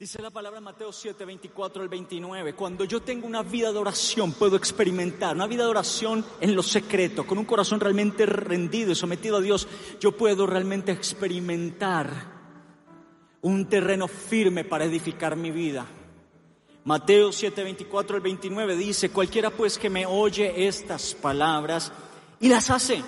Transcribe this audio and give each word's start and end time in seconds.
Dice 0.00 0.22
la 0.22 0.30
palabra 0.30 0.62
Mateo 0.62 0.94
7, 0.94 1.26
24 1.26 1.82
al 1.82 1.90
29. 1.90 2.54
Cuando 2.54 2.84
yo 2.84 3.02
tengo 3.02 3.26
una 3.26 3.42
vida 3.42 3.70
de 3.70 3.78
oración, 3.78 4.32
puedo 4.32 4.56
experimentar 4.56 5.36
una 5.36 5.46
vida 5.46 5.64
de 5.64 5.68
oración 5.68 6.24
en 6.40 6.56
lo 6.56 6.62
secreto, 6.62 7.26
con 7.26 7.36
un 7.36 7.44
corazón 7.44 7.80
realmente 7.80 8.24
rendido 8.24 8.92
y 8.92 8.94
sometido 8.94 9.36
a 9.36 9.40
Dios, 9.42 9.68
yo 10.00 10.16
puedo 10.16 10.46
realmente 10.46 10.90
experimentar 10.90 12.10
un 13.42 13.68
terreno 13.68 14.08
firme 14.08 14.64
para 14.64 14.86
edificar 14.86 15.36
mi 15.36 15.50
vida. 15.50 15.86
Mateo 16.84 17.30
7, 17.30 17.62
24 17.62 18.16
al 18.16 18.22
29 18.22 18.76
dice, 18.76 19.10
cualquiera 19.10 19.50
pues 19.50 19.76
que 19.76 19.90
me 19.90 20.06
oye 20.06 20.66
estas 20.66 21.14
palabras 21.14 21.92
y 22.40 22.48
las 22.48 22.70
hace, 22.70 23.02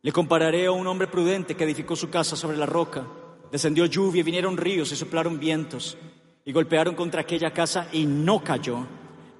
le 0.00 0.12
compararé 0.12 0.64
a 0.64 0.72
un 0.72 0.86
hombre 0.86 1.08
prudente 1.08 1.54
que 1.54 1.64
edificó 1.64 1.94
su 1.94 2.08
casa 2.08 2.36
sobre 2.36 2.56
la 2.56 2.64
roca. 2.64 3.06
Descendió 3.50 3.86
lluvia, 3.86 4.22
vinieron 4.22 4.56
ríos 4.56 4.92
y 4.92 4.96
soplaron 4.96 5.38
vientos 5.38 5.96
y 6.44 6.52
golpearon 6.52 6.94
contra 6.94 7.22
aquella 7.22 7.52
casa 7.52 7.88
y 7.92 8.04
no 8.04 8.42
cayó 8.44 8.86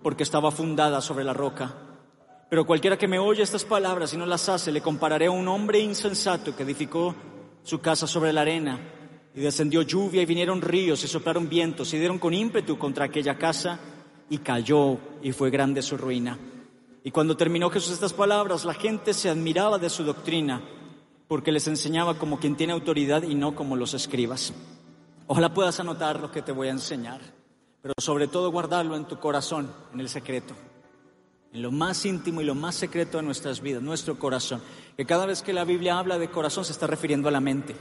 porque 0.03 0.23
estaba 0.23 0.51
fundada 0.51 1.01
sobre 1.01 1.25
la 1.25 1.35
roca. 1.35 1.75
Pero 2.49 2.67
cualquiera 2.67 2.97
que 2.97 3.09
me 3.09 3.19
oye 3.19 3.43
estas 3.43 3.65
palabras 3.65 4.15
y 4.15 4.17
no 4.17 4.25
las 4.25 4.49
hace, 4.49 4.73
le 4.73 4.81
compararé 4.81 5.27
a 5.27 5.31
un 5.31 5.47
hombre 5.49 5.79
insensato 5.81 6.57
que 6.57 6.63
edificó 6.63 7.15
su 7.63 7.81
casa 7.81 8.07
sobre 8.07 8.33
la 8.33 8.41
arena 8.41 8.79
y 9.35 9.41
descendió 9.41 9.83
lluvia 9.83 10.23
y 10.23 10.27
vinieron 10.27 10.63
ríos 10.63 11.05
y 11.05 11.09
soplaron 11.09 11.49
vientos 11.49 11.93
y 11.93 11.99
dieron 11.99 12.19
con 12.19 12.33
ímpetu 12.33 12.79
contra 12.79 13.05
aquella 13.05 13.37
casa 13.37 13.79
y 14.31 14.39
cayó 14.39 14.97
y 15.23 15.33
fue 15.33 15.51
grande 15.51 15.83
su 15.83 15.99
ruina. 15.99 16.39
Y 17.05 17.11
cuando 17.11 17.37
terminó 17.37 17.69
Jesús 17.69 17.93
estas 17.93 18.15
palabras, 18.15 18.65
la 18.65 18.75
gente 18.75 19.13
se 19.13 19.29
admiraba 19.29 19.79
de 19.79 19.91
su 19.91 20.05
doctrina 20.05 20.63
porque 21.29 21.53
les 21.53 21.69
enseñaba 21.69 22.19
como 22.19 22.41
quien 22.41 22.57
tiene 22.57 22.73
autoridad 22.73 23.23
y 23.23 23.35
no 23.35 23.55
como 23.55 23.77
los 23.77 23.95
escribas. 23.95 24.55
Ojalá 25.27 25.53
puedas 25.53 25.79
anotar 25.79 26.19
lo 26.21 26.33
que 26.33 26.41
te 26.41 26.53
voy 26.53 26.69
a 26.69 26.73
enseñar, 26.73 27.21
pero 27.83 27.93
sobre 27.99 28.29
todo 28.29 28.51
guardarlo 28.51 28.97
en 28.97 29.05
tu 29.05 29.19
corazón, 29.19 29.71
en 29.93 30.01
el 30.01 30.09
secreto, 30.09 30.55
en 31.53 31.61
lo 31.61 31.71
más 31.71 32.07
íntimo 32.07 32.41
y 32.41 32.45
lo 32.45 32.55
más 32.55 32.75
secreto 32.75 33.19
de 33.19 33.25
nuestras 33.25 33.61
vidas, 33.61 33.83
nuestro 33.83 34.19
corazón. 34.19 34.63
Que 34.97 35.05
cada 35.05 35.27
vez 35.27 35.43
que 35.43 35.53
la 35.53 35.65
Biblia 35.65 35.99
habla 35.99 36.19
de 36.19 36.31
corazón 36.31 36.65
se 36.65 36.73
está 36.73 36.87
refiriendo 36.87 37.29
a 37.29 37.33
la 37.33 37.41
mente. 37.41 37.77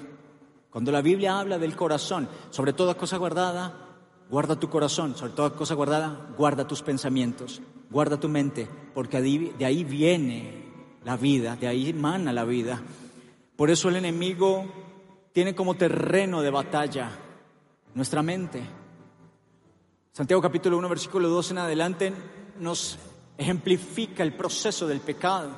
Cuando 0.69 0.91
la 0.91 1.01
Biblia 1.01 1.39
habla 1.39 1.57
del 1.57 1.77
corazón, 1.77 2.27
sobre 2.49 2.73
toda 2.73 2.95
cosa 2.95 3.15
guardada, 3.15 3.87
guarda 4.29 4.59
tu 4.59 4.69
corazón, 4.69 5.15
sobre 5.15 5.31
toda 5.31 5.51
cosa 5.51 5.73
guardada, 5.73 6.27
guarda 6.37 6.67
tus 6.67 6.81
pensamientos, 6.81 7.61
guarda 7.89 8.19
tu 8.19 8.27
mente, 8.27 8.67
porque 8.93 9.21
de 9.21 9.65
ahí 9.65 9.85
viene 9.85 10.65
la 11.05 11.15
vida, 11.15 11.55
de 11.55 11.67
ahí 11.67 11.89
emana 11.89 12.33
la 12.33 12.43
vida. 12.43 12.81
Por 13.57 13.71
eso 13.71 13.89
el 13.89 13.95
enemigo 13.95 14.67
tiene 15.33 15.55
como 15.55 15.73
terreno 15.73 16.43
de 16.43 16.51
batalla 16.51 17.09
nuestra 17.95 18.21
mente. 18.21 18.61
Santiago 20.11 20.43
capítulo 20.43 20.77
1, 20.77 20.87
versículo 20.87 21.27
2 21.27 21.51
en 21.51 21.57
adelante 21.57 22.13
nos 22.59 22.99
ejemplifica 23.35 24.21
el 24.21 24.35
proceso 24.35 24.87
del 24.87 24.99
pecado. 24.99 25.57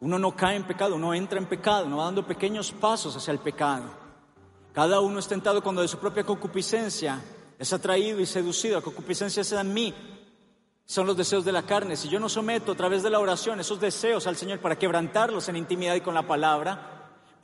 Uno 0.00 0.18
no 0.18 0.34
cae 0.34 0.56
en 0.56 0.66
pecado, 0.66 0.96
uno 0.96 1.14
entra 1.14 1.38
en 1.38 1.46
pecado, 1.46 1.86
uno 1.86 1.98
va 1.98 2.06
dando 2.06 2.26
pequeños 2.26 2.72
pasos 2.72 3.16
hacia 3.16 3.30
el 3.30 3.38
pecado. 3.38 3.84
Cada 4.72 4.98
uno 4.98 5.20
es 5.20 5.28
tentado 5.28 5.62
cuando 5.62 5.82
de 5.82 5.88
su 5.88 5.98
propia 5.98 6.24
concupiscencia 6.24 7.22
es 7.56 7.72
atraído 7.72 8.18
y 8.18 8.26
seducido. 8.26 8.78
La 8.78 8.82
concupiscencia 8.82 9.42
es 9.42 9.52
en 9.52 9.72
mí, 9.72 9.94
son 10.84 11.06
los 11.06 11.16
deseos 11.16 11.44
de 11.44 11.52
la 11.52 11.62
carne. 11.62 11.94
Si 11.94 12.08
yo 12.08 12.18
no 12.18 12.28
someto 12.28 12.72
a 12.72 12.76
través 12.76 13.04
de 13.04 13.10
la 13.10 13.20
oración 13.20 13.60
esos 13.60 13.78
deseos 13.78 14.26
al 14.26 14.34
Señor 14.34 14.58
para 14.58 14.76
quebrantarlos 14.76 15.48
en 15.48 15.54
intimidad 15.56 15.94
y 15.94 16.00
con 16.00 16.14
la 16.14 16.26
palabra, 16.26 16.93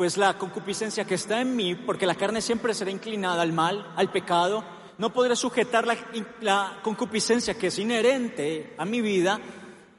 pues 0.01 0.17
la 0.17 0.39
concupiscencia 0.39 1.05
que 1.05 1.17
está 1.17 1.43
en 1.43 1.55
mí, 1.55 1.75
porque 1.75 2.07
la 2.07 2.15
carne 2.15 2.41
siempre 2.41 2.73
será 2.73 2.91
inclinada 2.91 3.43
al 3.43 3.53
mal, 3.53 3.93
al 3.97 4.11
pecado, 4.11 4.65
no 4.97 5.13
podré 5.13 5.37
sujetar 5.37 5.87
la, 5.87 6.81
concupiscencia 6.83 7.53
que 7.53 7.67
es 7.67 7.79
inherente 7.79 8.73
a 8.79 8.87
mi 8.87 9.03
vida, 9.03 9.39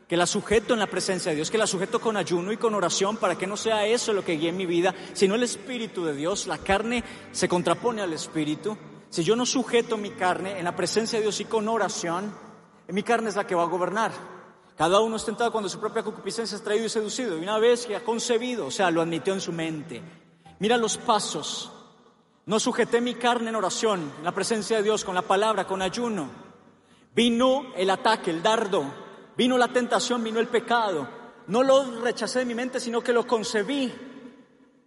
que 0.07 0.17
la 0.17 0.25
sujeto 0.25 0.73
en 0.73 0.79
la 0.79 0.87
presencia 0.87 1.29
de 1.29 1.35
Dios, 1.35 1.51
que 1.51 1.59
la 1.59 1.67
sujeto 1.67 2.01
con 2.01 2.17
ayuno 2.17 2.51
y 2.51 2.57
con 2.57 2.73
oración 2.73 3.17
para 3.17 3.37
que 3.37 3.45
no 3.45 3.55
sea 3.55 3.85
eso 3.85 4.11
lo 4.11 4.25
que 4.25 4.37
guíe 4.37 4.51
mi 4.51 4.65
vida, 4.65 4.95
sino 5.13 5.35
el 5.35 5.43
Espíritu 5.43 6.03
de 6.03 6.15
Dios. 6.15 6.47
La 6.47 6.57
carne 6.57 7.03
se 7.31 7.47
contrapone 7.47 8.01
al 8.01 8.13
Espíritu. 8.13 8.75
Si 9.07 9.23
yo 9.23 9.35
no 9.35 9.45
sujeto 9.45 9.97
mi 9.97 10.09
carne 10.09 10.57
en 10.57 10.65
la 10.65 10.75
presencia 10.75 11.19
de 11.19 11.25
Dios 11.25 11.39
y 11.41 11.45
con 11.45 11.69
oración, 11.69 12.33
mi 12.87 13.03
carne 13.03 13.29
es 13.29 13.35
la 13.35 13.45
que 13.45 13.53
va 13.53 13.61
a 13.61 13.67
gobernar. 13.67 14.40
Cada 14.81 14.99
uno 14.99 15.15
es 15.15 15.23
tentado 15.23 15.51
cuando 15.51 15.69
su 15.69 15.79
propia 15.79 16.01
concupiscencia 16.01 16.55
es 16.55 16.63
traído 16.63 16.87
y 16.87 16.89
seducido. 16.89 17.37
Y 17.37 17.43
una 17.43 17.59
vez 17.59 17.85
que 17.85 17.95
ha 17.95 18.03
concebido, 18.03 18.65
o 18.65 18.71
sea, 18.71 18.89
lo 18.89 18.99
admitió 19.03 19.31
en 19.31 19.39
su 19.39 19.51
mente. 19.51 20.01
Mira 20.57 20.75
los 20.75 20.97
pasos. 20.97 21.71
No 22.47 22.59
sujeté 22.59 22.99
mi 22.99 23.13
carne 23.13 23.49
en 23.49 23.55
oración, 23.55 24.11
en 24.17 24.23
la 24.23 24.31
presencia 24.31 24.77
de 24.77 24.81
Dios, 24.81 25.05
con 25.05 25.13
la 25.13 25.21
palabra, 25.21 25.67
con 25.67 25.83
ayuno. 25.83 26.31
Vino 27.13 27.67
el 27.75 27.91
ataque, 27.91 28.31
el 28.31 28.41
dardo. 28.41 28.83
Vino 29.37 29.55
la 29.55 29.67
tentación, 29.67 30.23
vino 30.23 30.39
el 30.39 30.47
pecado. 30.47 31.07
No 31.45 31.61
lo 31.61 32.01
rechacé 32.01 32.39
de 32.39 32.45
mi 32.45 32.55
mente, 32.55 32.79
sino 32.79 33.01
que 33.01 33.13
lo 33.13 33.27
concebí. 33.27 33.93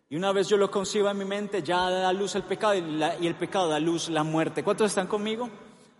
Y 0.09 0.17
una 0.17 0.33
vez 0.33 0.49
yo 0.49 0.57
lo 0.57 0.73
concibo 0.73 1.09
en 1.09 1.19
mi 1.19 1.25
mente, 1.25 1.63
ya 1.63 1.89
da 1.89 2.13
luz 2.13 2.35
el 2.35 2.43
pecado 2.43 2.75
y, 2.75 2.81
y 3.21 3.29
el 3.29 3.37
pecado 3.37 3.69
da 3.69 3.79
luz 3.79 4.09
la 4.09 4.25
muerte. 4.25 4.65
¿Cuántos 4.65 4.89
están 4.89 5.07
conmigo? 5.07 5.49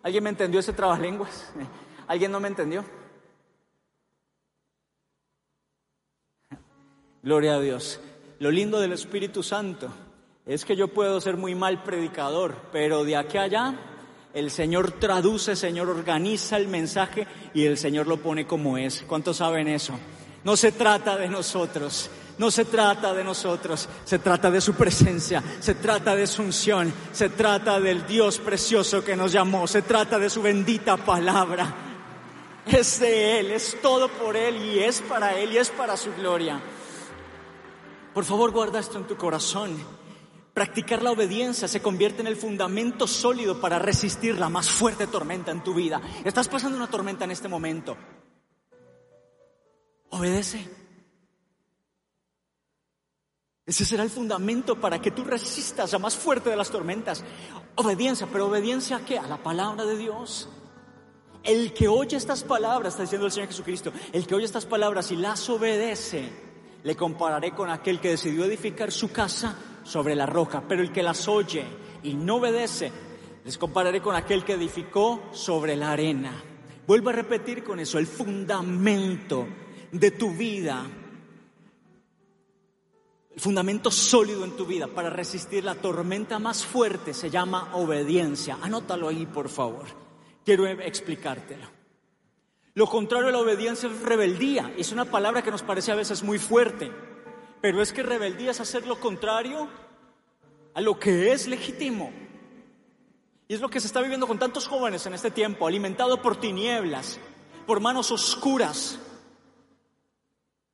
¿Alguien 0.03 0.25
me 0.25 0.31
entendió 0.31 0.59
ese 0.59 0.73
trabalenguas? 0.73 1.53
¿Alguien 2.09 2.33
no 2.33 2.41
me 2.41 2.49
entendió? 2.49 3.04
Gloria 7.25 7.55
a 7.55 7.61
Dios. 7.61 8.01
Lo 8.39 8.51
lindo 8.51 8.79
del 8.79 8.93
Espíritu 8.93 9.43
Santo 9.43 9.89
es 10.45 10.67
que 10.67 10.77
yo 10.77 10.89
puedo 10.89 11.23
ser 11.23 11.39
muy 11.39 11.55
mal 11.55 11.83
predicador, 11.83 12.55
pero 12.71 13.03
de 13.03 13.17
aquí 13.17 13.39
a 13.39 13.45
allá 13.45 13.75
el 14.35 14.51
Señor 14.51 14.93
traduce, 14.93 15.53
el 15.53 15.57
Señor 15.57 15.89
organiza 15.89 16.59
el 16.59 16.69
mensaje 16.69 17.27
y 17.55 17.65
el 17.65 17.79
Señor 17.79 18.09
lo 18.09 18.19
pone 18.19 18.47
como 18.47 18.77
es. 18.77 19.07
¿Cuántos 19.09 19.39
saben 19.39 19.69
eso? 19.69 19.99
No 20.45 20.55
se 20.55 20.73
trata 20.73 21.17
de 21.17 21.29
nosotros, 21.29 22.11
no 22.37 22.51
se 22.51 22.67
trata 22.67 23.15
de 23.15 23.25
nosotros, 23.25 23.89
se 24.05 24.19
trata 24.19 24.51
de 24.51 24.61
su 24.61 24.75
presencia, 24.75 25.43
se 25.61 25.77
trata 25.77 26.15
de 26.15 26.27
su 26.27 26.43
unción, 26.43 26.93
se 27.11 27.31
trata 27.31 27.81
del 27.81 28.07
Dios 28.07 28.39
precioso 28.39 29.03
que 29.03 29.17
nos 29.17 29.33
llamó, 29.33 29.67
se 29.67 29.81
trata 29.81 30.19
de 30.19 30.29
su 30.29 30.43
bendita 30.43 30.99
palabra. 30.99 31.75
Es 32.67 33.01
de 33.01 33.41
Él, 33.41 33.51
es 33.51 33.79
todo 33.81 34.09
por 34.09 34.37
Él 34.37 34.57
y 34.63 34.81
es 34.81 35.01
para 35.01 35.39
Él 35.39 35.53
y 35.55 35.57
es 35.57 35.71
para 35.71 35.97
su 35.97 36.13
gloria. 36.13 36.61
Por 38.15 38.25
favor, 38.25 38.53
guarda 38.53 38.79
esto 38.79 38.97
en 38.99 39.07
tu 39.07 39.17
corazón. 39.17 39.77
Practicar 40.55 41.03
la 41.03 41.11
obediencia 41.11 41.67
se 41.67 41.83
convierte 41.83 42.21
en 42.21 42.29
el 42.29 42.37
fundamento 42.37 43.09
sólido 43.09 43.61
para 43.61 43.81
resistir 43.81 44.39
la 44.39 44.49
más 44.49 44.71
fuerte 44.71 45.09
tormenta 45.09 45.51
en 45.51 45.65
tu 45.65 45.75
vida. 45.75 46.01
Estás 46.25 46.49
pasando 46.49 46.79
una 46.79 46.87
tormenta 46.87 47.25
en 47.25 47.33
este 47.33 47.49
momento. 47.49 47.97
Obedece. 50.11 50.69
Ese 53.67 53.85
será 53.85 54.05
el 54.05 54.11
fundamento 54.11 54.79
para 54.81 55.01
que 55.01 55.11
tú 55.11 55.25
resistas 55.25 55.91
la 55.91 55.99
más 55.99 56.15
fuerte 56.15 56.51
de 56.51 56.57
las 56.57 56.71
tormentas. 56.71 57.25
Obediencia, 57.75 58.29
pero 58.31 58.47
obediencia 58.47 58.99
a 58.99 59.05
qué? 59.05 59.19
A 59.19 59.27
la 59.27 59.43
palabra 59.43 59.85
de 59.85 59.97
Dios. 59.97 60.49
El 61.43 61.75
que 61.75 61.89
oye 61.89 62.17
estas 62.17 62.45
palabras, 62.45 62.93
está 62.93 63.03
diciendo 63.03 63.27
el 63.27 63.33
Señor 63.33 63.49
Jesucristo, 63.49 63.93
el 64.13 64.25
que 64.27 64.37
oye 64.37 64.45
estas 64.45 64.67
palabras 64.67 65.11
y 65.11 65.17
las 65.17 65.49
obedece, 65.51 66.31
le 66.85 66.95
compararé 66.95 67.53
con 67.53 67.71
aquel 67.71 67.99
que 67.99 68.11
decidió 68.11 68.45
edificar 68.45 68.93
su 68.93 69.11
casa 69.11 69.57
sobre 69.83 70.15
la 70.15 70.27
roca, 70.27 70.63
pero 70.69 70.83
el 70.83 70.93
que 70.93 71.03
las 71.03 71.27
oye 71.29 71.65
y 72.03 72.15
no 72.15 72.37
obedece, 72.37 72.93
les 73.43 73.59
compararé 73.59 74.01
con 74.01 74.15
aquel 74.15 74.45
que 74.45 74.53
edificó 74.53 75.23
sobre 75.33 75.77
la 75.77 75.93
arena. 75.93 76.43
Vuelvo 76.87 77.09
a 77.09 77.15
repetir 77.15 77.65
con 77.65 77.81
eso, 77.81 77.99
el 77.99 78.07
fundamento 78.07 79.47
de 79.93 80.11
tu 80.11 80.33
vida, 80.33 80.87
el 83.35 83.41
fundamento 83.41 83.91
sólido 83.91 84.45
en 84.45 84.55
tu 84.55 84.67
vida 84.67 84.87
para 84.87 85.09
resistir 85.09 85.65
la 85.65 85.75
tormenta 85.77 86.39
más 86.39 86.67
fuerte 86.67 87.15
se 87.15 87.31
llama 87.31 87.71
obediencia. 87.75 88.59
Anótalo 88.61 89.09
ahí, 89.09 89.25
por 89.25 89.49
favor. 89.49 89.87
Quiero 90.45 90.67
explicártelo. 90.67 91.84
Lo 92.75 92.89
contrario 92.89 93.29
a 93.29 93.33
la 93.33 93.39
obediencia 93.39 93.89
es 93.89 94.01
rebeldía. 94.01 94.73
Es 94.77 94.91
una 94.91 95.05
palabra 95.05 95.43
que 95.43 95.53
nos 95.53 95.63
parece 95.63 95.93
a 95.93 95.97
veces 95.97 96.25
muy 96.25 96.39
fuerte, 96.39 96.91
pero 97.61 97.81
es 97.81 97.93
que 97.93 98.03
rebeldía 98.03 98.51
es 98.51 98.61
hacer 98.61 98.87
lo 98.87 98.99
contrario 98.99 99.69
a 100.75 100.81
lo 100.81 100.99
que 100.99 101.33
es 101.33 101.47
legítimo. 101.47 102.13
Y 103.47 103.55
es 103.55 103.61
lo 103.61 103.69
que 103.69 103.79
se 103.79 103.87
está 103.87 104.01
viviendo 104.01 104.27
con 104.27 104.41
tantos 104.41 104.67
jóvenes 104.67 105.07
en 105.07 105.15
este 105.15 105.31
tiempo, 105.31 105.67
alimentado 105.67 106.21
por 106.21 106.41
tinieblas, 106.41 107.21
por 107.67 107.79
manos 107.79 108.11
oscuras. 108.11 108.99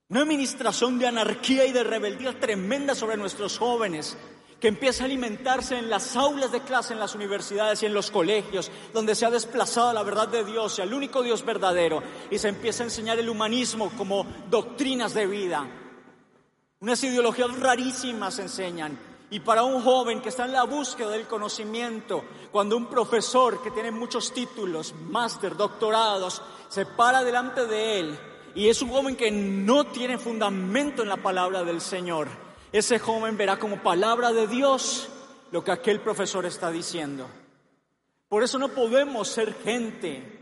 Una 0.08 0.22
administración 0.22 0.98
de 0.98 1.06
anarquía 1.06 1.66
y 1.66 1.72
de 1.72 1.84
rebeldía 1.84 2.38
tremenda 2.40 2.94
sobre 2.94 3.18
nuestros 3.18 3.58
jóvenes 3.58 4.16
que 4.60 4.68
empieza 4.68 5.02
a 5.02 5.06
alimentarse 5.06 5.78
en 5.78 5.88
las 5.88 6.16
aulas 6.16 6.52
de 6.52 6.60
clase, 6.60 6.92
en 6.92 7.00
las 7.00 7.14
universidades 7.14 7.82
y 7.82 7.86
en 7.86 7.94
los 7.94 8.10
colegios, 8.10 8.70
donde 8.92 9.14
se 9.14 9.24
ha 9.24 9.30
desplazado 9.30 9.92
la 9.92 10.02
verdad 10.02 10.28
de 10.28 10.44
Dios 10.44 10.78
y 10.78 10.82
al 10.82 10.92
único 10.92 11.22
Dios 11.22 11.44
verdadero, 11.44 12.02
y 12.30 12.38
se 12.38 12.48
empieza 12.48 12.82
a 12.82 12.86
enseñar 12.86 13.18
el 13.18 13.30
humanismo 13.30 13.90
como 13.96 14.26
doctrinas 14.50 15.14
de 15.14 15.26
vida. 15.26 15.66
Unas 16.80 17.02
ideologías 17.02 17.58
rarísimas 17.58 18.38
enseñan, 18.38 19.10
Y 19.32 19.38
para 19.38 19.62
un 19.62 19.80
joven 19.80 20.20
que 20.20 20.28
está 20.30 20.44
en 20.44 20.52
la 20.52 20.64
búsqueda 20.64 21.10
del 21.10 21.28
conocimiento, 21.28 22.24
cuando 22.50 22.76
un 22.76 22.86
profesor 22.86 23.62
que 23.62 23.70
tiene 23.70 23.92
muchos 23.92 24.34
títulos, 24.34 24.92
máster, 25.08 25.56
doctorados, 25.56 26.42
se 26.68 26.84
para 26.84 27.22
delante 27.22 27.66
de 27.66 28.00
él 28.00 28.18
y 28.54 28.68
es 28.68 28.82
un 28.82 28.90
joven 28.90 29.16
que 29.16 29.30
no 29.30 29.84
tiene 29.84 30.18
fundamento 30.18 31.02
en 31.02 31.08
la 31.08 31.16
palabra 31.16 31.62
del 31.62 31.80
Señor, 31.80 32.28
ese 32.72 32.98
joven 32.98 33.36
verá 33.36 33.58
como 33.58 33.82
palabra 33.82 34.32
de 34.32 34.46
Dios 34.46 35.08
lo 35.50 35.64
que 35.64 35.72
aquel 35.72 36.00
profesor 36.00 36.46
está 36.46 36.70
diciendo. 36.70 37.26
Por 38.28 38.44
eso 38.44 38.58
no 38.58 38.68
podemos 38.68 39.28
ser 39.28 39.54
gente 39.54 40.38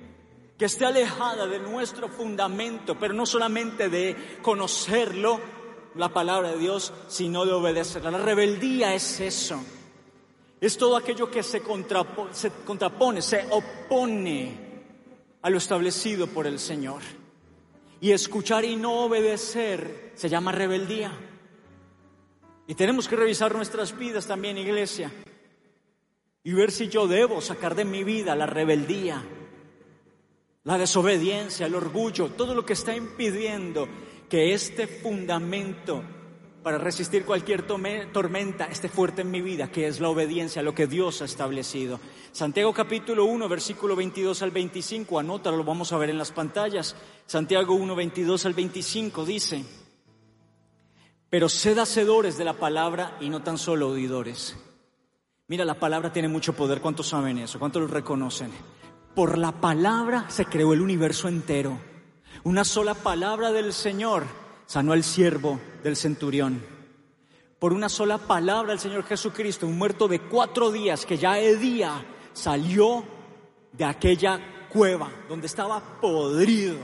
que 0.58 0.66
esté 0.66 0.84
alejada 0.84 1.46
de 1.46 1.58
nuestro 1.58 2.08
fundamento, 2.08 2.98
pero 2.98 3.14
no 3.14 3.24
solamente 3.24 3.88
de 3.88 4.38
conocerlo, 4.42 5.40
la 5.94 6.10
palabra 6.10 6.50
de 6.50 6.58
Dios, 6.58 6.92
sino 7.08 7.44
de 7.44 7.52
obedecerla. 7.52 8.10
La 8.10 8.18
rebeldía 8.18 8.94
es 8.94 9.20
eso. 9.20 9.60
Es 10.60 10.76
todo 10.76 10.96
aquello 10.96 11.30
que 11.30 11.42
se, 11.42 11.62
se 12.32 12.50
contrapone, 12.64 13.22
se 13.22 13.46
opone 13.50 14.68
a 15.42 15.50
lo 15.50 15.58
establecido 15.58 16.26
por 16.26 16.46
el 16.46 16.58
Señor. 16.58 17.02
Y 18.00 18.12
escuchar 18.12 18.64
y 18.64 18.76
no 18.76 19.00
obedecer 19.04 20.12
se 20.14 20.28
llama 20.28 20.52
rebeldía. 20.52 21.12
Y 22.68 22.74
tenemos 22.74 23.08
que 23.08 23.16
revisar 23.16 23.54
nuestras 23.54 23.98
vidas 23.98 24.26
también, 24.26 24.58
iglesia, 24.58 25.10
y 26.44 26.52
ver 26.52 26.70
si 26.70 26.88
yo 26.88 27.06
debo 27.08 27.40
sacar 27.40 27.74
de 27.74 27.86
mi 27.86 28.04
vida 28.04 28.36
la 28.36 28.44
rebeldía, 28.44 29.24
la 30.64 30.76
desobediencia, 30.76 31.64
el 31.64 31.74
orgullo, 31.74 32.28
todo 32.28 32.54
lo 32.54 32.66
que 32.66 32.74
está 32.74 32.94
impidiendo 32.94 33.88
que 34.28 34.52
este 34.52 34.86
fundamento 34.86 36.04
para 36.62 36.76
resistir 36.76 37.24
cualquier 37.24 37.62
tormenta 37.66 38.66
esté 38.66 38.90
fuerte 38.90 39.22
en 39.22 39.30
mi 39.30 39.40
vida, 39.40 39.72
que 39.72 39.86
es 39.86 39.98
la 39.98 40.10
obediencia 40.10 40.60
a 40.60 40.62
lo 40.62 40.74
que 40.74 40.86
Dios 40.86 41.22
ha 41.22 41.24
establecido. 41.24 41.98
Santiago 42.32 42.74
capítulo 42.74 43.24
1, 43.24 43.48
versículo 43.48 43.96
22 43.96 44.42
al 44.42 44.50
25, 44.50 45.18
anótalo, 45.18 45.56
lo 45.56 45.64
vamos 45.64 45.90
a 45.94 45.96
ver 45.96 46.10
en 46.10 46.18
las 46.18 46.32
pantallas. 46.32 46.94
Santiago 47.24 47.72
1, 47.72 47.96
22 47.96 48.44
al 48.44 48.52
25 48.52 49.24
dice, 49.24 49.64
pero 51.30 51.48
sed 51.48 51.78
hacedores 51.78 52.38
de 52.38 52.44
la 52.44 52.54
palabra 52.54 53.16
y 53.20 53.28
no 53.28 53.42
tan 53.42 53.58
solo 53.58 53.88
oidores. 53.88 54.56
Mira, 55.46 55.64
la 55.64 55.74
palabra 55.74 56.12
tiene 56.12 56.28
mucho 56.28 56.54
poder, 56.54 56.80
¿cuántos 56.80 57.08
saben 57.08 57.38
eso? 57.38 57.58
¿Cuántos 57.58 57.82
lo 57.82 57.88
reconocen? 57.88 58.50
Por 59.14 59.38
la 59.38 59.52
palabra 59.52 60.26
se 60.28 60.46
creó 60.46 60.72
el 60.72 60.80
universo 60.80 61.28
entero. 61.28 61.78
Una 62.44 62.64
sola 62.64 62.94
palabra 62.94 63.50
del 63.52 63.72
Señor 63.72 64.24
sanó 64.66 64.92
al 64.92 65.02
siervo 65.02 65.58
del 65.82 65.96
centurión. 65.96 66.62
Por 67.58 67.72
una 67.72 67.88
sola 67.88 68.18
palabra 68.18 68.70
del 68.70 68.78
Señor 68.78 69.04
Jesucristo, 69.04 69.66
un 69.66 69.76
muerto 69.76 70.06
de 70.06 70.20
cuatro 70.20 70.70
días 70.70 71.04
que 71.04 71.16
ya 71.16 71.34
día 71.34 72.04
salió 72.32 73.04
de 73.72 73.84
aquella 73.84 74.68
cueva 74.68 75.10
donde 75.28 75.46
estaba 75.46 76.00
podrido 76.00 76.76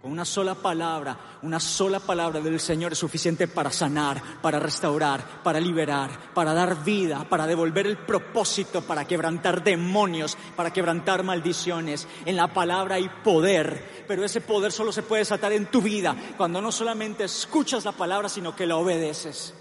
con 0.00 0.12
una 0.12 0.24
sola 0.24 0.54
palabra, 0.54 1.38
una 1.42 1.60
sola 1.60 2.00
palabra 2.00 2.40
del 2.40 2.58
Señor 2.58 2.92
es 2.92 2.98
suficiente 2.98 3.46
para 3.48 3.70
sanar, 3.70 4.40
para 4.40 4.58
restaurar, 4.58 5.42
para 5.42 5.60
liberar, 5.60 6.32
para 6.32 6.54
dar 6.54 6.82
vida, 6.82 7.26
para 7.28 7.46
devolver 7.46 7.86
el 7.86 7.98
propósito, 7.98 8.80
para 8.80 9.06
quebrantar 9.06 9.62
demonios, 9.62 10.38
para 10.56 10.72
quebrantar 10.72 11.22
maldiciones. 11.22 12.08
En 12.24 12.36
la 12.36 12.48
palabra 12.48 12.94
hay 12.94 13.10
poder, 13.22 14.04
pero 14.08 14.24
ese 14.24 14.40
poder 14.40 14.72
solo 14.72 14.90
se 14.90 15.02
puede 15.02 15.20
desatar 15.20 15.52
en 15.52 15.66
tu 15.66 15.82
vida 15.82 16.16
cuando 16.38 16.62
no 16.62 16.72
solamente 16.72 17.24
escuchas 17.24 17.84
la 17.84 17.92
palabra, 17.92 18.30
sino 18.30 18.56
que 18.56 18.66
la 18.66 18.76
obedeces. 18.76 19.54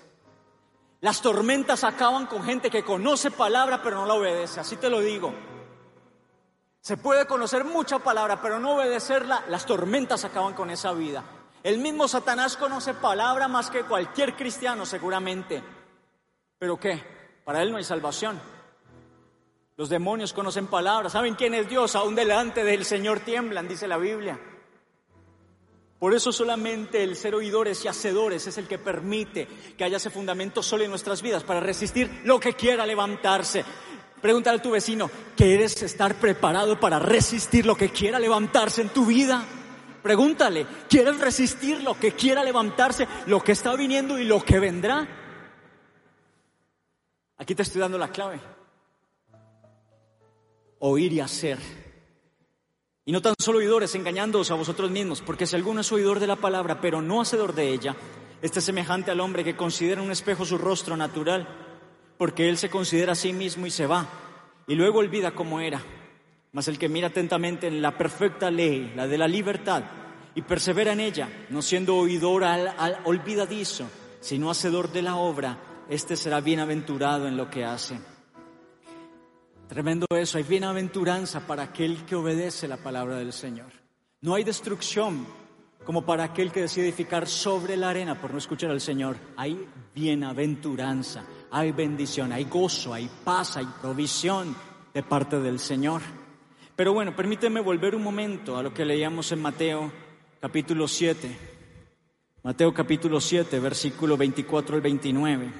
Las 1.01 1.21
tormentas 1.21 1.83
acaban 1.83 2.27
con 2.27 2.43
gente 2.43 2.69
que 2.69 2.83
conoce 2.83 3.29
palabra 3.29 3.81
pero 3.83 3.97
no 3.97 4.05
la 4.05 4.13
obedece, 4.13 4.61
así 4.61 4.77
te 4.77 4.89
lo 4.89 5.01
digo. 5.01 5.33
Se 6.81 6.97
puede 6.97 7.25
conocer 7.25 7.65
mucha 7.65 7.99
palabra, 7.99 8.41
pero 8.41 8.59
no 8.59 8.75
obedecerla, 8.75 9.43
las 9.49 9.65
tormentas 9.65 10.23
acaban 10.25 10.53
con 10.53 10.69
esa 10.69 10.93
vida. 10.93 11.23
El 11.61 11.79
mismo 11.79 12.07
Satanás 12.07 12.55
conoce 12.55 12.93
palabra 12.93 13.47
más 13.47 13.69
que 13.69 13.83
cualquier 13.83 14.35
cristiano 14.35 14.85
seguramente. 14.85 15.61
¿Pero 16.57 16.79
qué? 16.79 17.03
Para 17.43 17.61
él 17.61 17.71
no 17.71 17.77
hay 17.77 17.83
salvación. 17.83 18.39
Los 19.75 19.89
demonios 19.89 20.33
conocen 20.33 20.67
palabras, 20.67 21.13
saben 21.13 21.35
quién 21.35 21.53
es 21.53 21.69
Dios, 21.69 21.95
aún 21.95 22.15
delante 22.15 22.63
del 22.63 22.85
Señor 22.85 23.21
tiemblan, 23.21 23.67
dice 23.67 23.87
la 23.87 23.97
Biblia. 23.97 24.39
Por 25.99 26.13
eso 26.13 26.31
solamente 26.31 27.03
el 27.03 27.17
ser 27.17 27.35
oidores 27.35 27.83
y 27.83 27.89
hacedores 27.89 28.47
es 28.47 28.57
el 28.57 28.69
que 28.69 28.77
permite 28.77 29.47
que 29.77 29.83
haya 29.83 29.97
ese 29.97 30.09
fundamento 30.09 30.63
solo 30.63 30.85
en 30.85 30.89
nuestras 30.89 31.21
vidas 31.21 31.43
para 31.43 31.59
resistir 31.59 32.21
lo 32.23 32.39
que 32.39 32.53
quiera 32.53 32.85
levantarse. 32.85 33.65
Pregúntale 34.21 34.59
a 34.59 34.61
tu 34.61 34.71
vecino, 34.71 35.09
¿quieres 35.35 35.81
estar 35.81 36.15
preparado 36.15 36.79
para 36.79 36.99
resistir 36.99 37.65
lo 37.65 37.75
que 37.75 37.89
quiera 37.89 38.19
levantarse 38.19 38.81
en 38.81 38.89
tu 38.89 39.05
vida? 39.05 39.45
Pregúntale, 40.03 40.65
¿quieres 40.89 41.19
resistir 41.19 41.81
lo 41.83 41.97
que 41.97 42.13
quiera 42.13 42.43
levantarse, 42.43 43.07
lo 43.27 43.41
que 43.41 43.53
está 43.53 43.75
viniendo 43.75 44.17
y 44.17 44.25
lo 44.25 44.43
que 44.43 44.59
vendrá? 44.59 45.07
Aquí 47.37 47.55
te 47.55 47.63
estoy 47.63 47.79
dando 47.79 47.97
la 47.97 48.09
clave. 48.09 48.39
Oír 50.79 51.13
y 51.13 51.19
hacer. 51.21 51.57
Y 53.05 53.11
no 53.11 53.21
tan 53.21 53.35
solo 53.39 53.59
oidores 53.59 53.95
engañándoos 53.95 54.51
a 54.51 54.55
vosotros 54.55 54.91
mismos, 54.91 55.21
porque 55.21 55.47
si 55.47 55.55
alguno 55.55 55.81
es 55.81 55.91
oidor 55.91 56.19
de 56.19 56.27
la 56.27 56.35
palabra, 56.35 56.81
pero 56.81 57.01
no 57.01 57.21
hacedor 57.21 57.55
de 57.55 57.69
ella, 57.69 57.95
este 58.41 58.59
es 58.59 58.65
semejante 58.65 59.11
al 59.11 59.19
hombre 59.21 59.43
que 59.43 59.55
considera 59.55 60.01
un 60.01 60.11
espejo 60.11 60.45
su 60.45 60.57
rostro 60.57 60.95
natural 60.95 61.68
porque 62.19 62.49
él 62.49 62.57
se 62.57 62.69
considera 62.69 63.13
a 63.13 63.15
sí 63.15 63.31
mismo 63.31 63.65
y 63.65 63.71
se 63.71 63.87
va, 63.87 64.05
y 64.67 64.75
luego 64.75 64.99
olvida 64.99 65.31
cómo 65.31 65.61
era. 65.61 65.81
Mas 66.51 66.67
el 66.67 66.77
que 66.77 66.89
mira 66.89 67.07
atentamente 67.07 67.67
en 67.67 67.81
la 67.81 67.97
perfecta 67.97 68.51
ley, 68.51 68.91
la 68.93 69.07
de 69.07 69.17
la 69.17 69.25
libertad, 69.25 69.83
y 70.35 70.41
persevera 70.41 70.91
en 70.91 70.99
ella, 70.99 71.29
no 71.49 71.61
siendo 71.61 71.95
oidor 71.95 72.43
al, 72.43 72.99
olvidadizo, 73.05 73.89
sino 74.19 74.51
hacedor 74.51 74.91
de 74.91 75.01
la 75.01 75.15
obra, 75.15 75.59
este 75.87 76.17
será 76.17 76.41
bienaventurado 76.41 77.25
en 77.25 77.37
lo 77.37 77.49
que 77.49 77.63
hace. 77.63 77.97
Tremendo 79.69 80.05
eso, 80.09 80.39
hay 80.39 80.43
bienaventuranza 80.43 81.47
para 81.47 81.63
aquel 81.63 82.03
que 82.03 82.17
obedece 82.17 82.67
la 82.67 82.77
palabra 82.77 83.15
del 83.15 83.31
Señor. 83.31 83.71
No 84.19 84.35
hay 84.35 84.43
destrucción 84.43 85.25
como 85.83 86.05
para 86.05 86.23
aquel 86.23 86.51
que 86.51 86.61
decide 86.61 86.85
edificar 86.85 87.27
sobre 87.27 87.77
la 87.77 87.89
arena 87.89 88.19
por 88.19 88.31
no 88.31 88.37
escuchar 88.37 88.71
al 88.71 88.81
Señor. 88.81 89.17
Hay 89.37 89.67
bienaventuranza 89.95 91.25
hay 91.51 91.71
bendición, 91.71 92.31
hay 92.31 92.45
gozo, 92.45 92.93
hay 92.93 93.09
paz, 93.23 93.57
hay 93.57 93.65
provisión 93.81 94.55
de 94.93 95.03
parte 95.03 95.39
del 95.39 95.59
Señor. 95.59 96.01
Pero 96.75 96.93
bueno, 96.93 97.15
permíteme 97.15 97.59
volver 97.59 97.95
un 97.95 98.03
momento 98.03 98.57
a 98.57 98.63
lo 98.63 98.73
que 98.73 98.85
leíamos 98.85 99.31
en 99.31 99.41
Mateo 99.41 99.91
capítulo 100.39 100.87
7. 100.87 101.37
Mateo 102.43 102.73
capítulo 102.73 103.19
7, 103.19 103.59
versículo 103.59 104.15
24 104.15 104.75
al 104.75 104.81
29. 104.81 105.51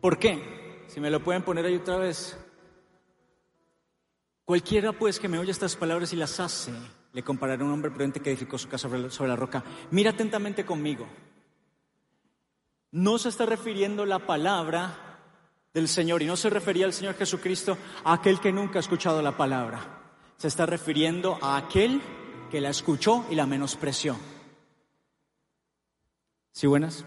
¿Por 0.00 0.18
qué? 0.18 0.84
Si 0.86 1.00
me 1.00 1.10
lo 1.10 1.22
pueden 1.22 1.42
poner 1.42 1.66
ahí 1.66 1.76
otra 1.76 1.98
vez. 1.98 2.38
Cualquiera 4.44 4.92
pues 4.92 5.18
que 5.18 5.28
me 5.28 5.38
oye 5.38 5.50
estas 5.50 5.76
palabras 5.76 6.12
y 6.12 6.16
las 6.16 6.38
hace, 6.38 6.72
le 7.14 7.22
comparará 7.22 7.62
a 7.62 7.66
un 7.66 7.72
hombre 7.72 7.90
prudente 7.90 8.20
que 8.20 8.28
edificó 8.30 8.58
su 8.58 8.68
casa 8.68 8.88
sobre 9.08 9.28
la 9.28 9.36
roca. 9.36 9.64
Mira 9.90 10.10
atentamente 10.10 10.66
conmigo 10.66 11.06
no 12.94 13.18
se 13.18 13.28
está 13.28 13.44
refiriendo 13.44 14.06
la 14.06 14.20
palabra 14.20 15.18
del 15.74 15.88
Señor 15.88 16.22
y 16.22 16.26
no 16.26 16.36
se 16.36 16.48
refería 16.48 16.86
al 16.86 16.92
Señor 16.92 17.16
Jesucristo 17.16 17.76
a 18.04 18.12
aquel 18.12 18.38
que 18.38 18.52
nunca 18.52 18.78
ha 18.78 18.80
escuchado 18.80 19.20
la 19.20 19.36
palabra. 19.36 19.80
Se 20.36 20.46
está 20.46 20.64
refiriendo 20.64 21.36
a 21.42 21.56
aquel 21.56 22.00
que 22.52 22.60
la 22.60 22.70
escuchó 22.70 23.26
y 23.28 23.34
la 23.34 23.46
menospreció. 23.46 24.16
¿Sí 26.52 26.68
buenas? 26.68 27.04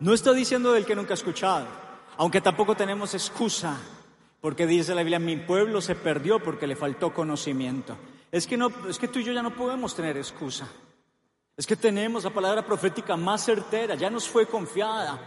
No 0.00 0.14
está 0.14 0.32
diciendo 0.32 0.72
del 0.72 0.86
que 0.86 0.96
nunca 0.96 1.12
ha 1.12 1.20
escuchado, 1.20 1.66
aunque 2.16 2.40
tampoco 2.40 2.74
tenemos 2.74 3.12
excusa, 3.12 3.78
porque 4.46 4.64
dice 4.64 4.94
la 4.94 5.02
Biblia, 5.02 5.18
mi 5.18 5.38
pueblo 5.38 5.80
se 5.80 5.96
perdió 5.96 6.38
porque 6.38 6.68
le 6.68 6.76
faltó 6.76 7.12
conocimiento. 7.12 7.96
Es 8.30 8.46
que, 8.46 8.56
no, 8.56 8.70
es 8.88 8.96
que 8.96 9.08
tú 9.08 9.18
y 9.18 9.24
yo 9.24 9.32
ya 9.32 9.42
no 9.42 9.52
podemos 9.52 9.92
tener 9.92 10.16
excusa. 10.16 10.68
Es 11.56 11.66
que 11.66 11.74
tenemos 11.74 12.22
la 12.22 12.30
palabra 12.30 12.64
profética 12.64 13.16
más 13.16 13.44
certera, 13.44 13.96
ya 13.96 14.08
nos 14.08 14.28
fue 14.28 14.46
confiada. 14.46 15.18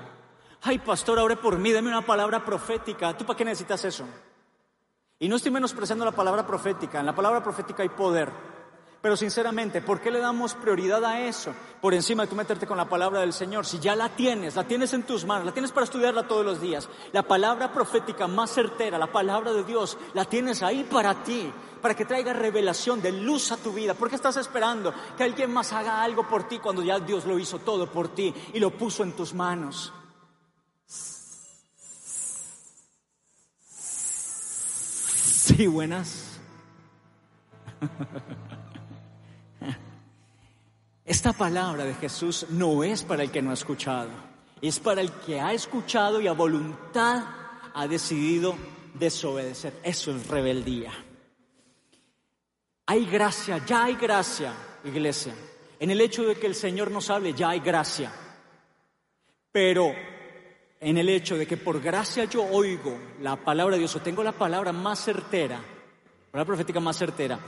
Ay, 0.62 0.80
pastor, 0.80 1.20
ore 1.20 1.36
por 1.36 1.58
mí, 1.58 1.74
dame 1.74 1.90
una 1.90 2.06
palabra 2.06 2.46
profética. 2.46 3.18
¿Tú 3.18 3.26
para 3.26 3.36
qué 3.36 3.44
necesitas 3.44 3.84
eso? 3.84 4.06
Y 5.20 5.28
no 5.28 5.36
estoy 5.36 5.52
menospreciando 5.52 6.06
la 6.06 6.14
palabra 6.14 6.48
profética, 6.48 7.02
en 7.02 7.06
la 7.08 7.14
palabra 7.14 7.44
profética 7.44 7.84
hay 7.84 7.90
poder. 7.90 8.32
Pero 9.02 9.16
sinceramente, 9.16 9.82
¿por 9.82 10.02
qué 10.02 10.12
le 10.12 10.20
damos 10.20 10.56
prioridad 10.56 11.06
a 11.06 11.22
eso? 11.22 11.54
Por 11.80 11.94
encima 11.94 12.24
de 12.24 12.30
tú 12.30 12.36
meterte 12.36 12.68
con 12.68 12.76
la 12.76 12.90
palabra 12.90 13.22
del 13.22 13.32
Señor. 13.32 13.66
Si 13.66 13.80
ya 13.80 13.96
la 13.96 14.10
tienes, 14.10 14.58
la 14.58 14.66
tienes 14.66 14.92
en 14.94 15.04
tus 15.04 15.24
manos, 15.26 15.46
la 15.46 15.54
tienes 15.54 15.72
para 15.72 15.86
estudiarla 15.86 16.28
todos 16.28 16.46
los 16.46 16.60
días. 16.60 16.90
La 17.14 17.24
palabra 17.24 17.72
profética 17.72 18.28
más 18.28 18.52
certera, 18.52 18.98
la 18.98 19.12
palabra 19.12 19.54
de 19.54 19.64
Dios, 19.64 19.98
la 20.14 20.26
tienes 20.26 20.62
ahí 20.64 20.84
para 20.84 21.24
ti, 21.24 21.50
para 21.82 21.96
que 21.96 22.04
traiga 22.04 22.34
revelación 22.34 23.02
de 23.02 23.14
luz 23.14 23.54
a 23.54 23.58
tu 23.58 23.72
vida. 23.72 23.94
¿Por 23.94 24.10
qué 24.10 24.18
estás 24.18 24.36
esperando 24.36 24.94
que 25.16 25.24
alguien 25.24 25.54
más 25.54 25.72
haga 25.72 26.04
algo 26.04 26.28
por 26.28 26.50
ti 26.50 26.60
cuando 26.60 26.84
ya 26.84 27.00
Dios 27.00 27.24
lo 27.24 27.40
hizo 27.40 27.60
todo 27.60 27.90
por 27.90 28.10
ti 28.10 28.34
y 28.54 28.60
lo 28.60 28.72
puso 28.72 29.04
en 29.04 29.14
tus 29.14 29.34
manos? 29.34 29.94
Sí, 35.50 35.68
buenas. 35.68 36.38
Esta 41.10 41.34
palabra 41.34 41.86
de 41.86 41.96
Jesús 41.96 42.46
no 42.52 42.84
es 42.84 43.02
para 43.02 43.24
el 43.24 43.32
que 43.32 43.42
no 43.42 43.50
ha 43.50 43.56
escuchado, 43.56 44.12
es 44.62 44.80
para 44.80 45.02
el 45.02 45.12
que 45.12 45.42
ha 45.42 45.54
escuchado 45.54 46.22
y 46.22 46.28
a 46.28 46.34
voluntad 46.34 47.24
ha 47.74 47.88
decidido 47.88 48.56
desobedecer. 48.94 49.74
Eso 49.82 50.16
es 50.16 50.28
rebeldía. 50.28 50.92
Hay 52.86 53.08
gracia, 53.08 53.58
ya 53.66 53.86
hay 53.86 53.96
gracia, 53.96 54.54
iglesia. 54.84 55.34
En 55.80 55.90
el 55.90 56.00
hecho 56.00 56.28
de 56.28 56.36
que 56.36 56.46
el 56.46 56.54
Señor 56.54 56.92
nos 56.92 57.10
hable, 57.10 57.34
ya 57.34 57.50
hay 57.50 57.60
gracia. 57.60 58.12
Pero 59.52 59.92
en 60.80 60.96
el 60.96 61.10
hecho 61.10 61.36
de 61.38 61.48
que 61.48 61.58
por 61.58 61.82
gracia 61.82 62.26
yo 62.26 62.44
oigo 62.44 62.96
la 63.20 63.36
palabra 63.36 63.78
de 63.78 63.80
Dios 63.80 63.96
o 63.96 64.02
tengo 64.02 64.22
la 64.22 64.34
palabra 64.34 64.72
más 64.72 65.04
certera, 65.04 65.60
la 66.34 66.46
profética 66.46 66.80
más 66.80 67.00
certera, 67.00 67.40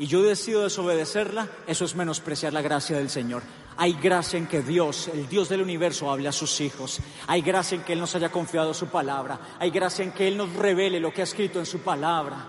y 0.00 0.06
yo 0.06 0.22
decido 0.22 0.62
desobedecerla, 0.62 1.46
eso 1.66 1.84
es 1.84 1.94
menospreciar 1.94 2.54
la 2.54 2.62
gracia 2.62 2.96
del 2.96 3.10
Señor. 3.10 3.42
Hay 3.76 3.92
gracia 3.92 4.38
en 4.38 4.46
que 4.46 4.62
Dios, 4.62 5.08
el 5.08 5.28
Dios 5.28 5.50
del 5.50 5.60
universo, 5.60 6.10
hable 6.10 6.26
a 6.26 6.32
sus 6.32 6.58
hijos. 6.62 7.00
Hay 7.26 7.42
gracia 7.42 7.76
en 7.76 7.82
que 7.82 7.92
Él 7.92 8.00
nos 8.00 8.14
haya 8.14 8.32
confiado 8.32 8.72
su 8.72 8.86
palabra. 8.86 9.38
Hay 9.58 9.70
gracia 9.70 10.02
en 10.02 10.12
que 10.12 10.26
Él 10.26 10.38
nos 10.38 10.54
revele 10.54 11.00
lo 11.00 11.12
que 11.12 11.20
ha 11.20 11.24
escrito 11.24 11.58
en 11.58 11.66
su 11.66 11.80
palabra. 11.80 12.48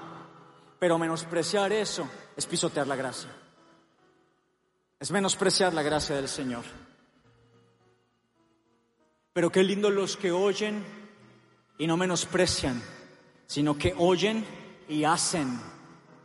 Pero 0.79 0.97
menospreciar 0.97 1.73
eso 1.73 2.07
es 2.37 2.45
pisotear 2.45 2.87
la 2.87 2.95
gracia. 2.95 3.29
Es 4.97 5.11
menospreciar 5.11 5.73
la 5.73 5.83
gracia 5.83 6.15
del 6.15 6.29
Señor. 6.29 6.63
Pero 9.33 9.51
qué 9.51 9.61
lindo 9.61 9.89
los 9.89 10.15
que 10.15 10.31
oyen 10.31 10.85
y 11.77 11.85
no 11.85 11.97
menosprecian, 11.97 12.81
sino 13.45 13.77
que 13.77 13.93
oyen 13.97 14.45
y 14.87 15.03
hacen, 15.03 15.59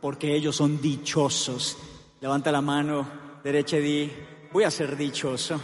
porque 0.07 0.33
ellos 0.33 0.55
son 0.55 0.79
dichosos. 0.79 1.77
Levanta 2.21 2.49
la 2.49 2.61
mano 2.61 3.05
derecha 3.43 3.75
y 3.75 3.81
di, 3.81 4.11
voy 4.53 4.63
a 4.63 4.71
ser 4.71 4.95
dichoso, 4.95 5.59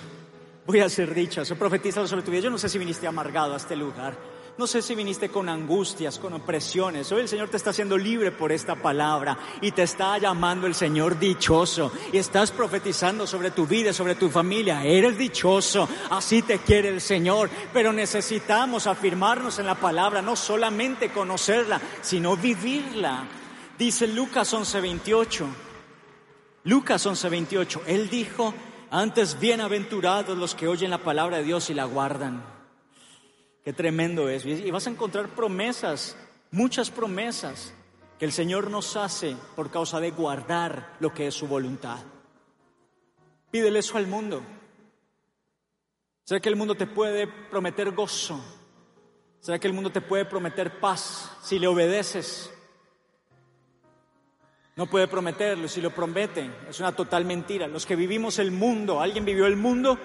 voy 0.68 0.82
a 0.82 0.90
ser 0.90 1.16
dichoso. 1.16 1.56
Profetiza 1.56 2.06
sobre 2.06 2.24
tu 2.24 2.32
vida. 2.32 2.42
Yo 2.42 2.50
no 2.50 2.58
sé 2.58 2.68
si 2.68 2.78
viniste 2.78 3.08
amargado 3.08 3.54
a 3.54 3.56
este 3.56 3.74
lugar. 3.78 4.18
No 4.58 4.68
sé 4.68 4.82
si 4.82 4.96
viniste 4.96 5.30
con 5.30 5.48
angustias, 5.48 6.20
con 6.20 6.34
opresiones. 6.34 7.10
Hoy 7.14 7.22
el 7.22 7.30
Señor 7.30 7.48
te 7.48 7.56
está 7.56 7.70
haciendo 7.70 7.98
libre 7.98 8.32
por 8.32 8.52
esta 8.52 8.76
palabra 8.76 9.38
y 9.62 9.72
te 9.72 9.84
está 9.84 10.18
llamando 10.18 10.68
el 10.68 10.76
Señor 10.76 11.18
dichoso. 11.18 11.94
Y 12.12 12.18
estás 12.18 12.52
profetizando 12.52 13.26
sobre 13.26 13.52
tu 13.52 13.66
vida, 13.66 13.94
sobre 13.94 14.16
tu 14.16 14.30
familia. 14.30 14.84
Eres 14.84 15.18
dichoso. 15.18 15.88
Así 16.10 16.42
te 16.42 16.60
quiere 16.60 16.90
el 16.90 17.00
Señor. 17.00 17.50
Pero 17.72 17.94
necesitamos 17.94 18.88
afirmarnos 18.88 19.58
en 19.60 19.68
la 19.68 19.76
palabra, 19.76 20.22
no 20.22 20.36
solamente 20.36 21.14
conocerla, 21.14 21.80
sino 22.02 22.36
vivirla. 22.36 23.26
Dice 23.84 24.08
Lucas 24.08 24.54
11:28. 24.54 25.46
Lucas 26.64 27.06
11:28. 27.06 27.82
Él 27.86 28.10
dijo, 28.10 28.54
antes 28.90 29.38
bienaventurados 29.42 30.38
los 30.38 30.56
que 30.56 30.70
oyen 30.70 30.90
la 30.90 31.00
palabra 31.00 31.40
de 31.40 31.44
Dios 31.44 31.70
y 31.70 31.74
la 31.74 31.84
guardan. 31.84 32.46
Qué 33.62 33.74
tremendo 33.74 34.30
es. 34.30 34.46
Y 34.46 34.72
vas 34.72 34.88
a 34.88 34.90
encontrar 34.90 35.36
promesas, 35.36 36.16
muchas 36.50 36.92
promesas 36.92 37.74
que 38.18 38.24
el 38.24 38.32
Señor 38.32 38.72
nos 38.72 38.96
hace 38.96 39.36
por 39.54 39.70
causa 39.70 40.00
de 40.00 40.12
guardar 40.12 40.96
lo 41.02 41.14
que 41.14 41.28
es 41.28 41.34
su 41.34 41.48
voluntad. 41.48 42.00
Pídele 43.52 43.80
eso 43.80 43.98
al 43.98 44.08
mundo. 44.08 44.44
¿Será 46.24 46.40
que 46.40 46.48
el 46.48 46.56
mundo 46.56 46.76
te 46.76 46.88
puede 46.88 47.28
prometer 47.28 47.92
gozo? 47.92 48.42
¿Será 49.42 49.60
que 49.60 49.68
el 49.68 49.74
mundo 49.74 49.92
te 49.92 50.00
puede 50.00 50.24
prometer 50.24 50.80
paz 50.80 51.32
si 51.44 51.60
le 51.60 51.68
obedeces? 51.68 52.50
No 54.76 54.88
puede 54.88 55.08
prometerlo, 55.08 55.68
si 55.68 55.82
lo 55.82 55.92
prometen, 55.92 56.54
es 56.68 56.80
una 56.80 56.92
total 56.94 57.26
mentira. 57.26 57.68
Los 57.68 57.86
que 57.86 57.96
vivimos 57.96 58.40
el 58.40 58.52
mundo, 58.52 59.02
¿alguien 59.02 59.24
vivió 59.24 59.46
el 59.46 59.56
mundo? 59.56 60.00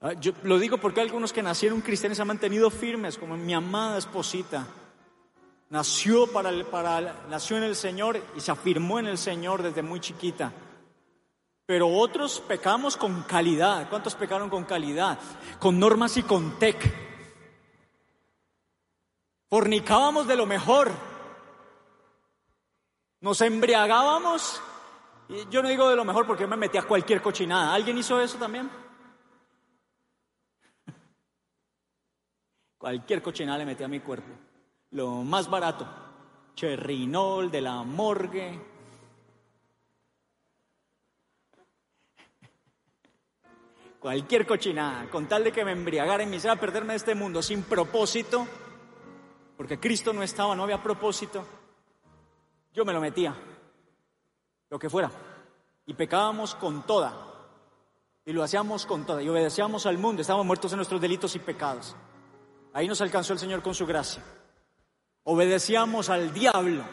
Ah, 0.00 0.14
yo 0.14 0.32
lo 0.42 0.58
digo 0.58 0.78
porque 0.78 1.00
algunos 1.00 1.32
que 1.32 1.42
nacieron 1.42 1.82
cristianos 1.82 2.16
se 2.16 2.22
han 2.22 2.28
mantenido 2.28 2.70
firmes, 2.70 3.16
como 3.16 3.36
mi 3.36 3.54
amada 3.54 3.98
esposita. 3.98 4.66
Nació, 5.68 6.26
para, 6.26 6.50
para, 6.64 7.26
nació 7.28 7.58
en 7.58 7.62
el 7.62 7.76
Señor 7.76 8.20
y 8.34 8.40
se 8.40 8.50
afirmó 8.50 8.98
en 8.98 9.06
el 9.06 9.18
Señor 9.18 9.62
desde 9.62 9.82
muy 9.82 10.00
chiquita. 10.00 10.52
Pero 11.64 11.86
otros 11.86 12.40
pecamos 12.40 12.96
con 12.96 13.22
calidad. 13.22 13.88
¿Cuántos 13.88 14.16
pecaron 14.16 14.50
con 14.50 14.64
calidad? 14.64 15.16
Con 15.60 15.78
normas 15.78 16.16
y 16.16 16.24
con 16.24 16.58
tec. 16.58 16.76
Fornicábamos 19.48 20.26
de 20.26 20.34
lo 20.34 20.46
mejor. 20.46 20.90
Nos 23.20 23.40
embriagábamos. 23.42 24.60
Y 25.28 25.48
yo 25.48 25.62
no 25.62 25.68
digo 25.68 25.88
de 25.88 25.96
lo 25.96 26.04
mejor 26.04 26.26
porque 26.26 26.42
yo 26.42 26.48
me 26.48 26.56
metí 26.56 26.78
a 26.78 26.82
cualquier 26.82 27.22
cochinada. 27.22 27.74
¿Alguien 27.74 27.98
hizo 27.98 28.20
eso 28.20 28.38
también? 28.38 28.68
Cualquier 32.78 33.22
cochinada 33.22 33.58
le 33.58 33.66
metí 33.66 33.84
a 33.84 33.88
mi 33.88 34.00
cuerpo. 34.00 34.32
Lo 34.92 35.22
más 35.22 35.48
barato. 35.48 35.86
Cherrinol 36.54 37.50
de 37.50 37.60
la 37.60 37.82
morgue. 37.82 38.58
Cualquier 44.00 44.46
cochinada, 44.46 45.10
con 45.10 45.28
tal 45.28 45.44
de 45.44 45.52
que 45.52 45.64
me 45.64 45.72
embriagara 45.72 46.22
y 46.22 46.26
me 46.26 46.36
hiciera 46.36 46.56
perderme 46.56 46.94
de 46.94 46.96
este 46.96 47.14
mundo 47.14 47.42
sin 47.42 47.64
propósito, 47.64 48.46
porque 49.58 49.78
Cristo 49.78 50.14
no 50.14 50.22
estaba, 50.22 50.56
no 50.56 50.62
había 50.62 50.82
propósito, 50.82 51.44
yo 52.72 52.84
me 52.84 52.92
lo 52.92 53.00
metía, 53.00 53.34
lo 54.68 54.78
que 54.78 54.90
fuera, 54.90 55.10
y 55.86 55.94
pecábamos 55.94 56.54
con 56.54 56.86
toda, 56.86 57.26
y 58.24 58.32
lo 58.32 58.42
hacíamos 58.42 58.86
con 58.86 59.04
toda, 59.04 59.22
y 59.22 59.28
obedecíamos 59.28 59.86
al 59.86 59.98
mundo, 59.98 60.22
estábamos 60.22 60.46
muertos 60.46 60.72
en 60.72 60.76
nuestros 60.76 61.00
delitos 61.00 61.34
y 61.34 61.40
pecados. 61.40 61.96
Ahí 62.72 62.86
nos 62.86 63.00
alcanzó 63.00 63.32
el 63.32 63.38
Señor 63.38 63.62
con 63.62 63.74
su 63.74 63.86
gracia. 63.86 64.22
Obedecíamos 65.24 66.08
al 66.08 66.32
diablo. 66.32 66.84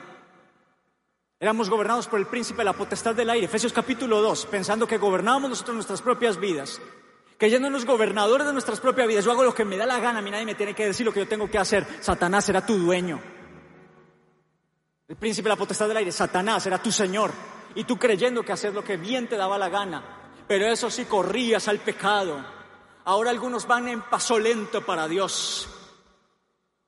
Éramos 1.39 1.69
gobernados 1.69 2.07
por 2.07 2.19
el 2.19 2.25
príncipe 2.25 2.59
de 2.59 2.65
la 2.65 2.73
potestad 2.73 3.13
del 3.13 3.29
aire, 3.29 3.45
Efesios 3.45 3.71
capítulo 3.71 4.21
2, 4.21 4.47
pensando 4.47 4.87
que 4.87 4.97
gobernábamos 4.97 5.51
nosotros 5.51 5.75
nuestras 5.75 6.01
propias 6.01 6.39
vidas, 6.39 6.81
creyéndonos 7.37 7.85
gobernadores 7.85 8.47
de 8.47 8.53
nuestras 8.53 8.79
propias 8.79 9.07
vidas. 9.07 9.23
Yo 9.23 9.31
hago 9.31 9.43
lo 9.43 9.53
que 9.53 9.63
me 9.63 9.77
da 9.77 9.85
la 9.85 9.99
gana, 9.99 10.17
a 10.17 10.21
mí 10.23 10.31
nadie 10.31 10.45
me 10.45 10.55
tiene 10.55 10.73
que 10.73 10.87
decir 10.87 11.05
lo 11.05 11.13
que 11.13 11.19
yo 11.19 11.27
tengo 11.27 11.47
que 11.47 11.59
hacer. 11.59 11.85
Satanás 12.01 12.49
era 12.49 12.65
tu 12.65 12.75
dueño. 12.75 13.21
El 15.07 15.15
príncipe 15.15 15.45
de 15.47 15.55
la 15.55 15.59
potestad 15.59 15.87
del 15.87 15.97
aire, 15.97 16.11
Satanás 16.11 16.65
era 16.65 16.81
tu 16.81 16.91
Señor. 16.91 17.31
Y 17.75 17.83
tú 17.83 17.97
creyendo 17.97 18.43
que 18.43 18.51
hacer 18.51 18.73
lo 18.73 18.83
que 18.83 18.97
bien 18.97 19.27
te 19.27 19.37
daba 19.37 19.57
la 19.57 19.69
gana. 19.69 20.03
Pero 20.47 20.67
eso 20.67 20.89
sí 20.89 21.05
corrías 21.05 21.67
al 21.67 21.79
pecado 21.79 22.57
Ahora 23.07 23.29
algunos 23.29 23.65
van 23.65 23.87
en 23.87 24.01
paso 24.01 24.37
lento 24.37 24.85
para 24.85 25.07
Dios. 25.07 25.65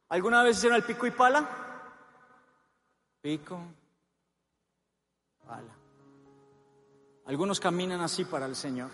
¿Alguna 0.09 0.43
vez 0.43 0.57
hicieron 0.57 0.75
el 0.75 0.83
pico 0.83 1.07
y 1.07 1.11
pala? 1.11 1.47
Pico, 3.21 3.57
pala. 5.47 5.73
Algunos 7.25 7.61
caminan 7.61 8.01
así 8.01 8.25
para 8.25 8.47
el 8.47 8.57
Señor. 8.57 8.91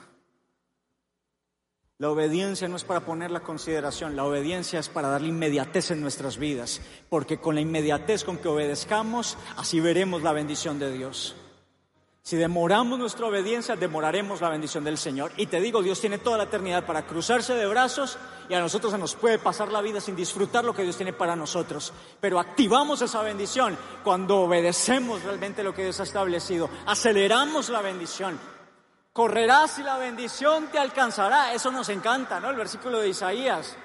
La 1.98 2.10
obediencia 2.10 2.68
no 2.68 2.76
es 2.76 2.84
para 2.84 3.06
poner 3.06 3.32
la 3.32 3.40
consideración, 3.40 4.18
la 4.18 4.26
obediencia 4.26 4.82
es 4.82 4.90
para 4.90 5.08
darle 5.08 5.30
inmediatez 5.30 5.92
en 5.92 6.02
nuestras 6.02 6.38
vidas, 6.38 6.82
porque 7.08 7.40
con 7.40 7.56
la 7.56 7.62
inmediatez 7.62 8.26
con 8.26 8.38
que 8.38 8.50
obedezcamos, 8.50 9.38
así 9.56 9.80
veremos 9.80 10.22
la 10.22 10.34
bendición 10.34 10.78
de 10.78 10.92
Dios. 10.92 11.38
Si 12.22 12.36
demoramos 12.36 13.00
nuestra 13.00 13.28
obediencia, 13.28 13.78
demoraremos 13.78 14.42
la 14.42 14.50
bendición 14.50 14.84
del 14.84 14.98
Señor. 14.98 15.32
Y 15.38 15.46
te 15.46 15.62
digo, 15.62 15.82
Dios 15.82 16.02
tiene 16.02 16.18
toda 16.18 16.38
la 16.38 16.46
eternidad 16.46 16.86
para 16.86 17.06
cruzarse 17.06 17.54
de 17.54 17.66
brazos 17.66 18.18
y 18.50 18.56
a 18.56 18.60
nosotros 18.60 18.92
se 18.92 18.98
nos 18.98 19.16
puede 19.16 19.40
pasar 19.40 19.72
la 19.72 19.82
vida 19.82 20.02
sin 20.02 20.18
disfrutar 20.18 20.66
lo 20.66 20.74
que 20.74 20.84
Dios 20.84 20.98
tiene 20.98 21.14
para 21.14 21.38
nosotros. 21.38 21.94
Pero 22.20 22.40
activamos 22.40 23.02
esa 23.04 23.22
bendición 23.22 23.78
cuando 24.04 24.40
obedecemos 24.40 25.24
realmente 25.24 25.64
lo 25.64 25.74
que 25.74 25.84
Dios 25.84 26.00
ha 26.02 26.04
establecido. 26.04 26.68
Aceleramos 26.88 27.70
la 27.70 27.82
bendición. 27.82 28.38
Correrás 29.16 29.80
y 29.80 29.84
la 29.84 29.98
bendición 29.98 30.68
te 30.68 30.78
alcanzará. 30.78 31.54
Eso 31.54 31.72
nos 31.72 31.88
encanta, 31.88 32.42
¿no? 32.42 32.50
El 32.50 32.58
versículo 32.58 33.00
de 33.00 33.08
Isaías. 33.08 33.78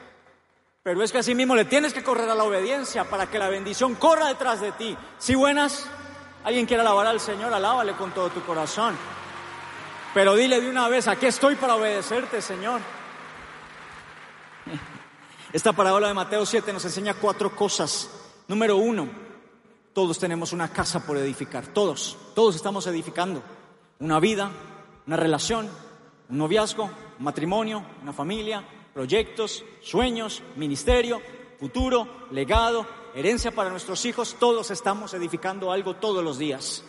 Pero 0.82 1.04
es 1.04 1.12
que 1.12 1.18
así 1.18 1.36
mismo 1.36 1.54
le 1.54 1.66
tienes 1.66 1.92
que 1.92 2.02
correr 2.02 2.28
a 2.30 2.34
la 2.34 2.42
obediencia 2.42 3.08
para 3.08 3.30
que 3.30 3.38
la 3.38 3.48
bendición 3.48 3.94
corra 3.94 4.26
detrás 4.26 4.60
de 4.60 4.72
ti. 4.72 4.96
¿Sí 5.18 5.36
buenas? 5.36 5.86
Alguien 6.42 6.66
quiere 6.66 6.80
alabar 6.80 7.06
al 7.06 7.20
Señor, 7.20 7.54
alábale 7.54 7.92
con 7.92 8.10
todo 8.10 8.30
tu 8.30 8.42
corazón. 8.42 8.96
Pero 10.12 10.34
dile 10.34 10.60
de 10.60 10.68
una 10.68 10.88
vez, 10.88 11.06
aquí 11.06 11.26
estoy 11.26 11.54
para 11.54 11.76
obedecerte, 11.76 12.42
Señor. 12.42 12.80
Esta 15.52 15.72
parábola 15.72 16.08
de 16.08 16.14
Mateo 16.14 16.44
7 16.44 16.72
nos 16.72 16.84
enseña 16.86 17.14
cuatro 17.14 17.54
cosas. 17.54 18.10
Número 18.48 18.78
uno, 18.78 19.08
todos 19.92 20.18
tenemos 20.18 20.52
una 20.52 20.72
casa 20.72 21.06
por 21.06 21.16
edificar, 21.18 21.68
todos, 21.68 22.18
todos 22.34 22.56
estamos 22.56 22.84
edificando. 22.88 23.44
Una 24.00 24.18
vida, 24.18 24.50
una 25.06 25.16
relación, 25.16 25.68
un 26.28 26.38
noviazgo, 26.38 26.84
un 26.84 27.24
matrimonio, 27.24 27.84
una 28.02 28.12
familia, 28.12 28.64
proyectos, 28.92 29.64
sueños, 29.80 30.42
ministerio, 30.56 31.20
futuro, 31.58 32.26
legado, 32.30 32.86
herencia 33.14 33.50
para 33.50 33.70
nuestros 33.70 34.04
hijos, 34.04 34.36
todos 34.38 34.70
estamos 34.70 35.14
edificando 35.14 35.72
algo 35.72 35.96
todos 35.96 36.22
los 36.24 36.38
días. 36.38 36.84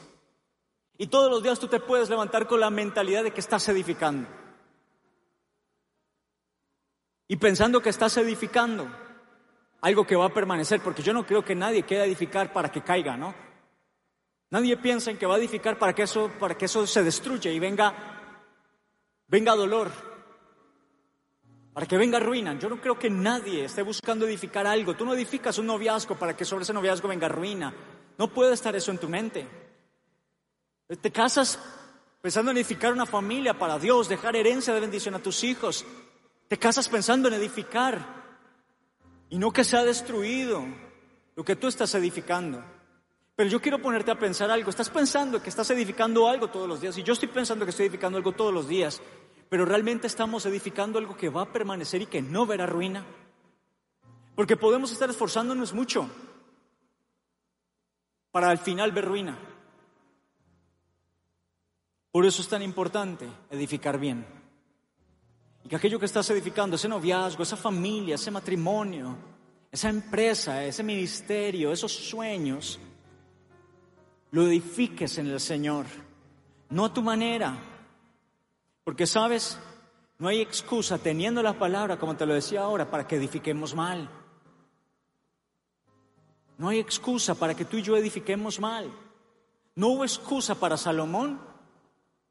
Y 0.97 1.07
todos 1.07 1.31
los 1.31 1.41
días 1.41 1.59
tú 1.59 1.67
te 1.67 1.79
puedes 1.79 2.09
levantar 2.09 2.47
con 2.47 2.59
la 2.59 2.69
mentalidad 2.69 3.23
de 3.23 3.31
que 3.31 3.39
estás 3.39 3.67
edificando. 3.69 4.27
Y 7.27 7.37
pensando 7.37 7.81
que 7.81 7.89
estás 7.89 8.17
edificando 8.17 8.87
algo 9.81 10.05
que 10.05 10.15
va 10.15 10.25
a 10.25 10.33
permanecer, 10.33 10.81
porque 10.81 11.01
yo 11.01 11.13
no 11.13 11.25
creo 11.25 11.43
que 11.43 11.55
nadie 11.55 11.83
quiera 11.83 12.05
edificar 12.05 12.53
para 12.53 12.71
que 12.71 12.81
caiga, 12.81 13.17
¿no? 13.17 13.33
Nadie 14.51 14.75
piensa 14.75 15.11
en 15.11 15.17
que 15.17 15.25
va 15.25 15.35
a 15.35 15.37
edificar 15.37 15.79
para 15.79 15.95
que 15.95 16.03
eso, 16.03 16.29
para 16.37 16.57
que 16.57 16.65
eso 16.65 16.85
se 16.85 17.03
destruya 17.03 17.49
y 17.49 17.57
venga, 17.57 17.95
venga 19.27 19.55
dolor, 19.55 19.89
para 21.73 21.85
que 21.85 21.97
venga 21.97 22.19
ruina. 22.19 22.59
Yo 22.59 22.67
no 22.67 22.81
creo 22.81 22.99
que 22.99 23.09
nadie 23.09 23.63
esté 23.63 23.81
buscando 23.81 24.27
edificar 24.27 24.67
algo. 24.67 24.93
Tú 24.93 25.05
no 25.05 25.13
edificas 25.13 25.57
un 25.57 25.67
noviazgo 25.67 26.19
para 26.19 26.35
que 26.35 26.43
sobre 26.43 26.63
ese 26.63 26.73
noviazgo 26.73 27.07
venga 27.07 27.29
ruina. 27.29 27.73
No 28.17 28.27
puede 28.27 28.53
estar 28.53 28.75
eso 28.75 28.91
en 28.91 28.97
tu 28.97 29.07
mente. 29.07 29.47
Te 30.99 31.11
casas 31.11 31.57
pensando 32.21 32.51
en 32.51 32.57
edificar 32.57 32.91
una 32.91 33.05
familia 33.05 33.57
para 33.57 33.79
Dios, 33.79 34.09
dejar 34.09 34.35
herencia 34.35 34.73
de 34.73 34.81
bendición 34.81 35.15
a 35.15 35.19
tus 35.19 35.45
hijos. 35.45 35.85
Te 36.49 36.59
casas 36.59 36.89
pensando 36.89 37.29
en 37.29 37.35
edificar 37.35 38.05
y 39.29 39.37
no 39.37 39.53
que 39.53 39.63
sea 39.63 39.85
destruido 39.85 40.65
lo 41.37 41.45
que 41.45 41.55
tú 41.55 41.69
estás 41.69 41.95
edificando. 41.95 42.61
Pero 43.41 43.49
yo 43.49 43.59
quiero 43.59 43.81
ponerte 43.81 44.11
a 44.11 44.19
pensar 44.19 44.51
algo. 44.51 44.69
Estás 44.69 44.91
pensando 44.91 45.41
que 45.41 45.49
estás 45.49 45.67
edificando 45.71 46.27
algo 46.27 46.49
todos 46.49 46.69
los 46.69 46.79
días 46.79 46.95
y 46.99 47.01
yo 47.01 47.13
estoy 47.13 47.27
pensando 47.27 47.65
que 47.65 47.71
estoy 47.71 47.87
edificando 47.87 48.15
algo 48.15 48.33
todos 48.33 48.53
los 48.53 48.67
días 48.67 49.01
pero 49.49 49.65
realmente 49.65 50.05
estamos 50.05 50.45
edificando 50.45 50.99
algo 50.99 51.17
que 51.17 51.29
va 51.29 51.41
a 51.41 51.51
permanecer 51.51 52.03
y 52.03 52.05
que 52.05 52.21
no 52.21 52.45
verá 52.45 52.67
ruina. 52.67 53.03
Porque 54.35 54.55
podemos 54.57 54.91
estar 54.91 55.09
esforzándonos 55.09 55.73
mucho 55.73 56.07
para 58.29 58.51
al 58.51 58.59
final 58.59 58.91
ver 58.91 59.05
ruina. 59.05 59.39
Por 62.11 62.27
eso 62.27 62.43
es 62.43 62.47
tan 62.47 62.61
importante 62.61 63.27
edificar 63.49 63.97
bien. 63.97 64.23
Y 65.63 65.67
que 65.67 65.77
aquello 65.77 65.97
que 65.97 66.05
estás 66.05 66.29
edificando, 66.29 66.75
ese 66.75 66.87
noviazgo, 66.87 67.41
esa 67.41 67.57
familia, 67.57 68.13
ese 68.13 68.29
matrimonio, 68.29 69.17
esa 69.71 69.89
empresa, 69.89 70.63
ese 70.63 70.83
ministerio, 70.83 71.71
esos 71.71 71.91
sueños, 71.91 72.79
lo 74.31 74.47
edifiques 74.47 75.17
en 75.17 75.27
el 75.27 75.39
Señor, 75.39 75.85
no 76.69 76.85
a 76.85 76.93
tu 76.93 77.01
manera, 77.01 77.57
porque 78.83 79.05
sabes, 79.05 79.59
no 80.17 80.27
hay 80.27 80.41
excusa 80.41 80.97
teniendo 80.97 81.43
la 81.43 81.53
palabra, 81.53 81.97
como 81.97 82.15
te 82.15 82.25
lo 82.25 82.33
decía 82.33 82.61
ahora, 82.61 82.89
para 82.89 83.07
que 83.07 83.17
edifiquemos 83.17 83.75
mal. 83.75 84.09
No 86.57 86.69
hay 86.69 86.79
excusa 86.79 87.35
para 87.35 87.55
que 87.55 87.65
tú 87.65 87.77
y 87.77 87.81
yo 87.81 87.97
edifiquemos 87.97 88.59
mal. 88.59 88.91
No 89.75 89.87
hubo 89.87 90.03
excusa 90.03 90.55
para 90.55 90.77
Salomón. 90.77 91.41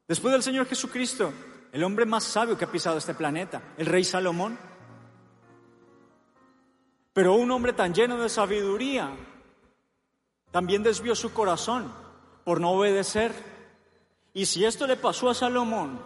Después 0.07 0.31
del 0.31 0.43
Señor 0.43 0.67
Jesucristo, 0.67 1.33
el 1.71 1.83
hombre 1.83 2.05
más 2.05 2.23
sabio 2.23 2.57
que 2.57 2.65
ha 2.65 2.71
pisado 2.71 2.97
este 2.97 3.13
planeta, 3.13 3.61
el 3.77 3.85
rey 3.85 4.03
Salomón. 4.03 4.57
Pero 7.13 7.35
un 7.35 7.51
hombre 7.51 7.73
tan 7.73 7.93
lleno 7.93 8.17
de 8.17 8.29
sabiduría 8.29 9.11
también 10.51 10.83
desvió 10.83 11.15
su 11.15 11.33
corazón 11.33 11.91
por 12.43 12.59
no 12.61 12.71
obedecer. 12.71 13.33
Y 14.33 14.45
si 14.45 14.65
esto 14.65 14.87
le 14.87 14.95
pasó 14.95 15.29
a 15.29 15.33
Salomón, 15.33 15.99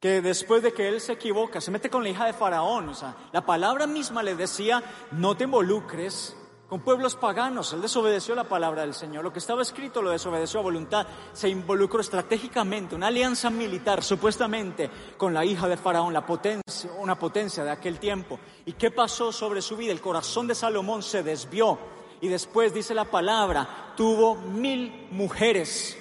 que 0.00 0.22
después 0.22 0.62
de 0.62 0.72
que 0.72 0.88
él 0.88 1.00
se 1.00 1.12
equivoca, 1.12 1.60
se 1.60 1.70
mete 1.70 1.90
con 1.90 2.02
la 2.02 2.08
hija 2.08 2.26
de 2.26 2.32
Faraón. 2.32 2.88
O 2.88 2.94
sea, 2.94 3.14
la 3.32 3.44
palabra 3.44 3.86
misma 3.86 4.22
le 4.22 4.34
decía, 4.34 4.82
no 5.12 5.36
te 5.36 5.44
involucres 5.44 6.36
con 6.70 6.80
pueblos 6.80 7.16
paganos. 7.16 7.72
Él 7.74 7.82
desobedeció 7.82 8.34
la 8.34 8.44
palabra 8.44 8.82
del 8.82 8.94
Señor. 8.94 9.22
Lo 9.22 9.32
que 9.32 9.40
estaba 9.40 9.60
escrito 9.60 10.00
lo 10.00 10.10
desobedeció 10.10 10.60
a 10.60 10.62
voluntad. 10.62 11.06
Se 11.34 11.50
involucró 11.50 12.00
estratégicamente, 12.00 12.94
una 12.94 13.08
alianza 13.08 13.50
militar, 13.50 14.02
supuestamente, 14.02 14.90
con 15.18 15.34
la 15.34 15.44
hija 15.44 15.68
de 15.68 15.76
Faraón, 15.76 16.14
la 16.14 16.24
potencia, 16.24 16.90
una 16.98 17.18
potencia 17.18 17.62
de 17.62 17.70
aquel 17.70 17.98
tiempo. 17.98 18.40
¿Y 18.64 18.72
qué 18.72 18.90
pasó 18.90 19.32
sobre 19.32 19.60
su 19.60 19.76
vida? 19.76 19.92
El 19.92 20.00
corazón 20.00 20.46
de 20.46 20.54
Salomón 20.54 21.02
se 21.02 21.22
desvió. 21.22 21.78
Y 22.20 22.28
después 22.28 22.74
dice 22.74 22.94
la 22.94 23.06
palabra, 23.06 23.94
tuvo 23.96 24.34
mil 24.34 25.08
mujeres 25.10 25.96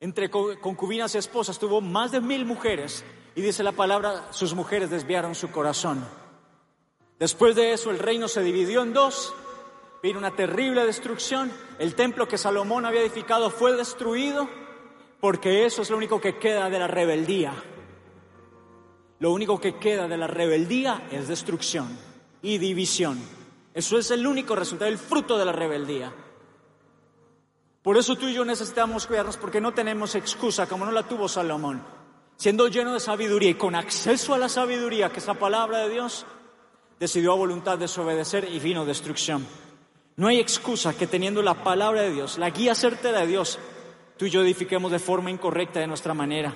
entre 0.00 0.30
concubinas 0.30 1.14
y 1.14 1.18
esposas, 1.18 1.58
tuvo 1.58 1.82
más 1.82 2.10
de 2.10 2.20
mil 2.22 2.46
mujeres 2.46 3.04
y 3.34 3.42
dice 3.42 3.62
la 3.62 3.72
palabra, 3.72 4.32
sus 4.32 4.54
mujeres 4.54 4.88
desviaron 4.88 5.34
su 5.34 5.50
corazón. 5.50 6.02
Después 7.18 7.54
de 7.54 7.74
eso 7.74 7.90
el 7.90 7.98
reino 7.98 8.26
se 8.26 8.42
dividió 8.42 8.82
en 8.82 8.94
dos, 8.94 9.34
vino 10.02 10.18
una 10.18 10.34
terrible 10.34 10.86
destrucción, 10.86 11.52
el 11.78 11.94
templo 11.94 12.26
que 12.26 12.38
Salomón 12.38 12.86
había 12.86 13.02
edificado 13.02 13.50
fue 13.50 13.76
destruido 13.76 14.48
porque 15.20 15.66
eso 15.66 15.82
es 15.82 15.90
lo 15.90 15.98
único 15.98 16.18
que 16.18 16.38
queda 16.38 16.70
de 16.70 16.78
la 16.78 16.86
rebeldía. 16.86 17.52
Lo 19.18 19.32
único 19.32 19.60
que 19.60 19.76
queda 19.76 20.08
de 20.08 20.16
la 20.16 20.26
rebeldía 20.26 21.06
es 21.10 21.28
destrucción 21.28 21.98
y 22.40 22.56
división. 22.56 23.20
Eso 23.72 23.98
es 23.98 24.10
el 24.10 24.26
único 24.26 24.56
resultado, 24.56 24.90
el 24.90 24.98
fruto 24.98 25.38
de 25.38 25.44
la 25.44 25.52
rebeldía. 25.52 26.12
Por 27.82 27.96
eso 27.96 28.16
tú 28.16 28.28
y 28.28 28.34
yo 28.34 28.44
necesitamos 28.44 29.06
cuidarnos 29.06 29.36
porque 29.36 29.60
no 29.60 29.72
tenemos 29.72 30.14
excusa 30.14 30.66
como 30.66 30.84
no 30.84 30.92
la 30.92 31.04
tuvo 31.04 31.28
Salomón. 31.28 31.82
Siendo 32.36 32.68
lleno 32.68 32.92
de 32.92 33.00
sabiduría 33.00 33.50
y 33.50 33.54
con 33.54 33.74
acceso 33.74 34.34
a 34.34 34.38
la 34.38 34.48
sabiduría, 34.48 35.10
que 35.10 35.20
es 35.20 35.26
la 35.26 35.34
palabra 35.34 35.78
de 35.78 35.90
Dios, 35.90 36.26
decidió 36.98 37.32
a 37.32 37.36
voluntad 37.36 37.78
desobedecer 37.78 38.48
y 38.50 38.58
vino 38.58 38.84
destrucción. 38.84 39.46
No 40.16 40.28
hay 40.28 40.38
excusa 40.38 40.96
que 40.96 41.06
teniendo 41.06 41.42
la 41.42 41.64
palabra 41.64 42.02
de 42.02 42.12
Dios, 42.12 42.36
la 42.38 42.50
guía 42.50 42.74
certera 42.74 43.20
de 43.20 43.26
Dios, 43.26 43.58
tú 44.18 44.26
y 44.26 44.30
yo 44.30 44.42
edifiquemos 44.42 44.92
de 44.92 44.98
forma 44.98 45.30
incorrecta 45.30 45.80
de 45.80 45.86
nuestra 45.86 46.12
manera. 46.12 46.54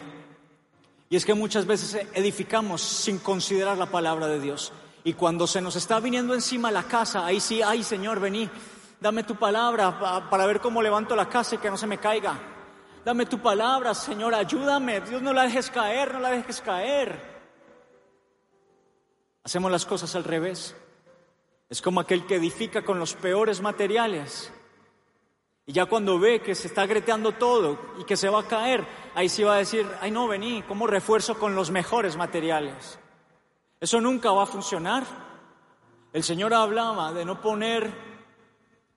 Y 1.09 1.17
es 1.17 1.25
que 1.25 1.33
muchas 1.33 1.65
veces 1.65 2.07
edificamos 2.13 2.83
sin 2.83 3.19
considerar 3.19 3.79
la 3.79 3.87
palabra 3.87 4.27
de 4.27 4.41
Dios. 4.41 4.73
Y 5.05 5.13
cuando 5.13 5.47
se 5.47 5.61
nos 5.61 5.77
está 5.77 6.01
viniendo 6.01 6.35
encima 6.35 6.71
la 6.71 6.85
casa, 6.85 7.25
ahí 7.25 7.39
sí, 7.39 7.63
ay 7.63 7.83
Señor, 7.83 8.21
vení, 8.21 8.51
Dame 9.05 9.23
tu 9.25 9.37
palabra 9.37 10.31
para 10.31 10.47
ver 10.47 10.63
cómo 10.63 10.81
levanto 10.81 11.15
la 11.15 11.29
casa 11.29 11.57
y 11.57 11.59
que 11.59 11.69
no 11.69 11.77
se 11.77 11.87
me 11.87 11.99
caiga. 11.99 12.39
Dame 13.05 13.27
tu 13.27 13.39
palabra, 13.39 13.95
Señor, 13.95 14.35
ayúdame. 14.35 15.03
Dios, 15.03 15.21
no 15.21 15.35
la 15.35 15.43
dejes 15.43 15.71
caer, 15.71 16.15
no 16.15 16.21
la 16.21 16.31
dejes 16.31 16.63
caer. 16.63 17.21
Hacemos 19.43 19.71
las 19.71 19.85
cosas 19.85 20.15
al 20.15 20.25
revés. 20.25 20.75
Es 21.69 21.83
como 21.83 22.01
aquel 22.01 22.25
que 22.25 22.37
edifica 22.37 22.83
con 22.83 22.99
los 22.99 23.13
peores 23.13 23.61
materiales. 23.61 24.51
Y 25.67 25.75
ya 25.75 25.85
cuando 25.85 26.19
ve 26.19 26.41
que 26.41 26.55
se 26.55 26.69
está 26.69 26.87
greteando 26.87 27.33
todo 27.33 27.79
y 27.99 28.05
que 28.05 28.17
se 28.17 28.31
va 28.31 28.41
a 28.41 28.49
caer, 28.49 28.87
ahí 29.15 29.29
sí 29.29 29.43
va 29.43 29.57
a 29.57 29.59
decir, 29.59 29.87
ay 30.01 30.11
no, 30.11 30.29
vení, 30.29 30.63
¿cómo 30.63 30.87
refuerzo 30.87 31.39
con 31.39 31.55
los 31.55 31.71
mejores 31.71 32.17
materiales? 32.17 32.99
Eso 33.85 34.01
nunca 34.01 34.31
va 34.31 34.45
a 34.45 34.47
funcionar. 34.47 35.05
El 36.11 36.23
Señor 36.23 36.55
hablaba 36.55 37.13
de 37.13 37.27
no 37.27 37.43
poner 37.43 37.93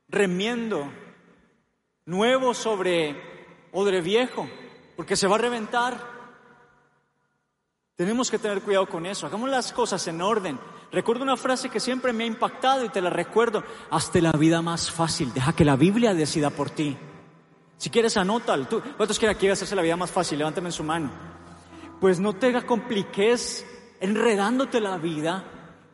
remiendo 0.07 0.89
nuevo 2.05 2.53
sobre 2.53 3.67
odre 3.73 3.99
viejo, 3.99 4.47
porque 4.95 5.17
se 5.17 5.27
va 5.27 5.35
a 5.35 5.39
reventar. 5.39 5.99
Tenemos 7.97 8.31
que 8.31 8.39
tener 8.39 8.61
cuidado 8.61 8.87
con 8.87 9.05
eso, 9.05 9.27
hagamos 9.27 9.49
las 9.49 9.73
cosas 9.73 10.07
en 10.07 10.21
orden. 10.21 10.57
Recuerdo 10.89 11.23
una 11.23 11.35
frase 11.35 11.67
que 11.67 11.81
siempre 11.81 12.13
me 12.13 12.23
ha 12.23 12.27
impactado 12.27 12.85
y 12.85 12.89
te 12.89 13.01
la 13.01 13.09
recuerdo, 13.09 13.65
hazte 13.91 14.21
la 14.21 14.31
vida 14.31 14.61
más 14.61 14.89
fácil, 14.89 15.33
deja 15.33 15.51
que 15.51 15.65
la 15.65 15.75
Biblia 15.75 16.13
decida 16.13 16.49
por 16.49 16.69
ti. 16.69 16.95
Si 17.75 17.89
quieres, 17.89 18.15
anótalo. 18.15 18.69
¿Tú, 18.69 18.81
¿Cuántos 18.95 19.19
quieren 19.19 19.35
aquí 19.35 19.49
hacerse 19.49 19.75
la 19.75 19.81
vida 19.81 19.97
más 19.97 20.11
fácil? 20.11 20.37
Levántame 20.37 20.69
en 20.69 20.73
su 20.73 20.85
mano. 20.85 21.11
Pues 21.99 22.21
no 22.21 22.31
te 22.31 22.65
compliques 22.65 23.65
enredándote 23.99 24.79
la 24.79 24.97
vida 24.97 25.43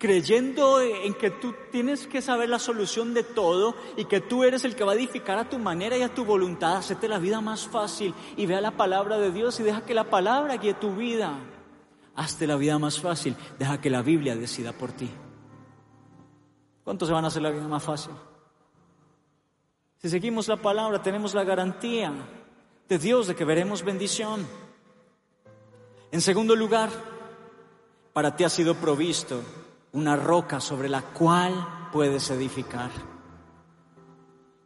creyendo 0.04 0.82
en 0.82 1.14
que 1.14 1.32
tú 1.32 1.56
tienes 1.72 2.08
que 2.08 2.22
saber 2.22 2.50
la 2.50 2.60
solución 2.60 3.14
de 3.14 3.24
todo 3.24 3.74
y 3.96 4.04
que 4.04 4.20
tú 4.20 4.44
eres 4.44 4.66
el 4.66 4.76
que 4.76 4.84
va 4.84 4.92
a 4.92 4.96
edificar 4.96 5.38
a 5.38 5.48
tu 5.48 5.58
manera 5.60 5.98
y 5.98 6.02
a 6.02 6.14
tu 6.14 6.26
voluntad, 6.26 6.76
hacerte 6.76 7.08
la 7.08 7.20
vida 7.20 7.40
más 7.40 7.66
fácil 7.70 8.14
y 8.36 8.46
vea 8.46 8.60
la 8.60 8.72
palabra 8.72 9.18
de 9.18 9.32
Dios 9.32 9.62
y 9.62 9.64
deja 9.64 9.86
que 9.86 9.94
la 9.94 10.10
palabra 10.10 10.58
guíe 10.58 10.74
tu 10.74 10.94
vida. 10.94 11.40
Hazte 12.16 12.48
la 12.48 12.58
vida 12.58 12.78
más 12.80 13.00
fácil, 13.00 13.38
deja 13.58 13.80
que 13.80 13.90
la 13.90 14.02
Biblia 14.02 14.36
decida 14.36 14.74
por 14.74 14.92
ti. 14.92 15.10
¿Cuántos 16.84 17.08
se 17.08 17.14
van 17.14 17.24
a 17.24 17.30
hacer 17.30 17.42
la 17.42 17.52
vida 17.52 17.66
más 17.70 17.84
fácil? 17.84 18.12
Si 20.00 20.10
seguimos 20.10 20.50
la 20.50 20.58
palabra, 20.58 21.02
tenemos 21.02 21.34
la 21.34 21.46
garantía 21.46 22.12
de 22.90 23.00
Dios 23.00 23.28
de 23.28 23.36
que 23.36 23.46
veremos 23.46 23.84
bendición. 23.84 24.46
En 26.12 26.20
segundo 26.20 26.58
lugar, 26.58 26.90
para 28.14 28.36
ti 28.36 28.44
ha 28.44 28.50
sido 28.50 28.76
provisto 28.76 29.42
una 29.92 30.16
roca 30.16 30.60
sobre 30.60 30.88
la 30.88 31.02
cual 31.02 31.90
puedes 31.92 32.30
edificar. 32.30 32.92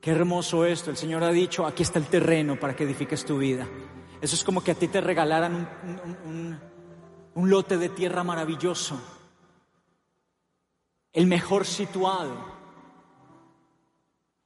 Qué 0.01 0.11
hermoso 0.11 0.65
esto. 0.65 0.89
El 0.91 0.97
Señor 0.97 1.23
ha 1.23 1.31
dicho, 1.31 1.65
aquí 1.65 1.83
está 1.83 1.99
el 1.99 2.07
terreno 2.07 2.59
para 2.59 2.75
que 2.75 2.83
edifiques 2.83 3.25
tu 3.25 3.37
vida. 3.37 3.67
Eso 4.21 4.35
es 4.35 4.43
como 4.43 4.63
que 4.63 4.71
a 4.71 4.75
ti 4.75 4.87
te 4.87 5.01
regalaran 5.01 5.69
un, 6.25 7.49
lote 7.49 7.77
de 7.77 7.89
tierra 7.89 8.23
maravilloso. 8.23 8.99
el 11.13 11.27
mejor 11.27 11.65
situado. 11.65 12.57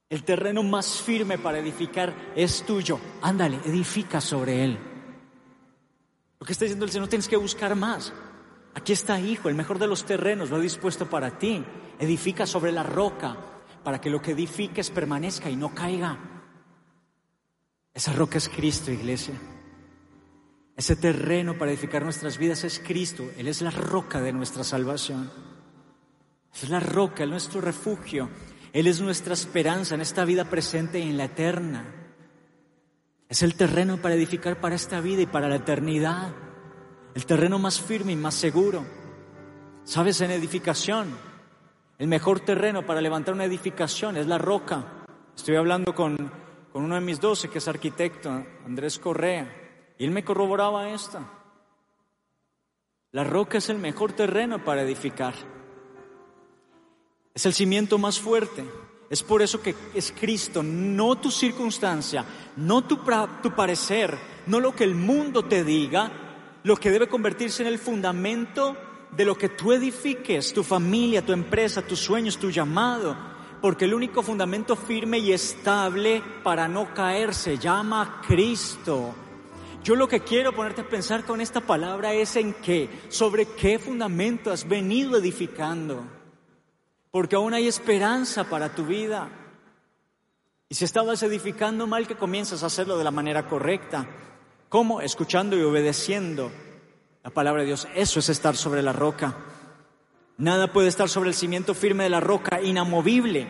El 0.08 0.24
terreno 0.24 0.62
más 0.62 1.00
firme 1.00 1.38
para 1.38 1.58
edificar 1.58 2.14
es 2.36 2.64
tuyo. 2.64 2.98
Ándale, 3.22 3.60
edifica 3.64 4.20
sobre 4.20 4.64
él. 4.64 4.78
Lo 6.38 6.46
que 6.46 6.52
está 6.52 6.64
diciendo 6.64 6.84
el 6.84 6.90
Señor, 6.90 7.08
tienes 7.08 7.28
que 7.28 7.36
buscar 7.36 7.74
más. 7.74 8.12
Aquí 8.74 8.92
está, 8.92 9.20
hijo, 9.20 9.48
el 9.48 9.54
mejor 9.54 9.78
de 9.78 9.86
los 9.86 10.04
terrenos 10.04 10.50
lo 10.50 10.58
dispuesto 10.58 11.08
para 11.08 11.38
ti. 11.38 11.64
Edifica 11.98 12.46
sobre 12.46 12.72
la 12.72 12.82
roca 12.82 13.36
para 13.84 14.00
que 14.00 14.10
lo 14.10 14.22
que 14.22 14.32
edifiques 14.32 14.90
permanezca 14.90 15.50
y 15.50 15.56
no 15.56 15.74
caiga. 15.74 16.18
Esa 17.92 18.12
roca 18.12 18.38
es 18.38 18.48
Cristo, 18.48 18.90
iglesia. 18.90 19.34
Ese 20.76 20.96
terreno 20.96 21.58
para 21.58 21.70
edificar 21.70 22.02
nuestras 22.02 22.38
vidas 22.38 22.64
es 22.64 22.78
Cristo. 22.78 23.30
Él 23.36 23.48
es 23.48 23.60
la 23.60 23.70
roca 23.70 24.20
de 24.20 24.32
nuestra 24.32 24.64
salvación. 24.64 25.30
Es 26.54 26.68
la 26.70 26.80
roca, 26.80 27.26
nuestro 27.26 27.60
refugio. 27.60 28.30
Él 28.72 28.86
es 28.86 29.00
nuestra 29.00 29.34
esperanza 29.34 29.94
en 29.94 30.00
esta 30.00 30.24
vida 30.24 30.46
presente 30.46 30.98
y 30.98 31.10
en 31.10 31.18
la 31.18 31.26
eterna. 31.26 31.84
Es 33.28 33.42
el 33.42 33.54
terreno 33.54 33.98
para 33.98 34.14
edificar 34.14 34.60
para 34.60 34.74
esta 34.74 35.00
vida 35.00 35.22
y 35.22 35.26
para 35.26 35.48
la 35.48 35.56
eternidad. 35.56 36.34
El 37.14 37.26
terreno 37.26 37.58
más 37.58 37.80
firme 37.80 38.12
y 38.12 38.16
más 38.16 38.34
seguro. 38.34 38.84
¿Sabes? 39.84 40.20
En 40.20 40.30
edificación, 40.30 41.10
el 41.98 42.08
mejor 42.08 42.40
terreno 42.40 42.86
para 42.86 43.00
levantar 43.00 43.34
una 43.34 43.44
edificación 43.44 44.16
es 44.16 44.26
la 44.26 44.38
roca. 44.38 45.04
Estoy 45.36 45.56
hablando 45.56 45.94
con, 45.94 46.30
con 46.72 46.84
uno 46.84 46.94
de 46.94 47.00
mis 47.00 47.20
doce, 47.20 47.48
que 47.48 47.58
es 47.58 47.68
arquitecto, 47.68 48.30
Andrés 48.64 48.98
Correa. 48.98 49.94
Y 49.98 50.04
él 50.04 50.10
me 50.10 50.24
corroboraba 50.24 50.90
esto. 50.90 51.20
La 53.12 53.24
roca 53.24 53.58
es 53.58 53.68
el 53.68 53.78
mejor 53.78 54.12
terreno 54.12 54.64
para 54.64 54.82
edificar. 54.82 55.34
Es 57.34 57.44
el 57.44 57.52
cimiento 57.52 57.98
más 57.98 58.18
fuerte. 58.18 58.64
Es 59.10 59.22
por 59.22 59.42
eso 59.42 59.60
que 59.60 59.74
es 59.94 60.14
Cristo, 60.18 60.62
no 60.62 61.16
tu 61.16 61.30
circunstancia, 61.30 62.24
no 62.56 62.82
tu, 62.82 63.00
tu 63.42 63.50
parecer, 63.54 64.16
no 64.46 64.58
lo 64.58 64.74
que 64.74 64.84
el 64.84 64.94
mundo 64.94 65.44
te 65.44 65.64
diga, 65.64 66.31
lo 66.64 66.76
que 66.76 66.90
debe 66.90 67.08
convertirse 67.08 67.62
en 67.62 67.68
el 67.68 67.78
fundamento 67.78 68.76
de 69.16 69.24
lo 69.24 69.36
que 69.36 69.48
tú 69.48 69.72
edifiques, 69.72 70.52
tu 70.52 70.62
familia, 70.62 71.24
tu 71.24 71.32
empresa, 71.32 71.82
tus 71.82 71.98
sueños, 71.98 72.38
tu 72.38 72.50
llamado. 72.50 73.16
Porque 73.60 73.84
el 73.84 73.94
único 73.94 74.22
fundamento 74.22 74.74
firme 74.74 75.18
y 75.18 75.32
estable 75.32 76.22
para 76.42 76.66
no 76.66 76.92
caer 76.94 77.34
se 77.34 77.58
llama 77.58 78.22
Cristo. 78.26 79.14
Yo 79.84 79.96
lo 79.96 80.08
que 80.08 80.20
quiero 80.20 80.52
ponerte 80.52 80.82
a 80.82 80.88
pensar 80.88 81.24
con 81.24 81.40
esta 81.40 81.60
palabra 81.60 82.12
es 82.12 82.36
en 82.36 82.54
qué, 82.54 82.88
sobre 83.08 83.46
qué 83.46 83.78
fundamento 83.78 84.50
has 84.50 84.68
venido 84.68 85.18
edificando. 85.18 86.04
Porque 87.10 87.36
aún 87.36 87.52
hay 87.52 87.68
esperanza 87.68 88.44
para 88.44 88.74
tu 88.74 88.86
vida. 88.86 89.28
Y 90.68 90.74
si 90.74 90.84
estabas 90.84 91.22
edificando 91.22 91.86
mal, 91.86 92.06
que 92.06 92.16
comienzas 92.16 92.62
a 92.62 92.66
hacerlo 92.66 92.96
de 92.96 93.04
la 93.04 93.10
manera 93.10 93.46
correcta. 93.46 94.06
¿Cómo? 94.72 95.02
Escuchando 95.02 95.54
y 95.54 95.60
obedeciendo 95.60 96.50
la 97.22 97.28
palabra 97.28 97.60
de 97.60 97.66
Dios. 97.66 97.86
Eso 97.94 98.20
es 98.20 98.30
estar 98.30 98.56
sobre 98.56 98.80
la 98.80 98.94
roca. 98.94 99.36
Nada 100.38 100.72
puede 100.72 100.88
estar 100.88 101.10
sobre 101.10 101.28
el 101.28 101.34
cimiento 101.34 101.74
firme 101.74 102.04
de 102.04 102.08
la 102.08 102.20
roca, 102.20 102.58
inamovible, 102.58 103.46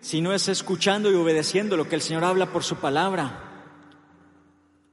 si 0.00 0.20
no 0.20 0.32
es 0.32 0.48
escuchando 0.48 1.08
y 1.08 1.14
obedeciendo 1.14 1.76
lo 1.76 1.88
que 1.88 1.94
el 1.94 2.02
Señor 2.02 2.24
habla 2.24 2.46
por 2.46 2.64
su 2.64 2.74
palabra. 2.78 3.44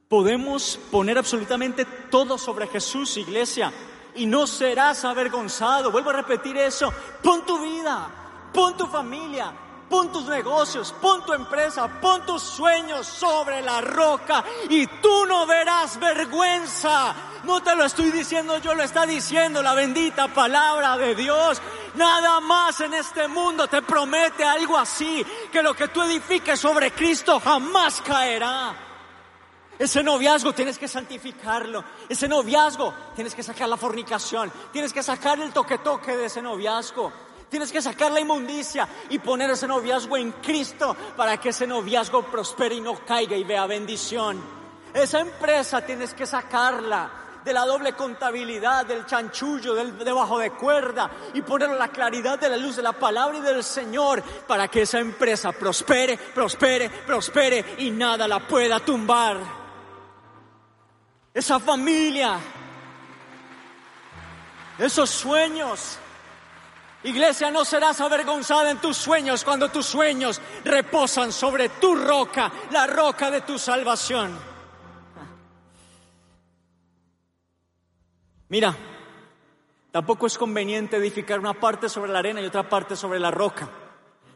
Podemos 0.10 0.80
poner 0.92 1.18
absolutamente 1.18 1.86
todo 2.12 2.38
sobre 2.38 2.68
Jesús, 2.68 3.18
iglesia, 3.18 3.74
y 4.14 4.28
no 4.28 4.46
serás 4.46 5.04
avergonzado. 5.06 5.92
Vuelvo 5.92 6.12
a 6.12 6.18
repetir 6.22 6.56
eso. 6.56 6.94
Pon 7.24 7.48
tu 7.48 7.60
vida, 7.64 8.52
pon 8.54 8.78
tu 8.78 8.86
familia, 8.86 9.52
pon 9.94 10.12
tus 10.12 10.26
negocios, 10.26 10.92
pon 11.00 11.24
tu 11.24 11.34
empresa, 11.34 11.88
pon 12.02 12.26
tus 12.26 12.42
sueños 12.42 13.06
sobre 13.06 13.62
la 13.62 13.80
roca 13.80 14.44
y 14.68 14.88
tú 14.88 15.28
no 15.28 15.46
verás 15.46 16.00
vergüenza. 16.00 17.14
No 17.44 17.62
te 17.62 17.76
lo 17.76 17.86
estoy 17.86 18.10
diciendo 18.10 18.58
yo, 18.58 18.74
lo 18.74 18.82
está 18.82 19.06
diciendo 19.06 19.62
la 19.62 19.76
bendita 19.76 20.30
palabra 20.30 20.98
de 20.98 21.14
Dios. 21.14 21.62
Nada 21.94 22.40
más 22.40 22.82
en 22.82 22.96
este 22.96 23.28
mundo 23.28 23.68
te 23.68 23.84
promete 23.84 24.44
algo 24.44 24.80
así, 24.80 25.24
que 25.52 25.62
lo 25.62 25.76
que 25.76 25.90
tú 25.90 26.02
edifiques 26.02 26.60
sobre 26.60 26.92
Cristo 26.92 27.40
jamás 27.40 28.02
caerá. 28.02 28.74
Ese 29.78 30.02
noviazgo 30.02 30.54
tienes 30.54 30.80
que 30.80 30.88
santificarlo. 30.88 31.84
Ese 32.10 32.28
noviazgo 32.28 32.96
tienes 33.14 33.36
que 33.36 33.44
sacar 33.44 33.70
la 33.70 33.78
fornicación. 33.78 34.52
Tienes 34.72 34.92
que 34.92 35.04
sacar 35.04 35.40
el 35.40 35.54
toque-toque 35.54 36.18
de 36.18 36.26
ese 36.26 36.42
noviazgo. 36.42 37.14
Tienes 37.54 37.72
que 37.72 37.84
sacar 37.84 38.12
la 38.12 38.20
inmundicia 38.20 38.88
y 39.12 39.20
poner 39.20 39.52
ese 39.52 39.68
noviazgo 39.68 40.18
en 40.18 40.32
Cristo 40.32 40.98
para 41.16 41.38
que 41.38 41.50
ese 41.50 41.68
noviazgo 41.68 42.24
prospere 42.24 42.74
y 42.74 42.82
no 42.82 43.06
caiga 43.06 43.38
y 43.38 43.44
vea 43.44 43.68
bendición. 43.68 44.42
Esa 44.92 45.20
empresa 45.20 45.86
tienes 45.86 46.16
que 46.16 46.26
sacarla 46.26 47.12
de 47.46 47.54
la 47.54 47.64
doble 47.64 47.94
contabilidad, 47.94 48.88
del 48.88 49.06
chanchullo, 49.06 49.76
del 49.76 49.96
debajo 50.00 50.40
de 50.40 50.50
cuerda 50.50 51.12
y 51.36 51.44
ponerlo 51.44 51.76
la 51.76 51.90
claridad 51.90 52.40
de 52.40 52.50
la 52.50 52.58
luz 52.58 52.78
de 52.78 52.82
la 52.82 52.94
palabra 52.94 53.38
y 53.38 53.42
del 53.42 53.64
Señor 53.64 54.24
para 54.48 54.68
que 54.68 54.82
esa 54.82 54.98
empresa 54.98 55.52
prospere, 55.52 56.18
prospere, 56.18 56.90
prospere 56.90 57.76
y 57.78 57.92
nada 57.92 58.28
la 58.28 58.40
pueda 58.48 58.80
tumbar 58.80 59.38
esa 61.32 61.60
familia, 61.60 62.40
esos 64.80 65.08
sueños. 65.08 66.00
Iglesia, 67.04 67.52
no 67.52 67.66
serás 67.66 68.00
avergonzada 68.00 68.72
en 68.72 68.80
tus 68.80 68.96
sueños 68.96 69.44
cuando 69.44 69.70
tus 69.70 69.86
sueños 69.86 70.40
reposan 70.64 71.34
sobre 71.34 71.68
tu 71.70 71.96
roca, 71.96 72.52
la 72.72 72.88
roca 72.88 73.30
de 73.30 73.42
tu 73.42 73.60
salvación. 73.60 74.40
Mira, 78.48 78.76
tampoco 79.92 80.28
es 80.28 80.38
conveniente 80.38 80.96
edificar 80.96 81.40
una 81.40 81.54
parte 81.54 81.90
sobre 81.90 82.12
la 82.12 82.20
arena 82.20 82.40
y 82.40 82.46
otra 82.46 82.70
parte 82.70 82.96
sobre 82.96 83.20
la 83.20 83.32
roca. 83.32 83.68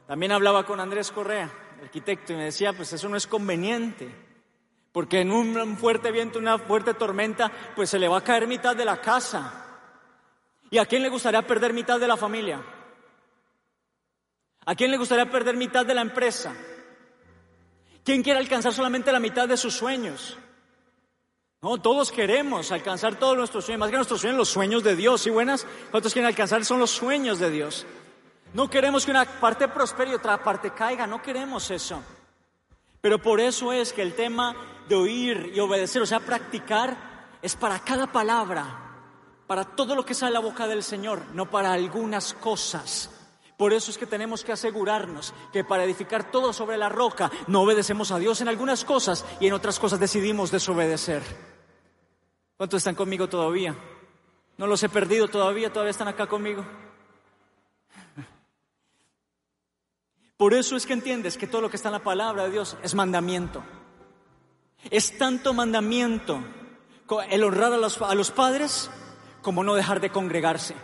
También 0.06 0.34
hablaba 0.34 0.66
con 0.66 0.80
Andrés 0.80 1.12
Correa, 1.12 1.50
arquitecto, 1.82 2.34
y 2.34 2.36
me 2.36 2.46
decía, 2.46 2.74
pues 2.74 2.92
eso 2.92 3.08
no 3.08 3.16
es 3.16 3.28
conveniente. 3.28 4.10
Porque 4.92 5.22
en 5.22 5.32
un 5.32 5.78
fuerte 5.78 6.12
viento, 6.12 6.40
una 6.40 6.58
fuerte 6.58 6.96
tormenta, 6.96 7.52
pues 7.76 7.90
se 7.90 8.00
le 8.00 8.08
va 8.08 8.18
a 8.18 8.24
caer 8.24 8.48
mitad 8.48 8.76
de 8.76 8.86
la 8.86 9.00
casa. 9.00 9.67
¿Y 10.70 10.78
a 10.78 10.86
quién 10.86 11.02
le 11.02 11.10
gustaría 11.10 11.42
perder 11.46 11.74
mitad 11.74 12.00
de 12.00 12.08
la 12.08 12.18
familia? 12.18 12.62
¿A 14.66 14.76
quién 14.76 14.92
le 14.92 14.98
gustaría 14.98 15.30
perder 15.30 15.56
mitad 15.56 15.86
de 15.86 15.94
la 15.94 16.02
empresa? 16.02 16.54
¿Quién 18.04 18.22
quiere 18.22 18.40
alcanzar 18.40 18.74
solamente 18.74 19.12
la 19.12 19.20
mitad 19.20 19.48
de 19.48 19.56
sus 19.58 19.74
sueños? 19.74 20.38
No, 21.62 21.78
todos 21.78 22.12
queremos 22.12 22.72
alcanzar 22.72 23.16
todos 23.16 23.38
nuestros 23.38 23.66
sueños, 23.66 23.80
más 23.80 23.90
que 23.90 23.96
nuestros 23.96 24.22
sueños, 24.22 24.38
los 24.38 24.50
sueños 24.50 24.84
de 24.84 24.96
Dios. 24.96 25.26
¿Y 25.26 25.30
buenas? 25.30 25.66
¿Cuántos 25.90 26.14
quieren 26.14 26.28
alcanzar? 26.28 26.64
Son 26.66 26.80
los 26.80 26.92
sueños 26.92 27.40
de 27.40 27.50
Dios. 27.50 27.86
No 28.54 28.70
queremos 28.70 29.06
que 29.06 29.12
una 29.12 29.26
parte 29.26 29.68
prospere 29.68 30.12
y 30.12 30.14
otra 30.16 30.44
parte 30.44 30.72
caiga, 30.72 31.08
no 31.08 31.22
queremos 31.22 31.72
eso. 31.72 32.04
Pero 33.02 33.22
por 33.22 33.40
eso 33.40 33.74
es 33.74 33.94
que 33.94 34.02
el 34.02 34.16
tema 34.16 34.56
de 34.88 34.96
oír 34.96 35.52
y 35.54 35.60
obedecer, 35.60 36.02
o 36.02 36.06
sea, 36.06 36.20
practicar, 36.20 36.96
es 37.42 37.56
para 37.56 37.80
cada 37.80 38.08
palabra, 38.08 38.87
para 39.48 39.64
todo 39.64 39.96
lo 39.96 40.06
que 40.06 40.14
sale 40.14 40.32
de 40.32 40.34
la 40.34 40.40
boca 40.42 40.68
del 40.68 40.84
Señor, 40.84 41.24
no 41.34 41.50
para 41.50 41.72
algunas 41.72 42.34
cosas. 42.34 43.10
Por 43.56 43.74
eso 43.74 43.90
es 43.90 43.98
que 43.98 44.06
tenemos 44.06 44.44
que 44.44 44.52
asegurarnos 44.52 45.34
que 45.52 45.64
para 45.64 45.84
edificar 45.84 46.30
todo 46.30 46.54
sobre 46.54 46.78
la 46.78 46.90
roca 46.90 47.32
no 47.48 47.62
obedecemos 47.62 48.12
a 48.12 48.20
Dios 48.20 48.40
en 48.42 48.50
algunas 48.50 48.86
cosas 48.86 49.26
y 49.40 49.48
en 49.48 49.54
otras 49.54 49.80
cosas 49.80 50.00
decidimos 50.00 50.52
desobedecer. 50.52 51.24
¿Cuántos 52.58 52.80
están 52.80 52.94
conmigo 52.94 53.28
todavía? 53.28 53.76
¿No 54.58 54.68
los 54.68 54.84
he 54.84 54.90
perdido 54.90 55.28
todavía? 55.28 55.72
¿Todavía 55.72 55.92
están 55.92 56.08
acá 56.08 56.28
conmigo? 56.28 56.66
Por 60.36 60.54
eso 60.54 60.76
es 60.76 60.86
que 60.86 60.94
entiendes 60.94 61.36
que 61.38 61.48
todo 61.48 61.62
lo 61.62 61.70
que 61.70 61.78
está 61.78 61.90
en 61.90 61.94
la 61.94 62.04
palabra 62.04 62.44
de 62.44 62.52
Dios 62.52 62.78
es 62.84 62.94
mandamiento. 62.94 63.64
Es 64.92 65.18
tanto 65.18 65.54
mandamiento 65.54 66.44
el 67.30 67.44
honrar 67.44 67.74
a 67.74 67.78
los, 67.78 68.00
a 68.02 68.14
los 68.14 68.30
padres 68.30 68.92
como 69.48 69.64
no 69.64 69.76
dejar 69.76 70.02
de 70.02 70.10
congregarse. 70.10 70.76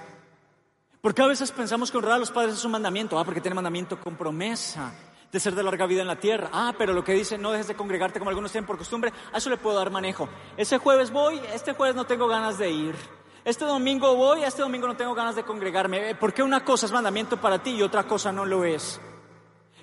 Porque 1.02 1.22
a 1.22 1.28
veces 1.28 1.52
pensamos 1.52 1.92
que 1.92 1.98
honrar 1.98 2.14
a 2.14 2.18
los 2.18 2.32
padres 2.32 2.54
es 2.54 2.64
un 2.64 2.72
mandamiento, 2.72 3.20
ah, 3.20 3.26
porque 3.26 3.42
tiene 3.42 3.56
mandamiento 3.56 4.00
con 4.00 4.16
promesa 4.16 4.94
de 5.30 5.38
ser 5.42 5.54
de 5.54 5.64
larga 5.64 5.86
vida 5.86 6.00
en 6.00 6.08
la 6.08 6.16
tierra. 6.16 6.50
Ah, 6.54 6.74
pero 6.78 6.94
lo 6.94 7.04
que 7.04 7.12
dice 7.12 7.38
no 7.38 7.52
dejes 7.52 7.68
de 7.68 7.76
congregarte 7.76 8.20
como 8.20 8.30
algunos 8.30 8.54
tienen 8.54 8.66
por 8.66 8.78
costumbre, 8.78 9.12
a 9.34 9.38
eso 9.38 9.50
le 9.50 9.58
puedo 9.58 9.76
dar 9.76 9.92
manejo. 9.92 10.30
Ese 10.56 10.78
jueves 10.78 11.12
voy, 11.12 11.42
este 11.54 11.74
jueves 11.74 11.98
no 11.98 12.06
tengo 12.06 12.26
ganas 12.30 12.58
de 12.58 12.72
ir. 12.72 12.96
Este 13.44 13.66
domingo 13.66 14.16
voy, 14.16 14.46
este 14.46 14.62
domingo 14.62 14.88
no 14.88 14.96
tengo 14.96 15.14
ganas 15.14 15.36
de 15.36 15.44
congregarme. 15.44 16.12
Eh, 16.12 16.16
¿Por 16.16 16.34
qué 16.34 16.42
una 16.42 16.64
cosa 16.64 16.86
es 16.86 16.94
mandamiento 16.94 17.36
para 17.36 17.62
ti 17.62 17.72
y 17.72 17.82
otra 17.82 18.04
cosa 18.04 18.32
no 18.32 18.46
lo 18.46 18.64
es? 18.64 19.02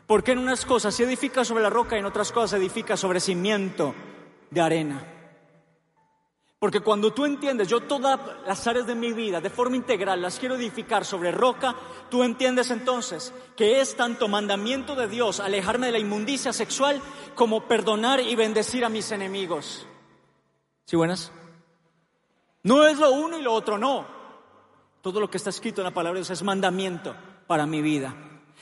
Porque 0.07 0.33
en 0.33 0.39
unas 0.39 0.65
cosas 0.65 0.95
se 0.95 1.05
edifica 1.05 1.45
sobre 1.45 1.63
la 1.63 1.69
roca 1.69 1.97
y 1.97 1.99
en 1.99 2.07
otras 2.07 2.33
cosas 2.33 2.53
se 2.53 2.57
edifica 2.57 2.97
sobre 2.97 3.21
cimiento 3.21 3.95
de 4.51 4.61
arena. 4.63 5.20
Porque 6.61 6.81
cuando 6.81 7.15
tú 7.15 7.25
entiendes, 7.25 7.69
yo 7.69 7.81
todas 7.81 8.21
las 8.47 8.67
áreas 8.67 8.87
de 8.87 8.95
mi 8.95 9.15
vida 9.15 9.41
de 9.41 9.49
forma 9.49 9.77
integral 9.77 10.21
las 10.21 10.39
quiero 10.39 10.57
edificar 10.57 11.07
sobre 11.07 11.33
roca, 11.33 11.75
tú 12.11 12.23
entiendes 12.23 12.71
entonces 12.71 13.33
que 13.57 13.81
es 13.81 13.97
tanto 13.97 14.29
mandamiento 14.29 14.95
de 14.95 15.09
Dios 15.09 15.41
alejarme 15.41 15.87
de 15.87 15.93
la 15.93 15.99
inmundicia 15.99 16.53
sexual 16.53 17.01
como 17.35 17.67
perdonar 17.67 18.21
y 18.21 18.37
bendecir 18.37 18.85
a 18.85 18.91
mis 18.91 19.11
enemigos. 19.11 19.87
¿Sí 20.85 20.97
buenas? 20.97 21.33
No 22.63 22.87
es 22.87 22.99
lo 22.99 23.11
uno 23.11 23.39
y 23.39 23.43
lo 23.43 23.55
otro, 23.55 23.79
no. 23.79 24.07
Todo 25.01 25.19
lo 25.19 25.31
que 25.31 25.39
está 25.39 25.49
escrito 25.49 25.81
en 25.81 25.87
la 25.87 25.95
palabra 25.95 26.19
de 26.19 26.25
Dios 26.25 26.31
es 26.31 26.43
mandamiento 26.43 27.17
para 27.47 27.65
mi 27.65 27.81
vida. 27.81 28.15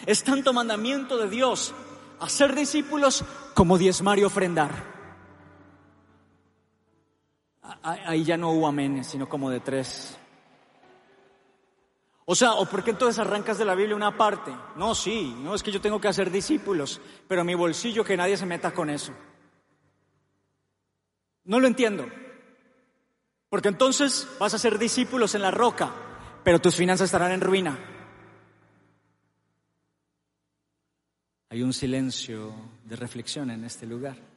Es 0.06 0.22
tanto 0.22 0.52
mandamiento 0.52 1.16
de 1.16 1.28
Dios 1.28 1.74
hacer 2.20 2.54
discípulos 2.54 3.24
como 3.54 3.76
diezmar 3.76 4.20
y 4.20 4.24
ofrendar 4.24 4.97
ahí 7.82 8.24
ya 8.24 8.36
no 8.36 8.50
hubo 8.50 8.66
amenes, 8.66 9.06
sino 9.06 9.28
como 9.28 9.50
de 9.50 9.60
tres. 9.60 10.18
O 12.24 12.34
sea, 12.34 12.54
¿o 12.54 12.66
por 12.66 12.84
qué 12.84 12.90
entonces 12.90 13.18
arrancas 13.18 13.56
de 13.56 13.64
la 13.64 13.74
Biblia 13.74 13.96
una 13.96 14.16
parte? 14.16 14.54
No, 14.76 14.94
sí, 14.94 15.34
no 15.40 15.54
es 15.54 15.62
que 15.62 15.72
yo 15.72 15.80
tengo 15.80 16.00
que 16.00 16.08
hacer 16.08 16.30
discípulos, 16.30 17.00
pero 17.26 17.42
mi 17.42 17.54
bolsillo 17.54 18.04
que 18.04 18.16
nadie 18.16 18.36
se 18.36 18.44
meta 18.44 18.72
con 18.72 18.90
eso. 18.90 19.12
No 21.44 21.58
lo 21.58 21.66
entiendo. 21.66 22.06
Porque 23.48 23.68
entonces 23.68 24.28
vas 24.38 24.52
a 24.52 24.58
ser 24.58 24.78
discípulos 24.78 25.34
en 25.34 25.40
la 25.40 25.50
roca, 25.50 25.90
pero 26.44 26.60
tus 26.60 26.76
finanzas 26.76 27.06
estarán 27.06 27.32
en 27.32 27.40
ruina. 27.40 27.78
Hay 31.48 31.62
un 31.62 31.72
silencio 31.72 32.54
de 32.84 32.96
reflexión 32.96 33.50
en 33.50 33.64
este 33.64 33.86
lugar. 33.86 34.27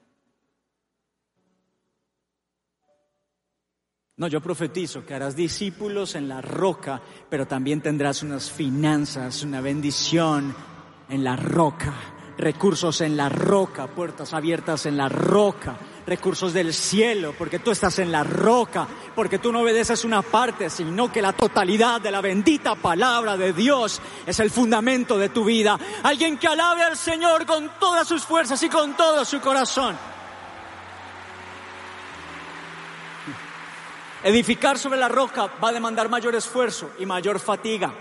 No, 4.21 4.27
yo 4.27 4.39
profetizo 4.39 5.03
que 5.03 5.15
harás 5.15 5.35
discípulos 5.35 6.13
en 6.13 6.29
la 6.29 6.41
roca, 6.41 7.01
pero 7.27 7.47
también 7.47 7.81
tendrás 7.81 8.21
unas 8.21 8.51
finanzas, 8.51 9.41
una 9.41 9.61
bendición 9.61 10.53
en 11.09 11.23
la 11.23 11.35
roca, 11.35 11.91
recursos 12.37 13.01
en 13.01 13.17
la 13.17 13.29
roca, 13.29 13.87
puertas 13.87 14.31
abiertas 14.35 14.85
en 14.85 14.95
la 14.95 15.09
roca, 15.09 15.75
recursos 16.05 16.53
del 16.53 16.71
cielo, 16.71 17.33
porque 17.35 17.57
tú 17.57 17.71
estás 17.71 17.97
en 17.97 18.11
la 18.11 18.23
roca, 18.23 18.87
porque 19.15 19.39
tú 19.39 19.51
no 19.51 19.61
obedeces 19.61 20.05
una 20.05 20.21
parte, 20.21 20.69
sino 20.69 21.11
que 21.11 21.19
la 21.19 21.33
totalidad 21.33 21.99
de 21.99 22.11
la 22.11 22.21
bendita 22.21 22.75
palabra 22.75 23.35
de 23.37 23.53
Dios 23.53 23.99
es 24.27 24.39
el 24.39 24.51
fundamento 24.51 25.17
de 25.17 25.29
tu 25.29 25.45
vida. 25.45 25.79
Alguien 26.03 26.37
que 26.37 26.45
alabe 26.45 26.83
al 26.83 26.95
Señor 26.95 27.47
con 27.47 27.71
todas 27.79 28.07
sus 28.07 28.21
fuerzas 28.21 28.61
y 28.61 28.69
con 28.69 28.95
todo 28.95 29.25
su 29.25 29.41
corazón. 29.41 29.97
Edificar 34.23 34.77
sobre 34.77 34.99
la 34.99 35.07
roca 35.07 35.47
va 35.63 35.69
a 35.69 35.73
demandar 35.73 36.07
mayor 36.07 36.35
esfuerzo 36.35 36.91
y 36.99 37.05
mayor 37.05 37.39
fatiga. 37.39 37.91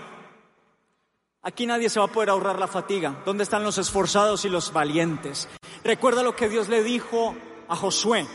Aquí 1.41 1.65
nadie 1.65 1.89
se 1.89 1.99
va 1.99 2.05
a 2.05 2.11
poder 2.11 2.29
ahorrar 2.29 2.59
la 2.59 2.67
fatiga. 2.67 3.23
¿Dónde 3.25 3.43
están 3.43 3.63
los 3.63 3.79
esforzados 3.79 4.45
y 4.45 4.49
los 4.49 4.71
valientes? 4.71 5.49
Recuerda 5.83 6.21
lo 6.21 6.35
que 6.35 6.47
Dios 6.47 6.69
le 6.69 6.83
dijo 6.83 7.35
a 7.67 7.75
Josué. 7.75 8.27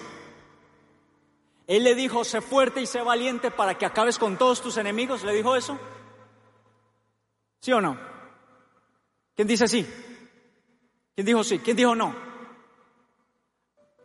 Él 1.68 1.84
le 1.84 1.94
dijo, 1.94 2.24
sé 2.24 2.40
fuerte 2.40 2.80
y 2.80 2.86
sé 2.86 3.00
valiente 3.02 3.52
para 3.52 3.78
que 3.78 3.86
acabes 3.86 4.18
con 4.18 4.36
todos 4.36 4.60
tus 4.60 4.76
enemigos. 4.78 5.22
¿Le 5.22 5.32
dijo 5.32 5.54
eso? 5.54 5.78
¿Sí 7.60 7.72
o 7.72 7.80
no? 7.80 7.96
¿Quién 9.36 9.46
dice 9.46 9.68
sí? 9.68 9.86
¿Quién 11.14 11.26
dijo 11.26 11.44
sí? 11.44 11.60
¿Quién 11.60 11.76
dijo 11.76 11.94
no? 11.94 12.14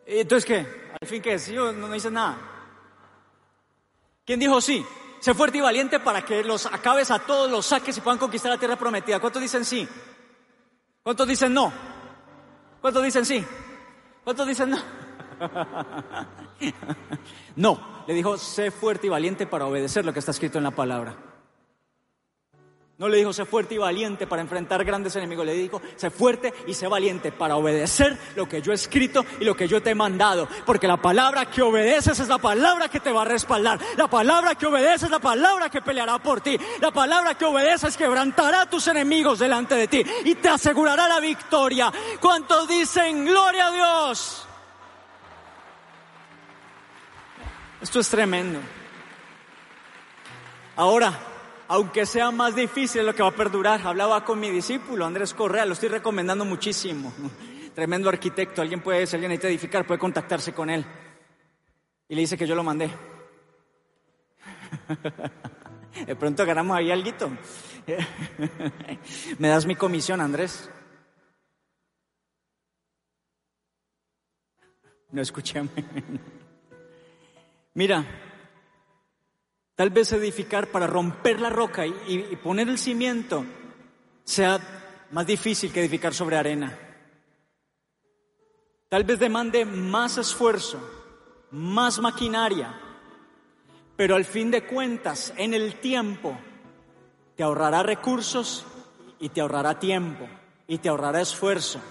Entonces, 0.05 0.45
¿qué? 0.45 0.91
Al 1.01 1.07
fin, 1.07 1.21
¿qué? 1.21 1.39
¿Sí 1.39 1.57
o 1.57 1.71
no, 1.71 1.87
no 1.87 1.93
dice 1.93 2.11
nada? 2.11 2.50
¿Quién 4.25 4.39
dijo 4.39 4.59
sí? 4.61 4.85
Sé 5.19 5.33
fuerte 5.33 5.59
y 5.59 5.61
valiente 5.61 5.99
para 5.99 6.23
que 6.23 6.43
los 6.43 6.65
acabes 6.65 7.11
a 7.11 7.19
todos, 7.19 7.49
los 7.49 7.65
saques 7.65 7.97
y 7.97 8.01
puedan 8.01 8.17
conquistar 8.17 8.51
la 8.51 8.57
tierra 8.57 8.75
prometida. 8.75 9.19
¿Cuántos 9.19 9.41
dicen 9.41 9.63
sí? 9.63 9.87
¿Cuántos 11.03 11.27
dicen 11.27 11.53
no? 11.53 11.71
¿Cuántos 12.81 13.03
dicen 13.03 13.25
sí? 13.25 13.45
¿Cuántos 14.23 14.47
dicen 14.47 14.71
no? 14.71 14.77
no, 17.55 18.03
le 18.07 18.13
dijo, 18.13 18.37
sé 18.37 18.71
fuerte 18.71 19.07
y 19.07 19.09
valiente 19.09 19.47
para 19.47 19.65
obedecer 19.65 20.05
lo 20.05 20.13
que 20.13 20.19
está 20.19 20.31
escrito 20.31 20.57
en 20.57 20.63
la 20.63 20.71
palabra. 20.71 21.30
No 23.01 23.09
le 23.09 23.17
dijo, 23.17 23.33
sé 23.33 23.45
fuerte 23.45 23.73
y 23.73 23.79
valiente 23.79 24.27
para 24.27 24.43
enfrentar 24.43 24.85
grandes 24.85 25.15
enemigos. 25.15 25.43
Le 25.43 25.55
dijo, 25.55 25.81
sé 25.95 26.11
fuerte 26.11 26.53
y 26.67 26.75
sé 26.75 26.85
valiente 26.85 27.31
para 27.31 27.55
obedecer 27.55 28.15
lo 28.35 28.47
que 28.47 28.61
yo 28.61 28.71
he 28.71 28.75
escrito 28.75 29.25
y 29.39 29.43
lo 29.43 29.55
que 29.55 29.67
yo 29.67 29.81
te 29.81 29.89
he 29.89 29.95
mandado. 29.95 30.47
Porque 30.67 30.87
la 30.87 30.97
palabra 30.97 31.47
que 31.47 31.63
obedeces 31.63 32.19
es 32.19 32.27
la 32.27 32.37
palabra 32.37 32.89
que 32.89 32.99
te 32.99 33.11
va 33.11 33.23
a 33.23 33.25
respaldar. 33.25 33.79
La 33.97 34.07
palabra 34.07 34.53
que 34.53 34.67
obedeces 34.67 35.05
es 35.05 35.09
la 35.09 35.17
palabra 35.17 35.67
que 35.67 35.81
peleará 35.81 36.19
por 36.19 36.41
ti. 36.41 36.55
La 36.79 36.91
palabra 36.91 37.33
que 37.33 37.45
obedeces 37.45 37.97
quebrantará 37.97 38.61
a 38.61 38.69
tus 38.69 38.85
enemigos 38.87 39.39
delante 39.39 39.73
de 39.73 39.87
ti 39.87 40.05
y 40.23 40.35
te 40.35 40.49
asegurará 40.49 41.07
la 41.07 41.19
victoria. 41.19 41.91
¿Cuántos 42.19 42.67
dicen, 42.67 43.25
gloria 43.25 43.65
a 43.65 43.71
Dios? 43.71 44.47
Esto 47.81 47.99
es 47.99 48.07
tremendo. 48.09 48.59
Ahora, 50.75 51.30
aunque 51.71 52.05
sea 52.05 52.31
más 52.31 52.53
difícil, 52.53 53.05
lo 53.05 53.15
que 53.15 53.23
va 53.23 53.29
a 53.29 53.35
perdurar. 53.35 53.79
Hablaba 53.87 54.25
con 54.25 54.37
mi 54.41 54.49
discípulo, 54.49 55.05
Andrés 55.05 55.33
Correa, 55.33 55.65
lo 55.65 55.71
estoy 55.71 55.87
recomendando 55.87 56.43
muchísimo. 56.43 57.13
Tremendo 57.73 58.09
arquitecto, 58.09 58.61
alguien 58.61 58.81
puede, 58.81 59.07
si 59.07 59.15
alguien 59.15 59.29
necesita 59.29 59.47
edificar, 59.47 59.87
puede 59.87 59.97
contactarse 59.97 60.51
con 60.51 60.69
él. 60.69 60.85
Y 62.09 62.15
le 62.15 62.21
dice 62.21 62.37
que 62.37 62.45
yo 62.45 62.55
lo 62.55 62.63
mandé. 62.63 62.91
De 66.05 66.13
pronto 66.17 66.45
ganamos 66.45 66.75
ahí 66.75 66.91
algo. 66.91 67.09
¿Me 69.39 69.47
das 69.47 69.65
mi 69.65 69.75
comisión, 69.75 70.19
Andrés? 70.19 70.69
No 75.09 75.21
escuché. 75.21 75.63
Mira, 77.75 78.05
Tal 79.81 79.89
vez 79.89 80.13
edificar 80.13 80.67
para 80.67 80.85
romper 80.85 81.41
la 81.41 81.49
roca 81.49 81.87
y, 81.87 82.35
poner 82.35 82.69
el 82.69 82.77
cimiento 82.77 83.43
sea 84.23 84.59
más 85.09 85.25
difícil 85.25 85.73
que 85.73 85.79
edificar 85.79 86.13
sobre 86.13 86.37
arena. 86.37 86.77
Tal 88.89 89.03
vez 89.05 89.17
demande 89.17 89.65
más 89.65 90.19
esfuerzo, 90.19 90.79
más 91.49 91.97
maquinaria, 91.97 92.79
pero 93.95 94.15
al 94.15 94.23
fin 94.25 94.51
de 94.51 94.67
cuentas, 94.67 95.33
en 95.35 95.55
el 95.55 95.79
tiempo, 95.79 96.37
te 97.35 97.41
ahorrará 97.41 97.81
recursos 97.81 98.63
y 99.19 99.29
te 99.29 99.41
ahorrará 99.41 99.79
tiempo 99.79 100.29
y 100.67 100.77
te 100.77 100.89
ahorrará 100.89 101.21
esfuerzo, 101.21 101.81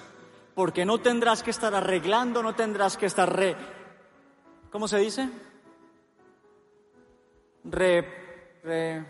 porque 0.55 0.85
no 0.85 0.99
tendrás 0.99 1.43
que 1.43 1.51
estar 1.51 1.75
arreglando, 1.75 2.41
no 2.41 2.55
tendrás 2.55 2.97
que 2.97 3.07
estar 3.07 3.37
re... 3.37 3.57
¿Cómo 4.71 4.87
se 4.87 4.99
dice? 4.99 5.29
Re, 7.65 9.07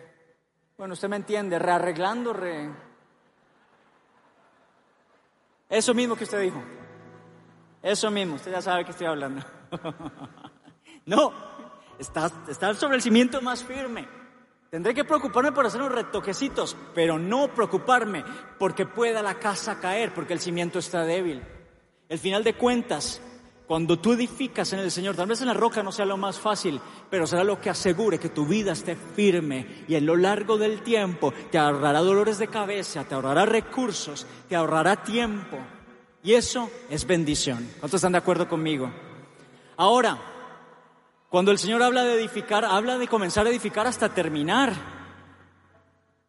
bueno, 0.77 0.95
usted 0.95 1.09
me 1.09 1.17
entiende, 1.17 1.59
rearreglando, 1.59 2.33
re... 2.33 2.71
Eso 5.69 5.95
mismo 5.95 6.17
que 6.17 6.25
usted 6.25 6.41
dijo. 6.41 6.63
Eso 7.83 8.11
mismo, 8.11 8.35
usted 8.35 8.51
ya 8.51 8.61
sabe 8.61 8.85
que 8.85 8.91
estoy 8.91 9.07
hablando. 9.07 9.43
no, 11.07 11.33
está, 11.99 12.31
está 12.49 12.75
sobre 12.75 12.97
el 12.97 13.03
cimiento 13.03 13.41
más 13.41 13.63
firme. 13.63 14.09
Tendré 14.71 14.95
que 14.95 15.05
preocuparme 15.05 15.51
por 15.51 15.67
hacer 15.67 15.81
unos 15.81 15.95
retoquecitos, 15.95 16.77
pero 16.95 17.19
no 17.19 17.49
preocuparme 17.49 18.25
porque 18.59 18.87
pueda 18.87 19.21
la 19.21 19.35
casa 19.35 19.81
caer, 19.81 20.15
porque 20.15 20.33
el 20.33 20.41
cimiento 20.41 20.79
está 20.79 21.05
débil. 21.05 21.43
El 22.09 22.19
final 22.19 22.45
de 22.45 22.55
cuentas, 22.55 23.21
cuando 23.71 24.01
tú 24.01 24.15
edificas 24.15 24.73
en 24.73 24.81
el 24.81 24.91
Señor, 24.91 25.15
tal 25.15 25.29
vez 25.29 25.41
en 25.43 25.47
la 25.47 25.55
roca 25.55 25.81
no 25.81 25.93
sea 25.93 26.05
lo 26.05 26.17
más 26.17 26.41
fácil, 26.41 26.81
pero 27.09 27.25
será 27.25 27.45
lo 27.45 27.61
que 27.61 27.71
asegure 27.71 28.19
que 28.19 28.31
tu 28.31 28.45
vida 28.45 28.73
esté 28.73 28.97
firme 28.97 29.85
y 29.87 29.95
en 29.95 30.07
lo 30.07 30.17
largo 30.17 30.59
del 30.59 30.83
tiempo 30.83 31.33
te 31.53 31.57
ahorrará 31.57 32.01
dolores 32.01 32.39
de 32.39 32.49
cabeza, 32.49 33.05
te 33.05 33.15
ahorrará 33.15 33.47
recursos, 33.47 34.27
te 34.49 34.57
ahorrará 34.57 35.05
tiempo. 35.05 35.57
Y 36.25 36.35
eso 36.35 36.69
es 36.89 37.07
bendición. 37.07 37.65
¿Cuántos 37.79 37.99
están 37.99 38.11
de 38.11 38.19
acuerdo 38.19 38.49
conmigo? 38.49 38.91
Ahora, 39.77 40.19
cuando 41.29 41.53
el 41.53 41.59
Señor 41.61 41.81
habla 41.85 42.03
de 42.03 42.15
edificar, 42.15 42.65
habla 42.65 42.99
de 42.99 43.07
comenzar 43.07 43.47
a 43.47 43.51
edificar 43.51 43.87
hasta 43.87 44.09
terminar. 44.09 44.73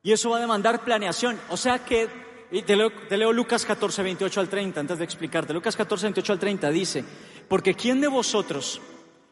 Y 0.03 0.11
eso 0.11 0.29
va 0.29 0.37
a 0.37 0.41
demandar 0.41 0.83
planeación. 0.83 1.39
O 1.49 1.57
sea 1.57 1.83
que 1.83 2.07
y 2.51 2.63
te 2.63 2.75
leo, 2.75 3.31
Lucas 3.31 3.65
14, 3.65 4.03
28 4.03 4.39
al 4.41 4.49
30, 4.49 4.79
antes 4.81 4.97
de 4.97 5.05
explicarte. 5.05 5.53
Lucas 5.53 5.77
14, 5.77 6.07
28 6.07 6.33
al 6.33 6.39
30 6.39 6.69
dice, 6.69 7.05
porque 7.47 7.75
¿quién 7.75 8.01
de 8.01 8.09
vosotros, 8.09 8.81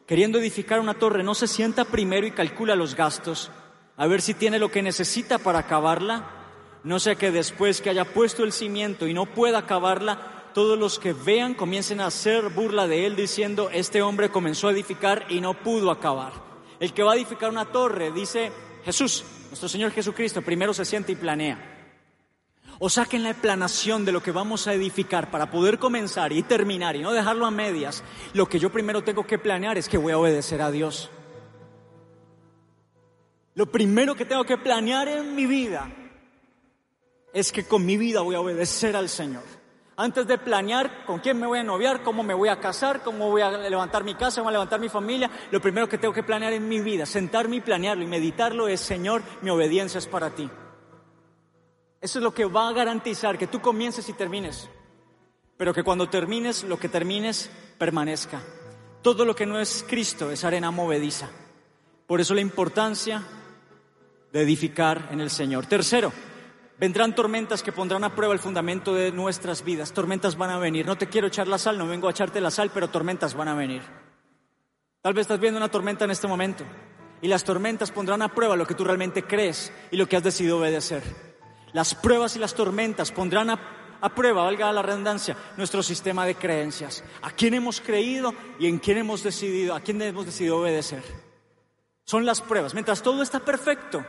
queriendo 0.06 0.40
edificar 0.40 0.80
una 0.80 0.94
torre, 0.94 1.22
no 1.22 1.36
se 1.36 1.48
sienta 1.48 1.84
primero 1.84 2.26
y 2.26 2.32
calcula 2.32 2.78
los 2.78 2.96
gastos, 2.96 3.52
a 3.98 4.08
ver 4.08 4.22
si 4.22 4.34
tiene 4.34 4.58
lo 4.58 4.72
que 4.72 4.82
necesita 4.82 5.38
para 5.38 5.60
acabarla? 5.60 6.30
No 6.86 6.98
sea 6.98 7.16
que 7.16 7.32
después 7.32 7.82
que 7.82 7.90
haya 7.90 8.06
puesto 8.06 8.46
el 8.46 8.54
cimiento 8.54 9.06
y 9.06 9.14
no 9.14 9.26
pueda 9.26 9.60
acabarla, 9.60 10.52
todos 10.54 10.80
los 10.80 10.98
que 10.98 11.12
vean 11.12 11.56
comiencen 11.56 12.00
a 12.00 12.06
hacer 12.06 12.50
burla 12.50 12.88
de 12.88 13.06
él 13.06 13.18
diciendo, 13.18 13.70
este 13.72 14.02
hombre 14.02 14.30
comenzó 14.30 14.70
a 14.70 14.72
edificar 14.72 15.26
y 15.28 15.42
no 15.42 15.56
pudo 15.56 15.92
acabar. 15.92 16.32
El 16.80 16.94
que 16.94 17.04
va 17.04 17.12
a 17.12 17.16
edificar 17.16 17.50
una 17.50 17.66
torre, 17.66 18.14
dice 18.14 18.50
Jesús, 18.86 19.26
nuestro 19.50 19.68
Señor 19.68 19.92
Jesucristo, 19.92 20.42
primero 20.42 20.74
se 20.74 20.86
siente 20.86 21.12
y 21.12 21.18
planea. 21.18 21.79
O 22.82 22.90
saquen 22.90 23.24
la 23.24 23.34
planación 23.34 24.06
de 24.06 24.14
lo 24.14 24.24
que 24.24 24.32
vamos 24.32 24.66
a 24.66 24.74
edificar 24.74 25.30
para 25.30 25.52
poder 25.52 25.80
comenzar 25.80 26.32
y 26.32 26.44
terminar 26.44 26.96
y 26.96 27.02
no 27.02 27.12
dejarlo 27.12 27.46
a 27.46 27.52
medias. 27.52 28.04
Lo 28.34 28.48
que 28.48 28.58
yo 28.58 28.72
primero 28.72 29.04
tengo 29.04 29.28
que 29.28 29.38
planear 29.38 29.78
es 29.78 29.90
que 29.90 29.98
voy 29.98 30.14
a 30.14 30.18
obedecer 30.18 30.62
a 30.62 30.72
Dios. 30.72 31.10
Lo 33.54 33.66
primero 33.66 34.16
que 34.16 34.24
tengo 34.24 34.46
que 34.46 34.58
planear 34.58 35.10
en 35.10 35.36
mi 35.36 35.46
vida 35.46 35.92
es 37.34 37.52
que 37.52 37.66
con 37.66 37.86
mi 37.86 37.98
vida 37.98 38.22
voy 38.22 38.36
a 38.36 38.40
obedecer 38.40 38.96
al 38.96 39.10
Señor. 39.10 39.44
Antes 39.98 40.26
de 40.28 40.38
planear 40.38 41.04
con 41.06 41.20
quién 41.20 41.38
me 41.38 41.48
voy 41.48 41.60
a 41.60 41.64
noviar, 41.64 42.02
cómo 42.02 42.24
me 42.24 42.34
voy 42.34 42.48
a 42.48 42.62
casar, 42.62 43.04
cómo 43.04 43.30
voy 43.30 43.42
a 43.42 43.52
levantar 43.52 44.06
mi 44.06 44.16
casa, 44.16 44.40
cómo 44.40 44.46
voy 44.46 44.52
a 44.52 44.60
levantar 44.60 44.80
mi 44.80 44.88
familia, 44.88 45.30
lo 45.52 45.60
primero 45.60 45.90
que 45.90 45.98
tengo 45.98 46.14
que 46.14 46.24
planear 46.24 46.54
en 46.54 46.70
mi 46.70 46.80
vida, 46.80 47.06
sentarme 47.06 47.58
y 47.58 47.62
planearlo 47.62 48.06
y 48.06 48.08
meditarlo 48.08 48.70
es, 48.70 48.80
Señor, 48.80 49.22
mi 49.42 49.50
obediencia 49.50 49.98
es 49.98 50.08
para 50.08 50.30
ti. 50.30 50.50
Eso 52.02 52.20
es 52.20 52.24
lo 52.24 52.34
que 52.34 52.46
va 52.46 52.70
a 52.70 52.74
garantizar 52.74 53.38
que 53.38 53.48
tú 53.48 53.60
comiences 53.60 54.08
y 54.08 54.14
termines, 54.14 54.70
pero 55.58 55.74
que 55.74 55.84
cuando 55.84 56.10
termines, 56.10 56.64
lo 56.64 56.80
que 56.80 56.88
termines 56.88 57.50
permanezca. 57.78 58.42
Todo 59.02 59.26
lo 59.26 59.36
que 59.36 59.46
no 59.46 59.60
es 59.60 59.86
Cristo 59.88 60.32
es 60.32 60.44
arena 60.44 60.72
movediza. 60.72 61.30
Por 62.08 62.22
eso 62.22 62.34
la 62.34 62.42
importancia 62.42 63.24
de 64.32 64.42
edificar 64.42 65.10
en 65.12 65.22
el 65.22 65.30
Señor. 65.30 65.66
Tercero, 65.66 66.12
vendrán 66.80 67.16
tormentas 67.16 67.64
que 67.64 67.72
pondrán 67.72 68.04
a 68.04 68.16
prueba 68.16 68.34
el 68.34 68.40
fundamento 68.40 68.94
de 68.94 69.12
nuestras 69.12 69.64
vidas. 69.64 69.94
Tormentas 69.94 70.38
van 70.38 70.50
a 70.50 70.60
venir. 70.60 70.86
No 70.86 70.98
te 70.98 71.08
quiero 71.08 71.28
echar 71.28 71.48
la 71.48 71.58
sal, 71.58 71.78
no 71.78 71.88
vengo 71.88 72.08
a 72.08 72.12
echarte 72.12 72.42
la 72.42 72.52
sal, 72.52 72.72
pero 72.74 72.90
tormentas 72.90 73.34
van 73.34 73.48
a 73.48 73.56
venir. 73.56 73.82
Tal 75.02 75.14
vez 75.14 75.22
estás 75.22 75.40
viendo 75.40 75.58
una 75.58 75.70
tormenta 75.70 76.06
en 76.06 76.12
este 76.12 76.28
momento 76.28 76.64
y 77.22 77.28
las 77.28 77.44
tormentas 77.44 77.92
pondrán 77.92 78.22
a 78.22 78.34
prueba 78.34 78.56
lo 78.56 78.68
que 78.68 78.76
tú 78.76 78.84
realmente 78.84 79.24
crees 79.24 79.72
y 79.92 79.98
lo 79.98 80.08
que 80.08 80.18
has 80.18 80.24
decidido 80.24 80.58
obedecer. 80.58 81.29
Las 81.74 81.96
pruebas 81.96 82.36
y 82.36 82.40
las 82.40 82.54
tormentas 82.54 83.12
pondrán 83.12 83.50
a, 83.50 84.16
prueba, 84.16 84.44
valga 84.44 84.72
la 84.72 84.82
redundancia, 84.82 85.36
nuestro 85.58 85.84
sistema 85.84 86.26
de 86.26 86.36
creencias. 86.36 87.04
¿A 87.22 87.32
quién 87.32 87.54
hemos 87.54 87.82
creído 87.82 88.34
y 88.60 88.68
en 88.68 88.80
quién 88.80 88.98
hemos 88.98 89.24
decidido, 89.24 89.76
a 89.76 89.82
quién 89.82 90.02
hemos 90.02 90.26
decidido 90.26 90.58
obedecer? 90.58 91.04
Son 92.06 92.26
las 92.26 92.42
pruebas. 92.42 92.74
Mientras 92.74 93.04
todo 93.04 93.22
está 93.22 93.40
perfecto, 93.40 94.04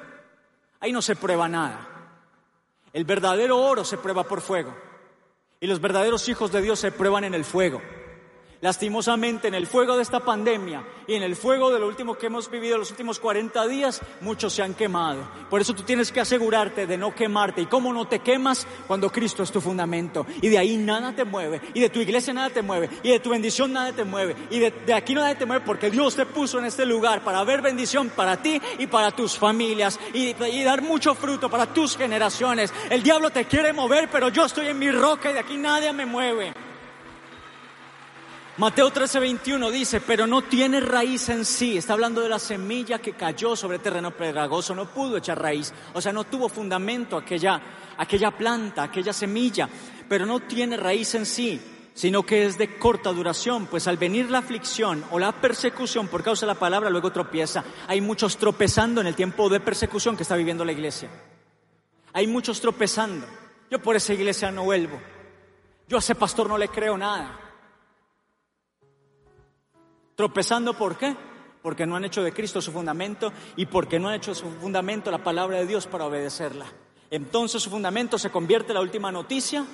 ahí 0.80 0.92
no 0.92 1.02
se 1.02 1.16
prueba 1.16 1.48
nada. 1.48 1.86
El 2.92 3.04
verdadero 3.04 3.58
oro 3.58 3.84
se 3.84 3.98
prueba 3.98 4.24
por 4.24 4.40
fuego. 4.40 4.74
Y 5.60 5.66
los 5.66 5.80
verdaderos 5.80 6.28
hijos 6.28 6.50
de 6.52 6.62
Dios 6.62 6.80
se 6.80 6.92
prueban 6.92 7.24
en 7.24 7.34
el 7.34 7.44
fuego. 7.44 7.82
Lastimosamente, 8.62 9.48
en 9.48 9.54
el 9.54 9.66
fuego 9.66 9.96
de 9.96 10.02
esta 10.02 10.20
pandemia 10.20 10.84
y 11.06 11.14
en 11.14 11.22
el 11.22 11.34
fuego 11.34 11.72
de 11.72 11.80
lo 11.80 11.88
último 11.88 12.18
que 12.18 12.26
hemos 12.26 12.50
vivido 12.50 12.76
los 12.76 12.90
últimos 12.90 13.18
40 13.18 13.66
días, 13.66 14.02
muchos 14.20 14.52
se 14.52 14.62
han 14.62 14.74
quemado. 14.74 15.26
Por 15.48 15.62
eso 15.62 15.72
tú 15.74 15.82
tienes 15.82 16.12
que 16.12 16.20
asegurarte 16.20 16.86
de 16.86 16.98
no 16.98 17.14
quemarte. 17.14 17.62
¿Y 17.62 17.66
cómo 17.66 17.90
no 17.94 18.06
te 18.06 18.18
quemas? 18.18 18.66
Cuando 18.86 19.10
Cristo 19.10 19.42
es 19.42 19.50
tu 19.50 19.62
fundamento. 19.62 20.26
Y 20.42 20.48
de 20.48 20.58
ahí 20.58 20.76
nada 20.76 21.14
te 21.14 21.24
mueve. 21.24 21.62
Y 21.72 21.80
de 21.80 21.88
tu 21.88 22.00
iglesia 22.00 22.34
nada 22.34 22.50
te 22.50 22.60
mueve. 22.60 22.90
Y 23.02 23.08
de 23.08 23.20
tu 23.20 23.30
bendición 23.30 23.72
nada 23.72 23.94
te 23.94 24.04
mueve. 24.04 24.36
Y 24.50 24.58
de, 24.58 24.92
aquí 24.92 25.14
nada 25.14 25.34
te 25.34 25.46
mueve 25.46 25.64
porque 25.64 25.90
Dios 25.90 26.14
te 26.14 26.26
puso 26.26 26.58
en 26.58 26.66
este 26.66 26.84
lugar 26.84 27.24
para 27.24 27.42
ver 27.44 27.62
bendición 27.62 28.10
para 28.10 28.42
ti 28.42 28.60
y 28.78 28.86
para 28.88 29.10
tus 29.10 29.38
familias. 29.38 29.98
Y, 30.12 30.34
y 30.44 30.62
dar 30.64 30.82
mucho 30.82 31.14
fruto 31.14 31.48
para 31.48 31.72
tus 31.72 31.96
generaciones. 31.96 32.74
El 32.90 33.02
diablo 33.02 33.30
te 33.30 33.46
quiere 33.46 33.72
mover, 33.72 34.10
pero 34.12 34.28
yo 34.28 34.44
estoy 34.44 34.66
en 34.66 34.78
mi 34.78 34.90
roca 34.90 35.30
y 35.30 35.32
de 35.32 35.40
aquí 35.40 35.56
nadie 35.56 35.94
me 35.94 36.04
mueve. 36.04 36.52
Mateo 38.60 38.92
13:21 38.92 39.70
dice, 39.70 40.02
pero 40.02 40.26
no 40.26 40.42
tiene 40.42 40.80
raíz 40.80 41.30
en 41.30 41.46
sí. 41.46 41.78
Está 41.78 41.94
hablando 41.94 42.20
de 42.20 42.28
la 42.28 42.38
semilla 42.38 42.98
que 42.98 43.14
cayó 43.14 43.56
sobre 43.56 43.78
terreno 43.78 44.10
pedregoso, 44.10 44.74
no 44.74 44.84
pudo 44.84 45.16
echar 45.16 45.40
raíz. 45.40 45.72
O 45.94 46.00
sea, 46.02 46.12
no 46.12 46.24
tuvo 46.24 46.46
fundamento 46.50 47.16
aquella, 47.16 47.58
aquella 47.96 48.30
planta, 48.32 48.82
aquella 48.82 49.14
semilla, 49.14 49.66
pero 50.06 50.26
no 50.26 50.40
tiene 50.40 50.76
raíz 50.76 51.14
en 51.14 51.24
sí, 51.24 51.58
sino 51.94 52.22
que 52.22 52.44
es 52.44 52.58
de 52.58 52.76
corta 52.76 53.14
duración, 53.14 53.64
pues 53.64 53.88
al 53.88 53.96
venir 53.96 54.30
la 54.30 54.40
aflicción 54.40 55.06
o 55.10 55.18
la 55.18 55.32
persecución 55.32 56.08
por 56.08 56.22
causa 56.22 56.44
de 56.44 56.52
la 56.52 56.58
palabra, 56.58 56.90
luego 56.90 57.10
tropieza. 57.10 57.64
Hay 57.88 58.02
muchos 58.02 58.36
tropezando 58.36 59.00
en 59.00 59.06
el 59.06 59.14
tiempo 59.14 59.48
de 59.48 59.60
persecución 59.60 60.18
que 60.18 60.22
está 60.22 60.36
viviendo 60.36 60.66
la 60.66 60.72
iglesia. 60.72 61.08
Hay 62.12 62.26
muchos 62.26 62.60
tropezando. 62.60 63.26
Yo 63.70 63.80
por 63.80 63.96
esa 63.96 64.12
iglesia 64.12 64.50
no 64.50 64.64
vuelvo. 64.64 65.00
Yo 65.88 65.96
a 65.96 66.00
ese 66.00 66.14
pastor 66.14 66.46
no 66.46 66.58
le 66.58 66.68
creo 66.68 66.98
nada. 66.98 67.49
Tropezando, 70.20 70.74
¿por 70.74 70.98
qué? 70.98 71.16
Porque 71.62 71.86
no 71.86 71.96
han 71.96 72.04
hecho 72.04 72.22
de 72.22 72.34
Cristo 72.34 72.60
su 72.60 72.72
fundamento 72.72 73.32
y 73.56 73.64
porque 73.64 73.98
no 73.98 74.10
han 74.10 74.16
hecho 74.16 74.34
su 74.34 74.44
fundamento 74.50 75.10
la 75.10 75.24
palabra 75.24 75.56
de 75.56 75.66
Dios 75.66 75.86
para 75.86 76.04
obedecerla. 76.04 76.66
Entonces 77.10 77.62
su 77.62 77.70
fundamento 77.70 78.18
se 78.18 78.28
convierte 78.28 78.72
en 78.72 78.74
la 78.74 78.82
última 78.82 79.10
noticia 79.10 79.64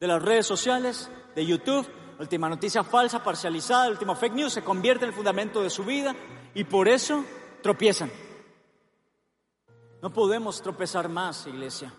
de 0.00 0.06
las 0.08 0.20
redes 0.20 0.44
sociales, 0.44 1.08
de 1.36 1.46
YouTube, 1.46 1.88
última 2.18 2.48
noticia 2.48 2.82
falsa, 2.82 3.22
parcializada, 3.22 3.86
el 3.86 3.92
último 3.92 4.16
fake 4.16 4.34
news, 4.34 4.52
se 4.54 4.64
convierte 4.64 5.04
en 5.04 5.10
el 5.10 5.14
fundamento 5.14 5.62
de 5.62 5.70
su 5.70 5.84
vida 5.84 6.16
y 6.52 6.64
por 6.64 6.88
eso 6.88 7.24
tropiezan. 7.62 8.10
No 10.02 10.12
podemos 10.12 10.60
tropezar 10.62 11.08
más, 11.08 11.46
iglesia. 11.46 11.94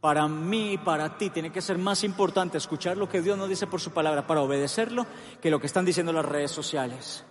Para 0.00 0.28
mí 0.28 0.74
y 0.74 0.78
para 0.78 1.18
ti 1.18 1.30
tiene 1.30 1.50
que 1.50 1.60
ser 1.60 1.76
más 1.76 2.04
importante 2.04 2.56
escuchar 2.56 2.96
lo 2.96 3.08
que 3.08 3.20
Dios 3.20 3.36
nos 3.36 3.48
dice 3.48 3.66
por 3.66 3.80
su 3.80 3.90
palabra 3.90 4.26
para 4.26 4.42
obedecerlo 4.42 5.06
que 5.40 5.50
lo 5.50 5.60
que 5.60 5.66
están 5.66 5.84
diciendo 5.84 6.12
las 6.12 6.24
redes 6.24 6.52
sociales. 6.52 7.24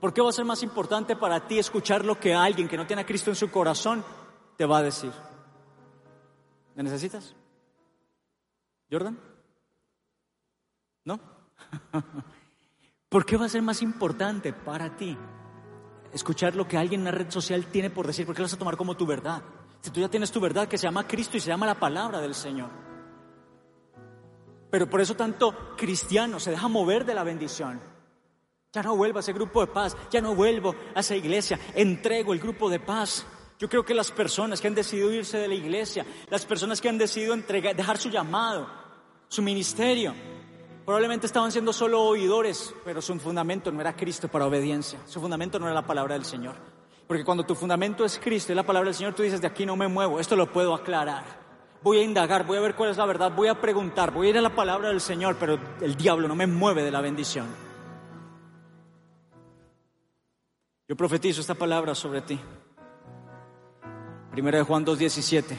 ¿Por 0.00 0.12
qué 0.12 0.20
va 0.20 0.30
a 0.30 0.32
ser 0.32 0.44
más 0.44 0.62
importante 0.62 1.14
para 1.14 1.46
ti 1.46 1.58
escuchar 1.58 2.04
lo 2.04 2.18
que 2.18 2.34
alguien 2.34 2.68
que 2.68 2.76
no 2.76 2.86
tiene 2.86 3.02
a 3.02 3.06
Cristo 3.06 3.30
en 3.30 3.36
su 3.36 3.50
corazón 3.50 4.04
te 4.56 4.66
va 4.66 4.78
a 4.78 4.82
decir? 4.82 5.12
¿Me 6.74 6.82
necesitas? 6.82 7.34
¿Jordan? 8.90 9.18
¿No? 11.04 11.20
¿Por 13.08 13.24
qué 13.24 13.36
va 13.36 13.46
a 13.46 13.48
ser 13.48 13.62
más 13.62 13.82
importante 13.82 14.52
para 14.52 14.96
ti 14.96 15.16
escuchar 16.12 16.56
lo 16.56 16.66
que 16.66 16.76
alguien 16.76 17.00
en 17.02 17.06
la 17.06 17.12
red 17.12 17.30
social 17.30 17.66
tiene 17.66 17.88
por 17.88 18.06
decir? 18.06 18.26
¿Por 18.26 18.34
qué 18.34 18.42
lo 18.42 18.46
vas 18.46 18.54
a 18.54 18.58
tomar 18.58 18.76
como 18.76 18.96
tu 18.96 19.06
verdad? 19.06 19.42
Si 19.80 19.90
tú 19.90 20.00
ya 20.00 20.08
tienes 20.08 20.32
tu 20.32 20.40
verdad 20.40 20.68
que 20.68 20.78
se 20.78 20.84
llama 20.84 21.06
Cristo 21.06 21.36
y 21.36 21.40
se 21.40 21.48
llama 21.48 21.66
la 21.66 21.78
palabra 21.78 22.20
del 22.20 22.34
Señor. 22.34 22.70
Pero 24.70 24.90
por 24.90 25.00
eso 25.00 25.14
tanto 25.14 25.74
cristiano 25.76 26.40
se 26.40 26.50
deja 26.50 26.68
mover 26.68 27.04
de 27.04 27.14
la 27.14 27.24
bendición. 27.24 27.80
Ya 28.72 28.82
no 28.82 28.96
vuelvo 28.96 29.18
a 29.18 29.20
ese 29.20 29.32
grupo 29.32 29.60
de 29.60 29.68
paz, 29.68 29.96
ya 30.10 30.20
no 30.20 30.34
vuelvo 30.34 30.74
a 30.94 31.00
esa 31.00 31.16
iglesia, 31.16 31.58
entrego 31.74 32.32
el 32.32 32.40
grupo 32.40 32.68
de 32.68 32.80
paz. 32.80 33.26
Yo 33.58 33.70
creo 33.70 33.84
que 33.84 33.94
las 33.94 34.10
personas 34.10 34.60
que 34.60 34.68
han 34.68 34.74
decidido 34.74 35.10
irse 35.10 35.38
de 35.38 35.48
la 35.48 35.54
iglesia, 35.54 36.04
las 36.28 36.44
personas 36.44 36.80
que 36.80 36.88
han 36.88 36.98
decidido 36.98 37.32
entregar, 37.32 37.74
dejar 37.74 37.96
su 37.96 38.10
llamado, 38.10 38.68
su 39.28 39.40
ministerio, 39.40 40.14
probablemente 40.84 41.26
estaban 41.26 41.50
siendo 41.52 41.72
solo 41.72 42.02
oidores, 42.02 42.74
pero 42.84 43.00
su 43.00 43.18
fundamento 43.18 43.72
no 43.72 43.80
era 43.80 43.96
Cristo 43.96 44.28
para 44.28 44.46
obediencia, 44.46 45.00
su 45.06 45.20
fundamento 45.20 45.58
no 45.58 45.66
era 45.66 45.74
la 45.74 45.86
palabra 45.86 46.14
del 46.14 46.26
Señor. 46.26 46.75
Porque 47.06 47.24
cuando 47.24 47.44
tu 47.44 47.54
fundamento 47.54 48.04
es 48.04 48.18
Cristo 48.18 48.52
y 48.52 48.54
la 48.56 48.64
palabra 48.64 48.88
del 48.88 48.94
Señor, 48.94 49.14
tú 49.14 49.22
dices, 49.22 49.40
de 49.40 49.46
aquí 49.46 49.64
no 49.64 49.76
me 49.76 49.88
muevo, 49.88 50.18
esto 50.18 50.34
lo 50.34 50.50
puedo 50.52 50.74
aclarar. 50.74 51.24
Voy 51.82 51.98
a 51.98 52.02
indagar, 52.02 52.44
voy 52.44 52.58
a 52.58 52.60
ver 52.60 52.74
cuál 52.74 52.90
es 52.90 52.96
la 52.96 53.06
verdad, 53.06 53.32
voy 53.34 53.48
a 53.48 53.60
preguntar, 53.60 54.12
voy 54.12 54.26
a 54.26 54.30
ir 54.30 54.38
a 54.38 54.42
la 54.42 54.54
palabra 54.54 54.88
del 54.88 55.00
Señor, 55.00 55.36
pero 55.38 55.58
el 55.80 55.96
diablo 55.96 56.26
no 56.26 56.34
me 56.34 56.46
mueve 56.46 56.82
de 56.82 56.90
la 56.90 57.00
bendición. 57.00 57.46
Yo 60.88 60.96
profetizo 60.96 61.40
esta 61.40 61.54
palabra 61.54 61.94
sobre 61.94 62.22
ti. 62.22 62.40
Primera 64.32 64.58
de 64.58 64.64
Juan 64.64 64.84
2.17. 64.84 65.56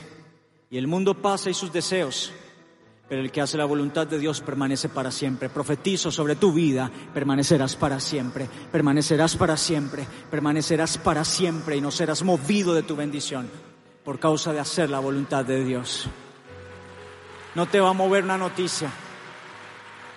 Y 0.69 0.77
el 0.77 0.87
mundo 0.87 1.21
pasa 1.21 1.49
y 1.49 1.53
sus 1.53 1.71
deseos, 1.71 2.33
pero 3.09 3.21
el 3.21 3.31
que 3.31 3.41
hace 3.41 3.57
la 3.57 3.65
voluntad 3.65 4.05
de 4.05 4.19
Dios 4.19 4.41
permanece 4.41 4.89
para 4.89 5.11
siempre. 5.11 5.49
Profetizo 5.49 6.11
sobre 6.11 6.35
tu 6.35 6.51
vida, 6.51 6.91
permanecerás 7.13 7.75
para 7.75 7.99
siempre, 7.99 8.47
permanecerás 8.71 9.37
para 9.37 9.55
siempre, 9.55 10.05
permanecerás 10.29 10.97
para 10.97 11.23
siempre 11.23 11.77
y 11.77 11.81
no 11.81 11.91
serás 11.91 12.23
movido 12.23 12.73
de 12.73 12.83
tu 12.83 12.95
bendición 12.95 13.49
por 14.03 14.19
causa 14.19 14.51
de 14.51 14.59
hacer 14.59 14.89
la 14.89 14.99
voluntad 14.99 15.45
de 15.45 15.63
Dios. 15.63 16.09
No 17.55 17.65
te 17.65 17.79
va 17.79 17.89
a 17.89 17.93
mover 17.93 18.25
una 18.25 18.37
noticia, 18.37 18.91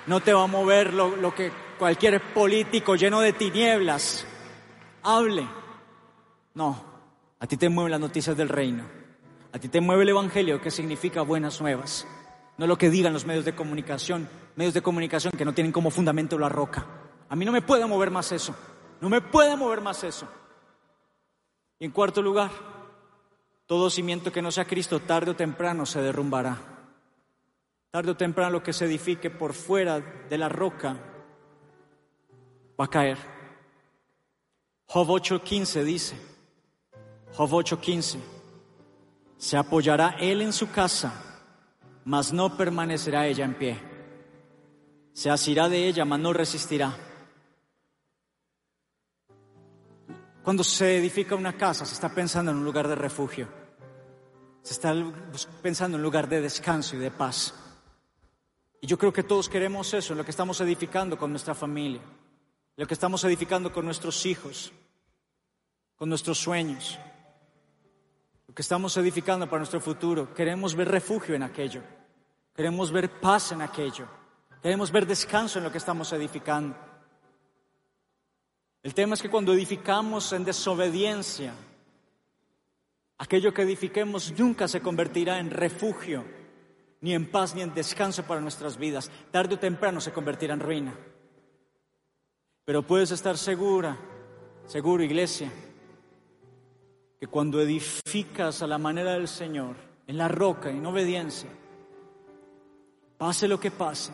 no 0.06 0.20
te 0.20 0.32
va 0.32 0.44
a 0.44 0.48
mover 0.48 0.92
lo, 0.92 1.14
lo 1.14 1.34
que 1.34 1.52
cualquier 1.78 2.20
político 2.32 2.96
lleno 2.96 3.20
de 3.20 3.32
tinieblas 3.32 4.26
hable. 5.02 5.48
No, 6.54 6.84
a 7.38 7.46
ti 7.46 7.56
te 7.56 7.68
mueven 7.68 7.92
las 7.92 8.00
noticias 8.00 8.36
del 8.36 8.48
reino, 8.48 8.84
a 9.52 9.58
ti 9.60 9.68
te 9.68 9.80
mueve 9.80 10.02
el 10.02 10.08
Evangelio 10.08 10.60
que 10.60 10.72
significa 10.72 11.22
buenas 11.22 11.60
nuevas 11.60 12.06
no 12.60 12.66
lo 12.66 12.76
que 12.76 12.90
digan 12.90 13.14
los 13.14 13.24
medios 13.24 13.46
de 13.46 13.54
comunicación, 13.54 14.28
medios 14.54 14.74
de 14.74 14.82
comunicación 14.82 15.32
que 15.32 15.46
no 15.46 15.54
tienen 15.54 15.72
como 15.72 15.90
fundamento 15.90 16.38
la 16.38 16.50
roca. 16.50 16.86
A 17.30 17.34
mí 17.34 17.46
no 17.46 17.52
me 17.52 17.62
puede 17.62 17.86
mover 17.86 18.10
más 18.10 18.32
eso, 18.32 18.54
no 19.00 19.08
me 19.08 19.22
puede 19.22 19.56
mover 19.56 19.80
más 19.80 20.04
eso. 20.04 20.28
Y 21.78 21.86
en 21.86 21.90
cuarto 21.90 22.20
lugar, 22.20 22.50
todo 23.64 23.88
cimiento 23.88 24.30
que 24.30 24.42
no 24.42 24.50
sea 24.50 24.66
Cristo 24.66 25.00
tarde 25.00 25.30
o 25.30 25.36
temprano 25.36 25.86
se 25.86 26.02
derrumbará. 26.02 26.58
Tarde 27.90 28.10
o 28.10 28.16
temprano 28.18 28.50
lo 28.50 28.62
que 28.62 28.74
se 28.74 28.84
edifique 28.84 29.30
por 29.30 29.54
fuera 29.54 29.98
de 29.98 30.36
la 30.36 30.50
roca 30.50 30.98
va 32.78 32.84
a 32.84 32.88
caer. 32.88 33.16
Job 34.84 35.08
8:15 35.08 35.82
dice, 35.82 36.14
Job 37.32 37.50
8:15, 37.52 38.18
se 39.38 39.56
apoyará 39.56 40.16
él 40.20 40.42
en 40.42 40.52
su 40.52 40.70
casa, 40.70 41.29
mas 42.04 42.32
no 42.32 42.56
permanecerá 42.56 43.26
ella 43.26 43.44
en 43.44 43.54
pie. 43.54 43.80
Se 45.12 45.30
asirá 45.30 45.68
de 45.68 45.86
ella, 45.86 46.04
mas 46.04 46.20
no 46.20 46.32
resistirá. 46.32 46.96
Cuando 50.42 50.64
se 50.64 50.96
edifica 50.96 51.34
una 51.34 51.56
casa, 51.56 51.84
se 51.84 51.94
está 51.94 52.08
pensando 52.08 52.50
en 52.50 52.58
un 52.58 52.64
lugar 52.64 52.88
de 52.88 52.94
refugio. 52.94 53.48
Se 54.62 54.72
está 54.72 54.94
pensando 55.62 55.96
en 55.96 56.00
un 56.00 56.04
lugar 56.04 56.28
de 56.28 56.40
descanso 56.40 56.96
y 56.96 56.98
de 56.98 57.10
paz. 57.10 57.54
Y 58.80 58.86
yo 58.86 58.96
creo 58.96 59.12
que 59.12 59.22
todos 59.22 59.48
queremos 59.48 59.92
eso, 59.92 60.14
lo 60.14 60.24
que 60.24 60.30
estamos 60.30 60.60
edificando 60.60 61.18
con 61.18 61.30
nuestra 61.30 61.54
familia, 61.54 62.00
lo 62.76 62.86
que 62.86 62.94
estamos 62.94 63.22
edificando 63.24 63.72
con 63.72 63.84
nuestros 63.84 64.24
hijos, 64.24 64.72
con 65.96 66.08
nuestros 66.08 66.38
sueños, 66.38 66.98
lo 68.50 68.54
que 68.54 68.62
estamos 68.62 68.96
edificando 68.96 69.46
para 69.46 69.60
nuestro 69.60 69.80
futuro. 69.80 70.34
Queremos 70.34 70.74
ver 70.74 70.88
refugio 70.88 71.36
en 71.36 71.44
aquello, 71.44 71.84
queremos 72.52 72.90
ver 72.90 73.08
paz 73.20 73.52
en 73.52 73.62
aquello, 73.62 74.08
queremos 74.60 74.90
ver 74.90 75.06
descanso 75.06 75.58
en 75.58 75.64
lo 75.64 75.70
que 75.70 75.78
estamos 75.78 76.12
edificando. 76.12 76.76
El 78.82 78.92
tema 78.92 79.14
es 79.14 79.22
que 79.22 79.30
cuando 79.30 79.52
edificamos 79.52 80.32
en 80.32 80.44
desobediencia, 80.44 81.54
aquello 83.18 83.54
que 83.54 83.62
edifiquemos 83.62 84.36
nunca 84.36 84.66
se 84.66 84.80
convertirá 84.80 85.38
en 85.38 85.52
refugio, 85.52 86.24
ni 87.02 87.14
en 87.14 87.30
paz, 87.30 87.54
ni 87.54 87.62
en 87.62 87.72
descanso 87.72 88.24
para 88.24 88.40
nuestras 88.40 88.76
vidas. 88.78 89.12
Tarde 89.30 89.54
o 89.54 89.58
temprano 89.60 90.00
se 90.00 90.12
convertirá 90.12 90.54
en 90.54 90.60
ruina. 90.60 90.98
Pero 92.64 92.82
puedes 92.82 93.12
estar 93.12 93.38
segura, 93.38 93.96
seguro, 94.66 95.04
iglesia, 95.04 95.52
que 97.20 97.26
cuando 97.26 97.60
edificas 97.60 98.62
a 98.62 98.66
la 98.66 98.78
manera 98.78 99.12
del 99.12 99.28
Señor, 99.28 99.76
en 100.06 100.16
la 100.16 100.26
roca, 100.26 100.70
en 100.70 100.86
obediencia, 100.86 101.50
pase 103.18 103.46
lo 103.46 103.60
que 103.60 103.70
pase, 103.70 104.12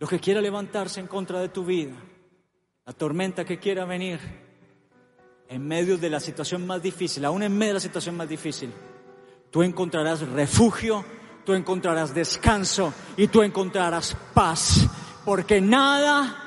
lo 0.00 0.08
que 0.08 0.18
quiera 0.18 0.40
levantarse 0.40 0.98
en 0.98 1.06
contra 1.06 1.38
de 1.38 1.50
tu 1.50 1.64
vida, 1.64 1.94
la 2.84 2.92
tormenta 2.92 3.44
que 3.44 3.60
quiera 3.60 3.84
venir, 3.84 4.18
en 5.48 5.64
medio 5.64 5.96
de 5.96 6.10
la 6.10 6.18
situación 6.18 6.66
más 6.66 6.82
difícil, 6.82 7.24
aún 7.24 7.44
en 7.44 7.56
medio 7.56 7.70
de 7.70 7.74
la 7.74 7.80
situación 7.80 8.16
más 8.16 8.28
difícil, 8.28 8.72
tú 9.52 9.62
encontrarás 9.62 10.26
refugio, 10.28 11.04
tú 11.44 11.52
encontrarás 11.52 12.12
descanso 12.12 12.92
y 13.16 13.28
tú 13.28 13.42
encontrarás 13.42 14.16
paz, 14.34 14.88
porque 15.24 15.60
nada 15.60 16.43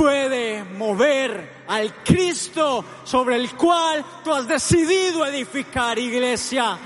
puede 0.00 0.64
mover 0.64 1.64
al 1.68 1.92
Cristo 2.02 2.82
sobre 3.04 3.36
el 3.36 3.54
cual 3.54 4.02
tú 4.24 4.32
has 4.32 4.48
decidido 4.48 5.26
edificar, 5.26 5.98
iglesia. 5.98 6.78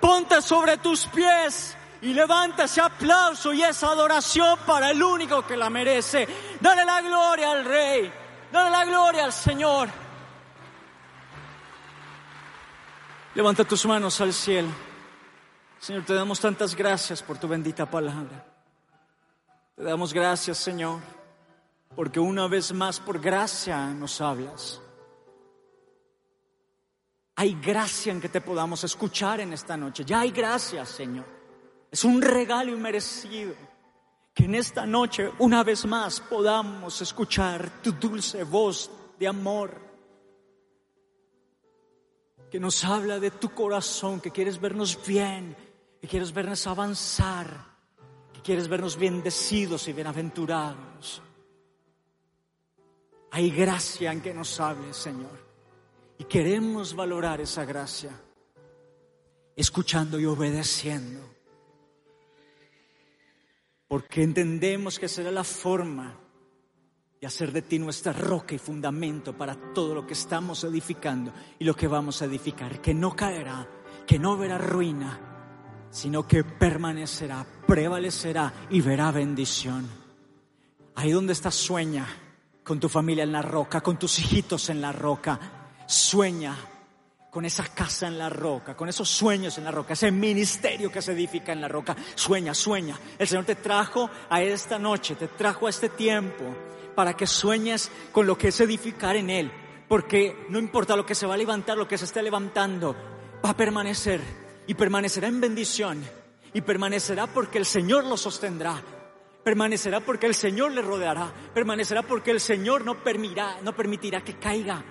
Ponte 0.00 0.40
sobre 0.40 0.78
tus 0.78 1.04
pies 1.08 1.76
y 2.00 2.14
levanta 2.14 2.64
ese 2.64 2.80
aplauso 2.80 3.52
y 3.52 3.62
esa 3.62 3.88
adoración 3.88 4.60
para 4.66 4.90
el 4.90 5.02
único 5.02 5.46
que 5.46 5.58
la 5.58 5.68
merece. 5.68 6.26
Dale 6.58 6.86
la 6.86 7.02
gloria 7.02 7.50
al 7.50 7.66
Rey, 7.66 8.10
dale 8.50 8.70
la 8.70 8.84
gloria 8.86 9.26
al 9.26 9.32
Señor. 9.34 9.90
Levanta 13.34 13.62
tus 13.64 13.84
manos 13.84 14.18
al 14.22 14.32
cielo. 14.32 14.70
Señor, 15.78 16.02
te 16.06 16.14
damos 16.14 16.40
tantas 16.40 16.74
gracias 16.74 17.22
por 17.22 17.36
tu 17.36 17.46
bendita 17.46 17.84
palabra. 17.84 18.42
Te 19.76 19.82
damos 19.82 20.14
gracias, 20.14 20.56
Señor 20.56 21.17
porque 21.94 22.20
una 22.20 22.46
vez 22.48 22.72
más 22.72 23.00
por 23.00 23.20
gracia 23.20 23.88
nos 23.88 24.20
hablas. 24.20 24.80
Hay 27.36 27.54
gracia 27.60 28.12
en 28.12 28.20
que 28.20 28.28
te 28.28 28.40
podamos 28.40 28.82
escuchar 28.84 29.40
en 29.40 29.52
esta 29.52 29.76
noche. 29.76 30.04
Ya 30.04 30.20
hay 30.20 30.30
gracia, 30.30 30.84
Señor. 30.84 31.26
Es 31.90 32.04
un 32.04 32.20
regalo 32.20 32.72
inmerecido 32.72 33.54
que 34.34 34.44
en 34.44 34.54
esta 34.54 34.86
noche 34.86 35.30
una 35.38 35.62
vez 35.64 35.86
más 35.86 36.20
podamos 36.20 37.00
escuchar 37.00 37.82
tu 37.82 37.92
dulce 37.92 38.44
voz 38.44 38.90
de 39.18 39.28
amor 39.28 39.88
que 42.50 42.58
nos 42.58 42.84
habla 42.84 43.20
de 43.20 43.30
tu 43.30 43.50
corazón, 43.50 44.20
que 44.20 44.30
quieres 44.30 44.60
vernos 44.60 44.98
bien, 45.06 45.56
que 46.00 46.08
quieres 46.08 46.32
vernos 46.32 46.66
avanzar, 46.66 47.48
que 48.32 48.40
quieres 48.40 48.68
vernos 48.68 48.96
bendecidos 48.96 49.86
y 49.88 49.92
bienaventurados. 49.92 51.22
Hay 53.30 53.50
gracia 53.50 54.12
en 54.12 54.20
que 54.20 54.32
nos 54.32 54.58
hables, 54.60 54.96
Señor. 54.96 55.46
Y 56.18 56.24
queremos 56.24 56.94
valorar 56.94 57.40
esa 57.40 57.64
gracia, 57.64 58.10
escuchando 59.54 60.18
y 60.18 60.24
obedeciendo. 60.24 61.20
Porque 63.86 64.22
entendemos 64.22 64.98
que 64.98 65.08
será 65.08 65.30
la 65.30 65.44
forma 65.44 66.18
de 67.20 67.26
hacer 67.26 67.52
de 67.52 67.62
ti 67.62 67.78
nuestra 67.78 68.12
roca 68.12 68.54
y 68.54 68.58
fundamento 68.58 69.36
para 69.36 69.54
todo 69.72 69.94
lo 69.94 70.06
que 70.06 70.12
estamos 70.12 70.62
edificando 70.64 71.32
y 71.58 71.64
lo 71.64 71.74
que 71.74 71.88
vamos 71.88 72.22
a 72.22 72.26
edificar, 72.26 72.80
que 72.80 72.94
no 72.94 73.14
caerá, 73.14 73.68
que 74.06 74.18
no 74.18 74.36
verá 74.36 74.58
ruina, 74.58 75.88
sino 75.90 76.26
que 76.26 76.44
permanecerá, 76.44 77.46
prevalecerá 77.66 78.52
y 78.70 78.80
verá 78.80 79.10
bendición. 79.10 79.88
Ahí 80.94 81.12
donde 81.12 81.32
estás 81.32 81.54
sueña 81.54 82.06
con 82.68 82.78
tu 82.78 82.90
familia 82.90 83.24
en 83.24 83.32
la 83.32 83.40
roca, 83.40 83.80
con 83.80 83.98
tus 83.98 84.18
hijitos 84.18 84.68
en 84.68 84.82
la 84.82 84.92
roca. 84.92 85.40
Sueña 85.86 86.54
con 87.30 87.46
esa 87.46 87.64
casa 87.68 88.08
en 88.08 88.18
la 88.18 88.28
roca, 88.28 88.76
con 88.76 88.90
esos 88.90 89.08
sueños 89.08 89.56
en 89.56 89.64
la 89.64 89.70
roca, 89.70 89.94
ese 89.94 90.10
ministerio 90.10 90.92
que 90.92 91.00
se 91.00 91.12
edifica 91.12 91.52
en 91.52 91.62
la 91.62 91.68
roca. 91.68 91.96
Sueña, 92.14 92.52
sueña. 92.52 92.98
El 93.18 93.26
Señor 93.26 93.46
te 93.46 93.54
trajo 93.54 94.10
a 94.28 94.42
esta 94.42 94.78
noche, 94.78 95.14
te 95.14 95.28
trajo 95.28 95.66
a 95.66 95.70
este 95.70 95.88
tiempo 95.88 96.44
para 96.94 97.14
que 97.14 97.26
sueñes 97.26 97.90
con 98.12 98.26
lo 98.26 98.36
que 98.36 98.48
es 98.48 98.60
edificar 98.60 99.16
en 99.16 99.30
Él. 99.30 99.50
Porque 99.88 100.46
no 100.50 100.58
importa 100.58 100.94
lo 100.94 101.06
que 101.06 101.14
se 101.14 101.26
va 101.26 101.34
a 101.34 101.38
levantar, 101.38 101.78
lo 101.78 101.88
que 101.88 101.96
se 101.96 102.04
esté 102.04 102.22
levantando, 102.22 102.94
va 103.42 103.50
a 103.50 103.56
permanecer 103.56 104.20
y 104.66 104.74
permanecerá 104.74 105.28
en 105.28 105.40
bendición 105.40 106.04
y 106.52 106.60
permanecerá 106.60 107.26
porque 107.28 107.56
el 107.56 107.64
Señor 107.64 108.04
lo 108.04 108.18
sostendrá 108.18 108.82
permanecerá 109.48 110.00
porque 110.00 110.26
el 110.26 110.34
Señor 110.34 110.72
le 110.72 110.82
rodeará, 110.82 111.32
permanecerá 111.54 112.02
porque 112.02 112.30
el 112.30 112.38
Señor 112.38 112.84
no 112.84 113.02
permitirá, 113.02 114.22
que 114.22 114.34
caiga. 114.34 114.84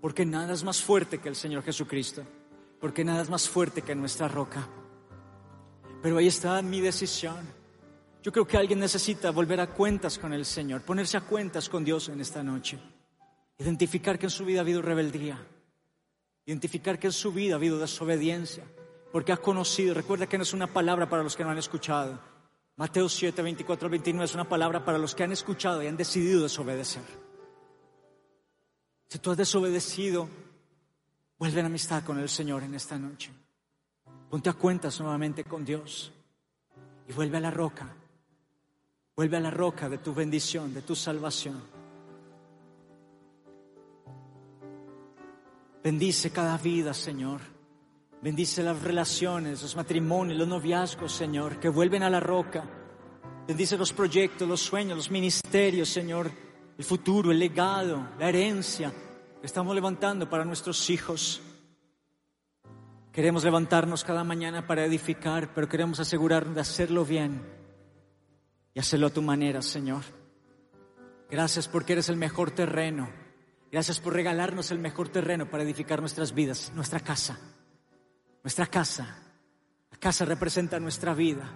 Porque 0.00 0.26
nada 0.26 0.52
es 0.52 0.64
más 0.64 0.82
fuerte 0.82 1.18
que 1.18 1.28
el 1.28 1.36
Señor 1.36 1.62
Jesucristo, 1.62 2.24
porque 2.80 3.04
nada 3.04 3.22
es 3.22 3.30
más 3.30 3.48
fuerte 3.48 3.82
que 3.82 3.94
nuestra 3.94 4.26
roca. 4.26 4.68
Pero 6.02 6.18
ahí 6.18 6.26
está 6.26 6.60
mi 6.60 6.80
decisión. 6.80 7.46
Yo 8.20 8.32
creo 8.32 8.48
que 8.48 8.56
alguien 8.56 8.80
necesita 8.80 9.30
volver 9.30 9.60
a 9.60 9.68
cuentas 9.68 10.18
con 10.18 10.32
el 10.32 10.44
Señor, 10.44 10.82
ponerse 10.82 11.16
a 11.16 11.20
cuentas 11.20 11.68
con 11.68 11.84
Dios 11.84 12.08
en 12.08 12.20
esta 12.20 12.42
noche. 12.42 12.80
Identificar 13.58 14.18
que 14.18 14.26
en 14.26 14.30
su 14.30 14.44
vida 14.44 14.58
ha 14.58 14.62
habido 14.62 14.82
rebeldía. 14.82 15.38
Identificar 16.46 16.98
que 16.98 17.06
en 17.06 17.12
su 17.12 17.32
vida 17.32 17.54
ha 17.54 17.58
habido 17.58 17.78
desobediencia. 17.78 18.64
Porque 19.12 19.30
ha 19.30 19.36
conocido, 19.36 19.94
recuerda 19.94 20.26
que 20.26 20.36
no 20.36 20.42
es 20.42 20.52
una 20.52 20.66
palabra 20.66 21.08
para 21.08 21.22
los 21.22 21.36
que 21.36 21.44
no 21.44 21.50
han 21.50 21.58
escuchado 21.58 22.31
Mateo 22.76 23.08
7, 23.08 23.42
24 23.42 23.88
29 23.88 24.24
es 24.24 24.34
una 24.34 24.48
palabra 24.48 24.84
para 24.84 24.98
los 24.98 25.14
que 25.14 25.24
han 25.24 25.32
escuchado 25.32 25.82
y 25.82 25.86
han 25.86 25.96
decidido 25.96 26.42
desobedecer. 26.42 27.02
Si 29.08 29.18
tú 29.18 29.30
has 29.30 29.36
desobedecido, 29.36 30.28
vuelve 31.38 31.60
en 31.60 31.66
amistad 31.66 32.02
con 32.02 32.18
el 32.18 32.30
Señor 32.30 32.62
en 32.62 32.74
esta 32.74 32.98
noche. 32.98 33.30
Ponte 34.30 34.48
a 34.48 34.54
cuentas 34.54 34.98
nuevamente 35.00 35.44
con 35.44 35.64
Dios 35.64 36.12
y 37.06 37.12
vuelve 37.12 37.36
a 37.36 37.40
la 37.40 37.50
roca. 37.50 37.94
Vuelve 39.14 39.36
a 39.36 39.40
la 39.40 39.50
roca 39.50 39.90
de 39.90 39.98
tu 39.98 40.14
bendición, 40.14 40.72
de 40.72 40.80
tu 40.80 40.96
salvación. 40.96 41.62
Bendice 45.84 46.30
cada 46.30 46.56
vida, 46.56 46.94
Señor. 46.94 47.51
Bendice 48.22 48.62
las 48.62 48.80
relaciones, 48.80 49.62
los 49.62 49.74
matrimonios, 49.74 50.38
los 50.38 50.46
noviazgos, 50.46 51.12
Señor, 51.12 51.58
que 51.58 51.68
vuelven 51.68 52.04
a 52.04 52.10
la 52.10 52.20
roca. 52.20 52.62
Bendice 53.48 53.76
los 53.76 53.92
proyectos, 53.92 54.46
los 54.46 54.60
sueños, 54.60 54.96
los 54.96 55.10
ministerios, 55.10 55.88
Señor, 55.88 56.30
el 56.78 56.84
futuro, 56.84 57.32
el 57.32 57.40
legado, 57.40 58.10
la 58.20 58.28
herencia 58.28 58.92
que 59.40 59.46
estamos 59.46 59.74
levantando 59.74 60.30
para 60.30 60.44
nuestros 60.44 60.88
hijos. 60.88 61.42
Queremos 63.10 63.42
levantarnos 63.42 64.04
cada 64.04 64.22
mañana 64.22 64.68
para 64.68 64.84
edificar, 64.84 65.52
pero 65.52 65.68
queremos 65.68 65.98
asegurarnos 65.98 66.54
de 66.54 66.60
hacerlo 66.60 67.04
bien 67.04 67.42
y 68.72 68.78
hacerlo 68.78 69.08
a 69.08 69.10
tu 69.10 69.20
manera, 69.20 69.62
Señor. 69.62 70.04
Gracias 71.28 71.66
porque 71.66 71.94
eres 71.94 72.08
el 72.08 72.16
mejor 72.18 72.52
terreno. 72.52 73.10
Gracias 73.72 73.98
por 73.98 74.12
regalarnos 74.12 74.70
el 74.70 74.78
mejor 74.78 75.08
terreno 75.08 75.50
para 75.50 75.64
edificar 75.64 75.98
nuestras 75.98 76.32
vidas, 76.32 76.70
nuestra 76.76 77.00
casa 77.00 77.40
nuestra 78.42 78.66
casa. 78.66 79.16
La 79.90 79.98
casa 79.98 80.24
representa 80.24 80.80
nuestra 80.80 81.14
vida. 81.14 81.50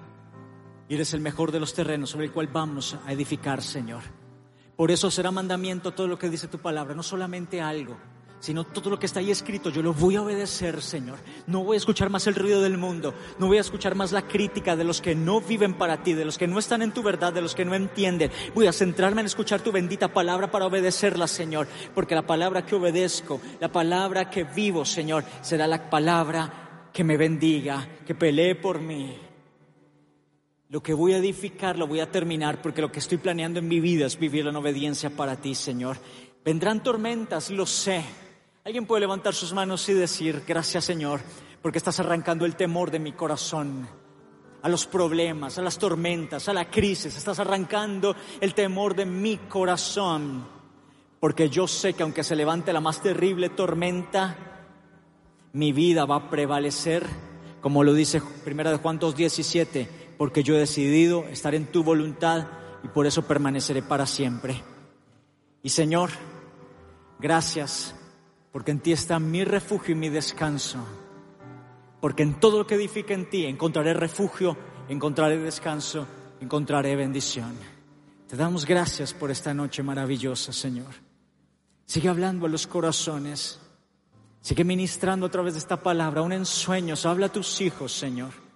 Y 0.89 0.95
eres 0.95 1.15
el 1.15 1.21
mejor 1.21 1.51
de 1.51 1.61
los 1.61 1.75
terrenos 1.75 2.11
sobre 2.11 2.27
el 2.27 2.33
cual 2.33 2.47
vamos 2.47 2.97
a 3.05 3.13
edificar, 3.13 3.61
Señor. 3.61 4.03
Por 4.77 4.91
eso 4.91 5.11
será 5.11 5.31
mandamiento 5.31 5.93
todo 5.93 6.07
lo 6.07 6.19
que 6.19 6.31
dice 6.31 6.49
tu 6.49 6.59
palabra, 6.59 6.95
no 6.95 7.03
solamente 7.03 7.61
algo, 7.61 7.97
sino 8.39 8.63
todo 8.63 8.91
lo 8.91 8.99
que 8.99 9.07
está 9.07 9.21
ahí 9.21 9.31
escrito. 9.31 9.71
Yo 9.71 9.83
lo 9.83 9.95
voy 9.95 10.17
a 10.17 10.23
obedecer, 10.23 10.83
Señor. 10.83 11.19
No 11.47 11.65
voy 11.65 11.77
a 11.77 11.79
escuchar 11.79 12.11
más 12.11 12.27
el 12.27 12.35
ruido 12.35 12.63
del 12.63 12.77
mundo, 12.77 13.15
no 13.39 13.47
voy 13.47 13.57
a 13.59 13.63
escuchar 13.63 13.95
más 13.95 14.13
la 14.13 14.29
crítica 14.29 14.77
de 14.77 14.85
los 14.85 15.01
que 15.01 15.17
no 15.17 15.41
viven 15.41 15.75
para 15.75 16.03
ti, 16.03 16.13
de 16.13 16.27
los 16.27 16.39
que 16.39 16.47
no 16.47 16.59
están 16.59 16.83
en 16.83 16.93
tu 16.93 17.03
verdad, 17.03 17.33
de 17.33 17.41
los 17.41 17.55
que 17.55 17.65
no 17.65 17.75
entienden. 17.75 18.31
Voy 18.55 18.67
a 18.67 18.73
centrarme 18.73 19.23
en 19.23 19.27
escuchar 19.27 19.61
tu 19.61 19.73
bendita 19.73 20.13
palabra 20.13 20.51
para 20.51 20.67
obedecerla, 20.67 21.27
Señor, 21.27 21.67
porque 21.95 22.15
la 22.15 22.27
palabra 22.27 22.65
que 22.65 22.77
obedezco, 22.77 23.41
la 23.59 23.73
palabra 23.73 24.31
que 24.31 24.45
vivo, 24.45 24.85
Señor, 24.85 25.25
será 25.41 25.67
la 25.67 25.91
palabra 25.91 26.66
que 26.97 27.05
me 27.05 27.19
bendiga, 27.19 27.87
que 28.07 28.15
pelee 28.15 28.55
por 28.55 28.81
mí. 28.81 29.19
Lo 30.71 30.83
que 30.83 30.95
voy 30.95 31.13
a 31.13 31.19
edificar 31.19 31.79
lo 31.79 31.87
voy 31.87 32.01
a 32.01 32.11
terminar 32.11 32.63
porque 32.63 32.81
lo 32.81 32.91
que 32.91 33.01
estoy 33.01 33.19
planeando 33.19 33.59
en 33.59 33.69
mi 33.69 33.81
vida 33.81 34.07
es 34.07 34.19
vivir 34.19 34.47
en 34.47 34.57
obediencia 34.57 35.11
para 35.11 35.37
ti, 35.37 35.55
Señor. 35.55 35.99
Vendrán 36.43 36.83
tormentas, 36.83 37.51
lo 37.51 37.67
sé. 37.67 38.03
Alguien 38.65 38.87
puede 38.87 39.03
levantar 39.03 39.35
sus 39.35 39.53
manos 39.53 39.87
y 39.91 39.93
decir, 39.93 40.43
gracias 40.49 40.87
Señor, 40.87 41.21
porque 41.61 41.77
estás 41.77 42.01
arrancando 42.01 42.47
el 42.47 42.57
temor 42.57 42.91
de 42.91 42.99
mi 42.99 43.13
corazón 43.13 43.87
a 44.63 44.69
los 44.71 44.87
problemas, 44.87 45.59
a 45.59 45.63
las 45.63 45.77
tormentas, 45.77 46.49
a 46.49 46.55
la 46.55 46.71
crisis. 46.71 47.15
Estás 47.15 47.39
arrancando 47.41 48.17
el 48.41 48.55
temor 48.55 48.97
de 48.97 49.05
mi 49.05 49.37
corazón. 49.37 50.49
Porque 51.21 51.51
yo 51.51 51.69
sé 51.69 51.93
que 51.93 52.05
aunque 52.05 52.25
se 52.25 52.37
levante 52.37 52.73
la 52.73 52.81
más 52.81 53.03
terrible 53.03 53.51
tormenta, 53.51 54.56
mi 55.57 55.73
vida 55.73 56.05
va 56.05 56.17
a 56.17 56.29
prevalecer, 56.29 57.07
como 57.63 57.83
lo 57.83 57.95
dice 57.95 58.21
Primera 58.45 58.71
de 58.71 58.77
Juan 58.77 59.01
2.17, 59.01 59.89
porque 60.19 60.43
yo 60.43 60.55
he 60.55 60.59
decidido 60.59 61.25
estar 61.29 61.55
en 61.55 61.65
tu 61.65 61.83
voluntad 61.83 62.47
y 62.85 62.89
por 62.89 63.07
eso 63.07 63.23
permaneceré 63.23 63.81
para 63.81 64.05
siempre. 64.05 64.63
Y 65.63 65.71
Señor, 65.71 66.11
gracias, 67.19 67.95
porque 68.53 68.71
en 68.73 68.81
ti 68.81 68.93
está 68.93 69.19
mi 69.19 69.45
refugio 69.45 69.95
y 69.95 69.99
mi 69.99 70.11
descanso, 70.11 70.79
porque 72.03 72.23
en 72.23 72.39
todo 72.39 72.59
lo 72.59 72.67
que 72.67 72.75
edifica 72.75 73.15
en 73.15 73.31
ti 73.31 73.47
encontraré 73.47 73.95
refugio, 73.95 74.59
encontraré 74.91 75.39
descanso, 75.39 76.07
encontraré 76.39 76.95
bendición. 76.97 77.55
Te 78.29 78.37
damos 78.37 78.67
gracias 78.67 79.15
por 79.15 79.31
esta 79.31 79.55
noche 79.55 79.83
maravillosa, 79.83 80.53
Señor. 80.53 80.93
Sigue 81.87 82.11
hablando 82.11 82.45
a 82.45 82.51
los 82.51 82.67
corazones, 82.67 83.59
sigue 84.47 84.65
ministrando 84.65 85.27
a 85.27 85.31
través 85.31 85.55
de 85.55 85.59
esta 85.59 85.83
palabra, 85.83 86.21
aún 86.21 86.33
en 86.33 86.47
sueños, 86.47 87.05
habla 87.07 87.27
a 87.27 87.33
tus 87.33 87.61
hijos, 87.61 87.93
Señor 87.93 88.47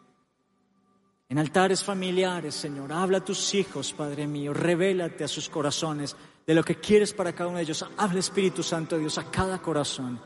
en 1.31 1.39
altares 1.39 1.85
familiares, 1.85 2.57
Señor. 2.57 2.93
Habla 2.93 3.19
a 3.19 3.25
tus 3.25 3.55
hijos, 3.55 3.93
Padre 3.93 4.27
mío. 4.27 4.53
Revélate 4.53 5.23
a 5.23 5.29
sus 5.29 5.49
corazones 5.49 6.17
de 6.45 6.55
lo 6.55 6.65
que 6.65 6.75
quieres 6.75 7.13
para 7.13 7.33
cada 7.33 7.49
uno 7.49 7.59
de 7.59 7.63
ellos. 7.63 7.87
Habla, 7.97 8.19
Espíritu 8.19 8.65
Santo 8.65 8.97
de 8.97 9.03
Dios, 9.03 9.17
a 9.17 9.31
cada 9.31 9.63
corazón. 9.63 10.21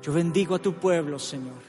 Yo 0.00 0.12
bendigo 0.12 0.54
a 0.54 0.60
tu 0.60 0.74
pueblo, 0.74 1.18
Señor. 1.18 1.60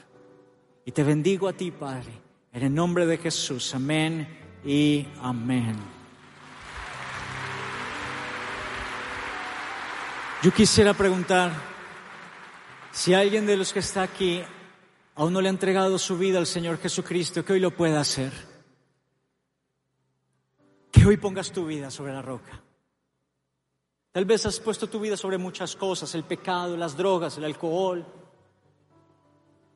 Y 0.84 0.92
te 0.92 1.02
bendigo 1.02 1.48
a 1.48 1.52
ti, 1.52 1.72
Padre. 1.72 2.12
En 2.52 2.62
el 2.62 2.72
nombre 2.72 3.06
de 3.06 3.18
Jesús. 3.18 3.74
Amén 3.74 4.28
y 4.64 5.04
amén. 5.20 5.74
Yo 10.44 10.52
quisiera 10.52 10.94
preguntar 10.94 11.50
si 12.96 13.12
alguien 13.12 13.44
de 13.44 13.58
los 13.58 13.74
que 13.74 13.80
está 13.80 14.02
aquí 14.02 14.40
aún 15.16 15.34
no 15.34 15.42
le 15.42 15.48
ha 15.48 15.50
entregado 15.50 15.98
su 15.98 16.16
vida 16.16 16.38
al 16.38 16.46
Señor 16.46 16.78
Jesucristo, 16.78 17.44
que 17.44 17.52
hoy 17.52 17.60
lo 17.60 17.70
pueda 17.70 18.00
hacer 18.00 18.32
que 20.90 21.04
hoy 21.04 21.18
pongas 21.18 21.52
tu 21.52 21.66
vida 21.66 21.90
sobre 21.90 22.14
la 22.14 22.22
roca. 22.22 22.62
Tal 24.12 24.24
vez 24.24 24.46
has 24.46 24.58
puesto 24.58 24.88
tu 24.88 24.98
vida 24.98 25.14
sobre 25.14 25.36
muchas 25.36 25.76
cosas, 25.76 26.14
el 26.14 26.24
pecado, 26.24 26.74
las 26.74 26.96
drogas, 26.96 27.36
el 27.36 27.44
alcohol, 27.44 28.06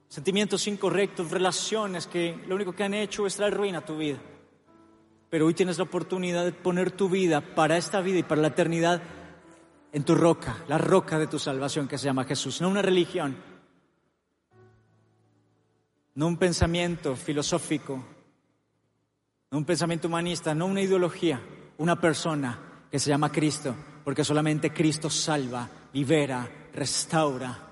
sentimientos 0.08 0.66
incorrectos, 0.66 1.30
relaciones 1.30 2.06
que 2.06 2.42
lo 2.48 2.54
único 2.54 2.72
que 2.72 2.84
han 2.84 2.94
hecho 2.94 3.26
es 3.26 3.36
traer 3.36 3.52
ruina 3.52 3.80
a 3.80 3.84
tu 3.84 3.98
vida. 3.98 4.18
Pero 5.28 5.44
hoy 5.44 5.52
tienes 5.52 5.76
la 5.76 5.84
oportunidad 5.84 6.46
de 6.46 6.52
poner 6.52 6.90
tu 6.90 7.10
vida 7.10 7.42
para 7.42 7.76
esta 7.76 8.00
vida 8.00 8.20
y 8.20 8.22
para 8.22 8.40
la 8.40 8.48
eternidad 8.48 9.02
en 9.92 10.04
tu 10.04 10.14
roca, 10.14 10.64
la 10.68 10.78
roca 10.78 11.18
de 11.18 11.26
tu 11.26 11.38
salvación 11.38 11.88
que 11.88 11.98
se 11.98 12.04
llama 12.04 12.24
Jesús, 12.24 12.60
no 12.60 12.68
una 12.68 12.82
religión, 12.82 13.36
no 16.14 16.26
un 16.26 16.36
pensamiento 16.36 17.16
filosófico, 17.16 18.04
no 19.50 19.58
un 19.58 19.64
pensamiento 19.64 20.08
humanista, 20.08 20.54
no 20.54 20.66
una 20.66 20.82
ideología, 20.82 21.40
una 21.78 22.00
persona 22.00 22.86
que 22.90 22.98
se 22.98 23.10
llama 23.10 23.32
Cristo, 23.32 23.74
porque 24.04 24.24
solamente 24.24 24.72
Cristo 24.72 25.10
salva, 25.10 25.68
libera, 25.92 26.48
restaura. 26.72 27.69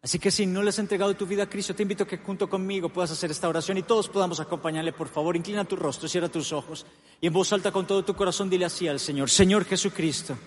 Así 0.00 0.18
que 0.18 0.30
si 0.30 0.46
no 0.46 0.62
le 0.62 0.68
has 0.68 0.78
entregado 0.78 1.14
tu 1.16 1.26
vida 1.26 1.42
a 1.44 1.50
Cristo, 1.50 1.74
te 1.74 1.82
invito 1.82 2.04
a 2.04 2.06
que 2.06 2.18
junto 2.18 2.48
conmigo 2.48 2.88
puedas 2.88 3.10
hacer 3.10 3.30
esta 3.30 3.48
oración 3.48 3.78
y 3.78 3.82
todos 3.82 4.08
podamos 4.08 4.38
acompañarle, 4.38 4.92
por 4.92 5.08
favor. 5.08 5.36
Inclina 5.36 5.64
tu 5.64 5.74
rostro, 5.74 6.08
cierra 6.08 6.28
tus 6.28 6.52
ojos 6.52 6.86
y 7.20 7.26
en 7.26 7.32
voz 7.32 7.52
alta 7.52 7.72
con 7.72 7.86
todo 7.86 8.04
tu 8.04 8.14
corazón 8.14 8.48
dile 8.48 8.64
así 8.64 8.86
al 8.86 9.00
Señor, 9.00 9.28
Señor 9.28 9.64
Jesucristo, 9.64 10.38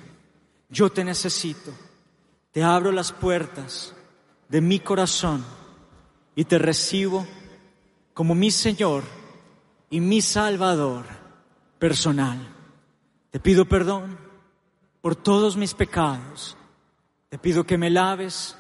yo 0.70 0.90
te 0.90 1.04
necesito, 1.04 1.74
te 2.52 2.64
abro 2.64 2.94
las 2.94 3.12
puertas 3.12 3.94
de 4.48 4.62
mi 4.62 4.80
corazón 4.80 5.44
y 6.34 6.46
te 6.46 6.58
recibo 6.58 7.28
como 8.14 8.36
mi 8.36 8.52
Señor 8.52 9.04
y 9.90 10.00
mi 10.00 10.22
Salvador 10.22 11.06
personal. 11.78 12.38
Te 13.32 13.40
pido 13.40 13.66
perdón 13.66 14.18
por 15.02 15.16
todos 15.16 15.58
mis 15.58 15.74
pecados. 15.74 16.56
Te 17.30 17.38
pido 17.38 17.66
que 17.66 17.78
me 17.78 17.90
laves 17.90 18.58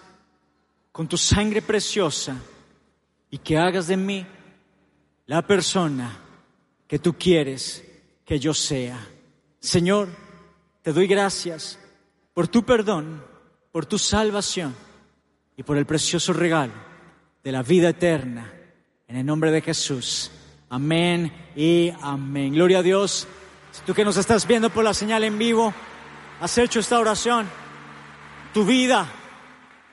con 0.92 1.08
tu 1.08 1.18
sangre 1.18 1.62
preciosa 1.62 2.36
y 3.30 3.38
que 3.38 3.58
hagas 3.58 3.88
de 3.88 3.98
mí 3.98 4.26
la 5.26 5.46
persona 5.46 6.18
que 6.88 7.00
tú 7.00 7.14
quieres 7.18 7.84
que 8.26 8.40
yo 8.40 8.54
sea. 8.54 9.00
Señor, 9.60 10.10
te 10.82 10.92
doy 10.92 11.08
gracias 11.08 11.80
por 12.34 12.48
tu 12.48 12.64
perdón, 12.64 13.24
por 13.72 13.86
tu 13.86 13.98
salvación 13.98 14.76
y 15.56 15.64
por 15.64 15.78
el 15.78 15.86
precioso 15.86 16.34
regalo 16.34 16.74
de 17.44 17.52
la 17.52 17.64
vida 17.64 17.90
eterna. 17.90 18.52
En 19.08 19.18
el 19.18 19.26
nombre 19.26 19.52
de 19.52 19.62
Jesús. 19.62 20.32
Amén 20.70 21.32
y 21.56 21.92
amén. 22.02 22.54
Gloria 22.54 22.80
a 22.80 22.84
Dios. 22.84 23.28
Si 23.72 23.82
tú 23.84 23.94
que 23.94 24.06
nos 24.06 24.18
estás 24.18 24.48
viendo 24.48 24.70
por 24.70 24.84
la 24.84 24.94
señal 24.94 25.24
en 25.24 25.38
vivo, 25.38 25.74
has 26.40 26.58
hecho 26.58 26.80
esta 26.80 27.00
oración. 27.00 27.48
Tu 28.54 28.66
vida, 28.66 29.08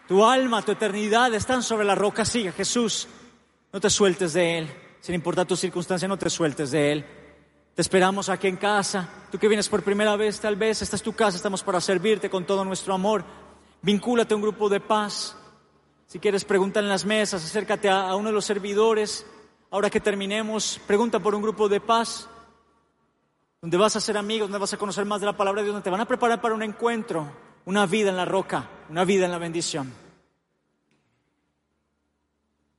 tu 0.09 0.25
alma, 0.25 0.63
tu 0.63 0.73
eternidad 0.73 1.33
están 1.35 1.63
sobre 1.63 1.85
la 1.85 1.95
roca. 1.95 2.25
Sigue 2.25 2.51
Jesús. 2.51 3.07
No 3.73 3.81
te 3.81 3.91
sueltes 3.91 4.33
de 4.33 4.59
Él. 4.59 4.69
Sin 5.01 5.15
importar 5.15 5.47
tu 5.47 5.55
circunstancia, 5.55 6.09
no 6.09 6.17
te 6.17 6.31
sueltes 6.31 6.71
de 6.71 6.93
Él. 6.93 7.07
Te 7.75 7.83
esperamos 7.83 8.29
aquí 8.29 8.49
en 8.49 8.57
casa. 8.57 9.09
Tú 9.31 9.39
que 9.39 9.47
vienes 9.47 9.69
por 9.69 9.83
primera 9.83 10.17
vez, 10.17 10.41
tal 10.41 10.57
vez, 10.57 10.83
esta 10.83 10.97
es 10.97 11.03
tu 11.03 11.13
casa, 11.13 11.37
estamos 11.37 11.63
para 11.63 11.81
servirte 11.81 12.29
con 12.29 12.45
todo 12.45 12.65
nuestro 12.65 12.95
amor. 12.95 13.25
Vincúlate 13.83 14.35
a 14.35 14.37
un 14.37 14.43
grupo 14.43 14.69
de 14.69 14.81
paz. 14.81 15.37
Si 16.07 16.19
quieres, 16.19 16.45
preguntar 16.45 16.83
en 16.83 16.89
las 16.89 17.05
mesas, 17.05 17.45
acércate 17.45 17.89
a, 17.89 18.09
a 18.09 18.17
uno 18.17 18.31
de 18.31 18.35
los 18.35 18.47
servidores. 18.47 19.27
Ahora 19.71 19.91
que 19.91 20.01
terminemos, 20.01 20.81
pregunta 20.87 21.21
por 21.21 21.35
un 21.35 21.43
grupo 21.43 21.69
de 21.69 21.81
paz, 21.81 22.27
donde 23.61 23.77
vas 23.77 23.95
a 23.97 24.01
ser 24.01 24.17
amigos, 24.17 24.49
donde 24.49 24.59
vas 24.59 24.73
a 24.73 24.79
conocer 24.79 25.05
más 25.05 25.21
de 25.21 25.27
la 25.27 25.37
palabra 25.37 25.61
de 25.61 25.67
Dios, 25.67 25.75
donde 25.75 25.85
te 25.85 25.91
van 25.91 26.01
a 26.01 26.07
preparar 26.07 26.41
para 26.41 26.55
un 26.55 26.63
encuentro, 26.63 27.31
una 27.69 27.85
vida 27.85 28.09
en 28.09 28.17
la 28.17 28.25
roca, 28.25 28.67
una 28.89 29.05
vida 29.05 29.27
en 29.27 29.31
la 29.31 29.37
bendición. 29.37 29.93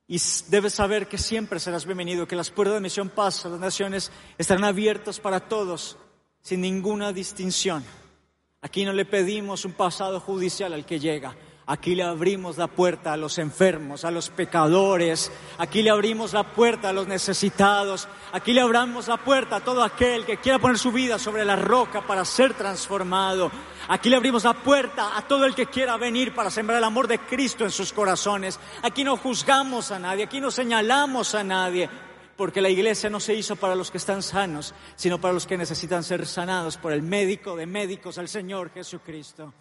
Y 0.07 0.19
debes 0.47 0.73
saber 0.73 1.07
que 1.07 1.19
siempre 1.19 1.59
serás 1.59 1.85
bienvenido, 1.85 2.27
que 2.27 2.35
las 2.35 2.49
puertas 2.49 2.73
de 2.73 2.81
Misión 2.81 3.09
Paz 3.09 3.45
las 3.45 3.59
naciones 3.59 4.11
estarán 4.39 4.63
abiertas 4.63 5.19
para 5.19 5.41
todos, 5.41 5.99
sin 6.41 6.61
ninguna 6.61 7.13
distinción. 7.13 7.83
Aquí 8.61 8.83
no 8.83 8.91
le 8.91 9.05
pedimos 9.05 9.63
un 9.63 9.73
pasado 9.73 10.19
judicial 10.19 10.73
al 10.73 10.87
que 10.87 10.99
llega, 10.99 11.35
Aquí 11.71 11.93
le 11.93 12.01
abrimos 12.01 12.57
la 12.57 12.65
puerta 12.65 13.13
a 13.13 13.17
los 13.17 13.37
enfermos, 13.37 14.03
a 14.03 14.09
los 14.09 14.31
pecadores. 14.31 15.31
Aquí 15.59 15.83
le 15.83 15.91
abrimos 15.91 16.33
la 16.33 16.41
puerta 16.41 16.89
a 16.89 16.93
los 16.93 17.07
necesitados. 17.07 18.07
Aquí 18.31 18.53
le 18.53 18.61
abrimos 18.61 19.07
la 19.07 19.17
puerta 19.17 19.57
a 19.57 19.59
todo 19.59 19.83
aquel 19.83 20.25
que 20.25 20.37
quiera 20.37 20.57
poner 20.57 20.79
su 20.79 20.91
vida 20.91 21.19
sobre 21.19 21.45
la 21.45 21.55
roca 21.55 22.01
para 22.01 22.25
ser 22.25 22.55
transformado. 22.55 23.51
Aquí 23.87 24.09
le 24.09 24.15
abrimos 24.15 24.45
la 24.45 24.55
puerta 24.55 25.15
a 25.15 25.27
todo 25.27 25.45
el 25.45 25.53
que 25.53 25.67
quiera 25.67 25.95
venir 25.97 26.33
para 26.33 26.49
sembrar 26.49 26.79
el 26.79 26.85
amor 26.85 27.07
de 27.07 27.19
Cristo 27.19 27.65
en 27.65 27.71
sus 27.71 27.93
corazones. 27.93 28.59
Aquí 28.81 29.03
no 29.03 29.15
juzgamos 29.15 29.91
a 29.91 29.99
nadie, 29.99 30.23
aquí 30.23 30.41
no 30.41 30.49
señalamos 30.49 31.35
a 31.35 31.43
nadie, 31.43 31.87
porque 32.35 32.61
la 32.61 32.69
iglesia 32.69 33.11
no 33.11 33.19
se 33.19 33.35
hizo 33.35 33.55
para 33.57 33.75
los 33.75 33.91
que 33.91 33.99
están 33.99 34.23
sanos, 34.23 34.73
sino 34.95 35.21
para 35.21 35.35
los 35.35 35.45
que 35.45 35.55
necesitan 35.55 36.03
ser 36.03 36.25
sanados 36.25 36.77
por 36.77 36.93
el 36.93 37.03
médico 37.03 37.55
de 37.55 37.67
médicos, 37.67 38.17
el 38.17 38.27
Señor 38.27 38.71
Jesucristo. 38.71 39.53